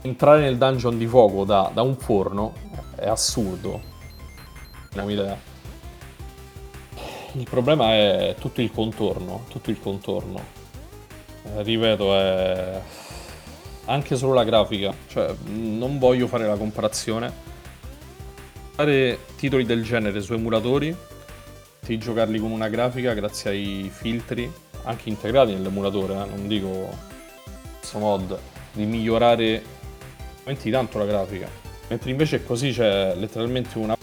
[0.02, 2.54] entrare nel dungeon di fuoco da, da un forno
[2.96, 3.82] è assurdo.
[4.94, 5.38] Non ho idea.
[7.34, 10.61] Il problema è tutto il contorno, tutto il contorno.
[11.44, 12.82] Eh, ripeto, è
[13.86, 17.50] anche solo la grafica, cioè non voglio fare la comparazione.
[18.74, 20.96] Fare titoli del genere su emulatori,
[21.86, 24.52] di giocarli con una grafica grazie ai filtri,
[24.84, 26.90] anche integrati nell'emulatore, eh, non dico
[27.80, 28.38] questo mod,
[28.72, 29.62] di migliorare
[30.38, 31.48] veramente tanto la grafica.
[31.88, 33.94] Mentre invece così c'è letteralmente un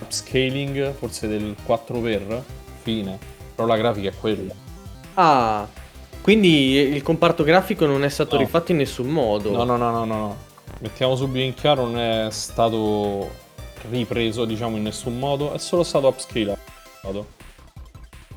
[0.00, 2.42] upscaling, forse del 4x,
[2.82, 3.18] fine.
[3.54, 4.54] Però la grafica è quella.
[5.14, 5.66] Ah,
[6.28, 8.42] quindi il comparto grafico non è stato No.
[8.42, 9.50] rifatto in nessun modo.
[9.50, 10.36] No, no, no, no, no, no.
[10.80, 13.30] Mettiamo subito in chiaro, non è stato
[13.88, 17.26] ripreso, diciamo, in nessun modo, è solo stato upscalato.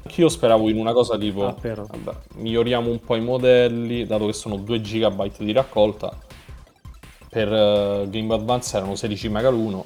[0.03, 4.33] Anch'io speravo in una cosa tipo, Ah, vabbè, miglioriamo un po' i modelli, dato che
[4.33, 6.17] sono 2 GB di raccolta.
[7.27, 9.85] Per eh, Game Advance erano 16 MB l'uno.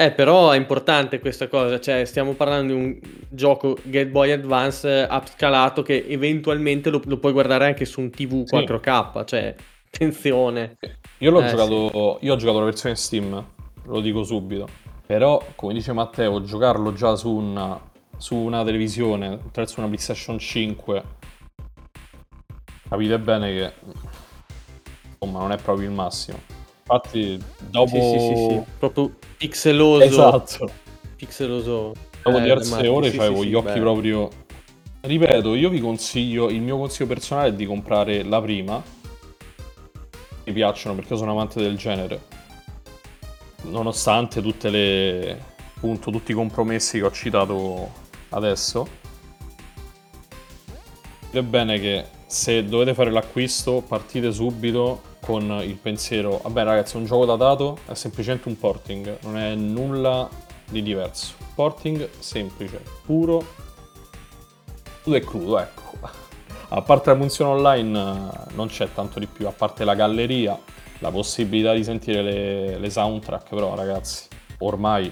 [0.00, 2.98] Eh, però è importante questa cosa, cioè stiamo parlando di un
[3.28, 8.10] gioco Game Boy Advance eh, upscalato che eventualmente lo, lo puoi guardare anche su un
[8.10, 8.54] TV Sì.
[8.54, 9.56] 4K, cioè
[9.90, 10.76] attenzione.
[11.18, 13.44] Io l'ho Eh, giocato, io ho giocato la versione Steam,
[13.86, 14.68] lo dico subito.
[15.04, 17.80] Però, come dice Matteo, giocarlo già su una,
[18.16, 21.02] su una televisione, attraverso una PlayStation 5,
[22.88, 23.72] capite bene che
[25.18, 26.38] insomma non è proprio il massimo.
[26.90, 30.04] Infatti, dopo, Sì, sì, sì, proprio pixeloso.
[30.04, 30.70] esatto,
[31.16, 31.92] Pixeloso.
[32.22, 33.80] dopo Eh, diverse ore sì, avevo gli occhi beh.
[33.80, 34.28] proprio.
[35.00, 38.82] Ripeto, io vi consiglio, il mio consiglio personale è di comprare la prima.
[40.44, 42.20] Mi piacciono perché sono amante del genere.
[43.64, 45.38] Nonostante tutte le.
[45.76, 47.92] appunto, tutti i compromessi che ho citato
[48.30, 48.88] adesso.
[51.30, 56.40] È bene che se dovete fare l'acquisto, partite subito con il pensiero.
[56.42, 60.26] Vabbè, ragazzi, è un gioco datato, è semplicemente un porting, non è nulla
[60.70, 61.34] di diverso.
[61.54, 63.44] Porting semplice, puro,
[65.02, 65.82] crudo e crudo, ecco.
[66.70, 70.58] A parte la funzione online non c'è tanto di più, a parte la galleria,
[70.98, 74.28] la possibilità di sentire le, le soundtrack, però ragazzi,
[74.58, 75.10] ormai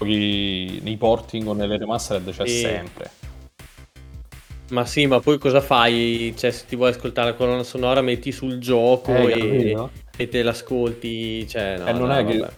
[0.00, 2.58] nei porting o nelle remastered c'è Sì.
[2.60, 3.10] sempre.
[4.74, 6.34] Ma sì, ma poi cosa fai?
[6.36, 9.90] Cioè, se ti vuoi ascoltare la colonna sonora, metti sul gioco Eh, e, capito?
[10.16, 11.46] e te l'ascolti.
[11.46, 12.52] Cioè, no, E non dai, è che- vabbè.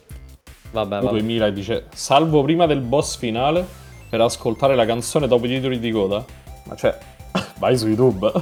[0.73, 1.11] Vabbè, O vabbè.
[1.11, 3.65] 2000 e dice salvo prima del boss finale
[4.09, 6.25] per ascoltare la canzone dopo i titoli di coda.
[6.65, 6.99] Ma cioè,
[7.59, 8.33] vai su YouTube.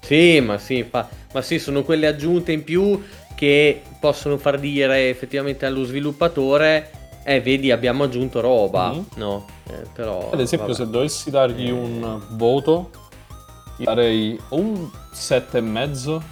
[0.00, 3.00] Sì, ma sì, fa- ma sì, sono quelle aggiunte in più
[3.34, 6.90] che possono far dire effettivamente allo sviluppatore,
[7.24, 9.04] eh, vedi, abbiamo aggiunto roba, Mhm.
[9.16, 9.46] no?
[9.68, 10.84] Eh, però, Ad esempio, vabbè.
[10.84, 12.90] se dovessi dargli un voto,
[13.76, 16.22] gli darei un 7,5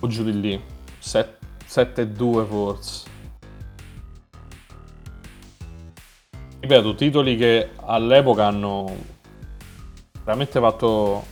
[0.00, 0.62] o giù di lì.
[1.00, 3.06] 7,2 forse.
[6.60, 8.96] Ripeto, titoli che all'epoca hanno
[10.24, 11.24] veramente fatto,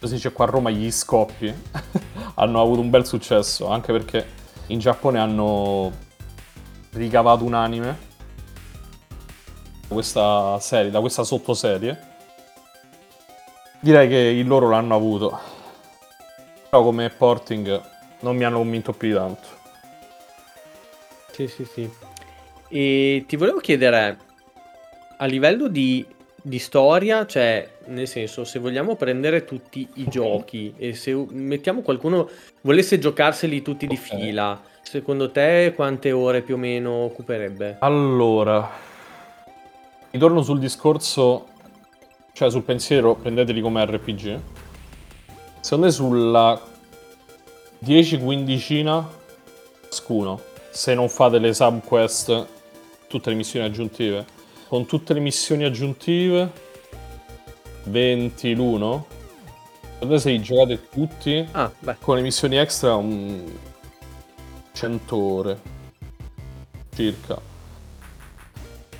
[0.00, 1.52] si dice qua a Roma, gli scoppi.
[2.36, 4.26] hanno avuto un bel successo, anche perché
[4.68, 5.90] in Giappone hanno
[6.92, 7.98] ricavato un anime
[9.86, 12.08] da questa serie, da questa sottoserie.
[13.80, 15.38] Direi che il loro l'hanno avuto.
[16.68, 17.82] Però come porting
[18.20, 19.48] non mi hanno convinto più di tanto.
[21.32, 21.90] Sì, sì, sì.
[22.68, 24.18] E ti volevo chiedere,
[25.16, 26.06] a livello di,
[26.40, 32.28] di storia, cioè, nel senso, se vogliamo prendere tutti i giochi e se mettiamo qualcuno
[32.60, 34.00] volesse giocarseli tutti di Ok.
[34.00, 34.60] fila,
[34.90, 37.76] secondo te quante ore più o meno occuperebbe?
[37.78, 38.68] Allora,
[40.10, 41.46] ritorno sul discorso,
[42.32, 44.40] cioè sul pensiero, prendeteli come RPG.
[45.60, 46.60] Secondo me sulla
[47.84, 49.04] 10-15
[49.84, 50.40] ciascuno,
[50.70, 52.46] se non fate le subquest,
[53.06, 54.26] tutte le missioni aggiuntive.
[54.66, 56.50] Con tutte le missioni aggiuntive,
[57.84, 59.06] 20 l'uno.
[59.92, 63.68] Secondo me se li giocate tutti, Ah, beh, con le missioni extra, un
[64.72, 65.60] 100 ore
[66.94, 67.40] circa.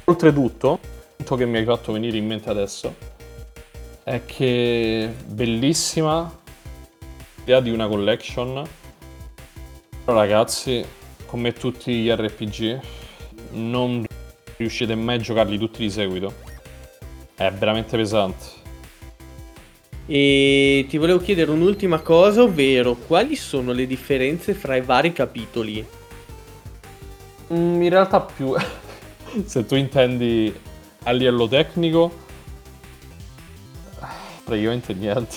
[0.05, 2.95] Oltretutto, il punto che mi hai fatto venire in mente adesso
[4.03, 6.39] è che bellissima
[7.43, 8.67] idea di una collection.
[10.05, 10.85] Però ragazzi,
[11.27, 12.81] come tutti gli RPG,
[13.53, 14.05] non
[14.57, 16.33] riuscite mai a giocarli tutti di seguito.
[17.35, 18.60] È veramente pesante.
[20.13, 25.87] E ti volevo chiedere un'ultima cosa, ovvero quali sono le differenze fra i vari capitoli?
[27.53, 28.53] Mm, in realtà più.
[29.45, 30.53] Se tu intendi
[31.05, 32.13] a livello tecnico
[34.43, 35.37] praticamente niente.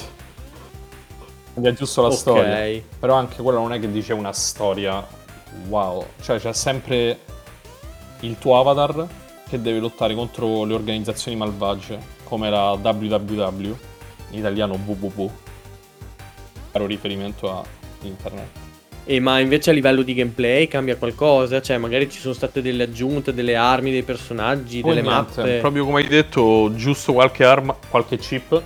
[1.53, 2.15] Cambia giusto la Ok.
[2.15, 2.81] storia.
[2.99, 5.05] Però anche quella non è che dice una storia
[5.67, 6.03] wow.
[6.19, 7.19] Cioè c'è sempre
[8.21, 9.07] il tuo avatar
[9.47, 13.77] che deve lottare contro le organizzazioni malvagie come la WWW
[14.33, 15.31] in italiano www
[16.73, 17.63] caro riferimento a
[18.01, 18.47] internet
[19.05, 21.61] E ma invece a livello di gameplay cambia qualcosa?
[21.61, 25.57] Cioè, magari ci sono state delle aggiunte, delle armi, dei personaggi, Poi delle niente, mappe.
[25.59, 28.61] Proprio come hai detto, giusto qualche arma, qualche chip.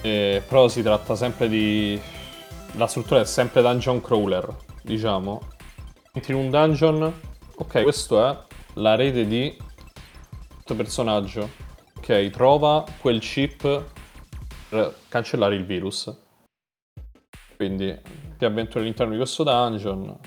[0.00, 2.00] Eh, però si tratta sempre di.
[2.76, 4.48] La struttura è sempre dungeon crawler,
[4.82, 5.42] diciamo.
[6.12, 7.12] Entri in un dungeon.
[7.56, 8.36] Ok, questo è
[8.74, 9.54] la rete di
[10.54, 11.50] questo personaggio.
[11.98, 13.98] Ok, trova quel chip
[14.70, 16.10] per cancellare il virus.
[17.56, 17.94] Quindi
[18.38, 20.18] ti avventuri all'interno di questo dungeon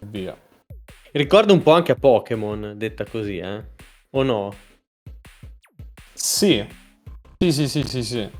[0.00, 0.38] e via.
[1.10, 3.64] Ricorda un po' anche a Pokémon, detta così, eh?
[4.10, 4.54] O no?
[6.12, 6.64] Sì.
[7.38, 8.30] Sì, sì, sì, sì, sì.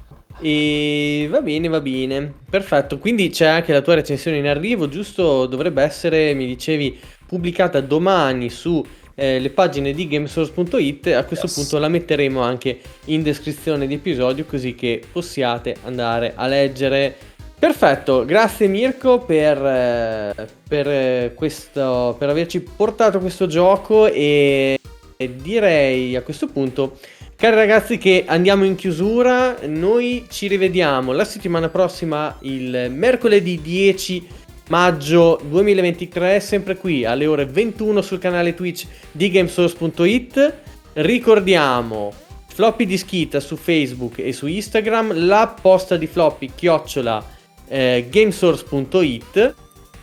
[0.41, 2.35] E va bene, va bene.
[2.49, 2.99] Perfetto.
[2.99, 5.47] Quindi c'è anche la tua recensione in arrivo, giusto?
[5.47, 8.85] Dovrebbe essere, mi dicevi, pubblicata domani su
[9.17, 11.09] eh, le pagine di gamesource.it.
[11.09, 11.55] A questo Yes.
[11.55, 17.17] punto la metteremo anche in descrizione di episodio così che possiate andare a leggere.
[17.59, 20.35] Perfetto, grazie Mirko per, eh,
[20.69, 24.79] per, eh, questo, per averci portato questo gioco e,
[25.17, 26.99] e direi a questo punto,
[27.35, 29.57] cari ragazzi, che andiamo in chiusura.
[29.67, 34.27] Noi ci rivediamo la settimana prossima, il mercoledì 10
[34.69, 40.55] maggio 2023, sempre qui alle ore 21 sul canale Twitch di Gamesource.it.
[40.95, 42.13] Ricordiamo
[42.49, 47.35] floppy dischita su Facebook e su Instagram, la posta di floppy chiocciola
[47.69, 49.55] eh, gamesource.it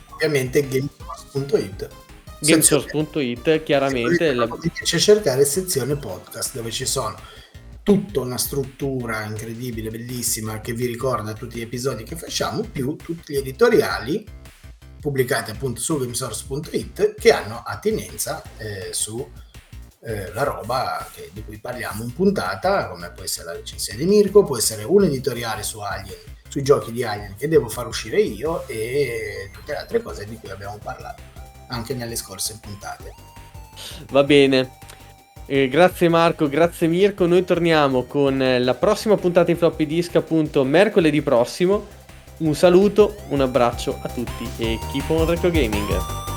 [0.09, 1.87] Ovviamente gamesource.it.
[2.39, 7.15] gamesource.it chiaramente la- Mi piace cercare sezione podcast dove ci sono
[7.81, 13.33] tutta una struttura incredibile, bellissima che vi ricorda tutti gli episodi che facciamo, più tutti
[13.33, 14.25] gli editoriali
[15.03, 19.29] pubblicati appunto su gamesource.it che hanno attinenza eh, su
[19.99, 24.05] eh, la roba che- di cui parliamo in puntata, come può essere la recensione di
[24.05, 26.15] Mirko, può essere un editoriale su Alien,
[26.47, 30.37] sui giochi di Alien che devo far uscire io e tutte le altre cose di
[30.37, 31.21] cui abbiamo parlato
[31.67, 33.13] anche nelle scorse puntate.
[34.09, 34.77] Va bene.
[35.45, 37.25] Eh, grazie Marco, grazie Mirko.
[37.25, 42.02] Noi torniamo con la prossima puntata in floppy disk appunto mercoledì prossimo.
[42.37, 46.32] Un saluto, un abbraccio a tutti e keep on retro gaming.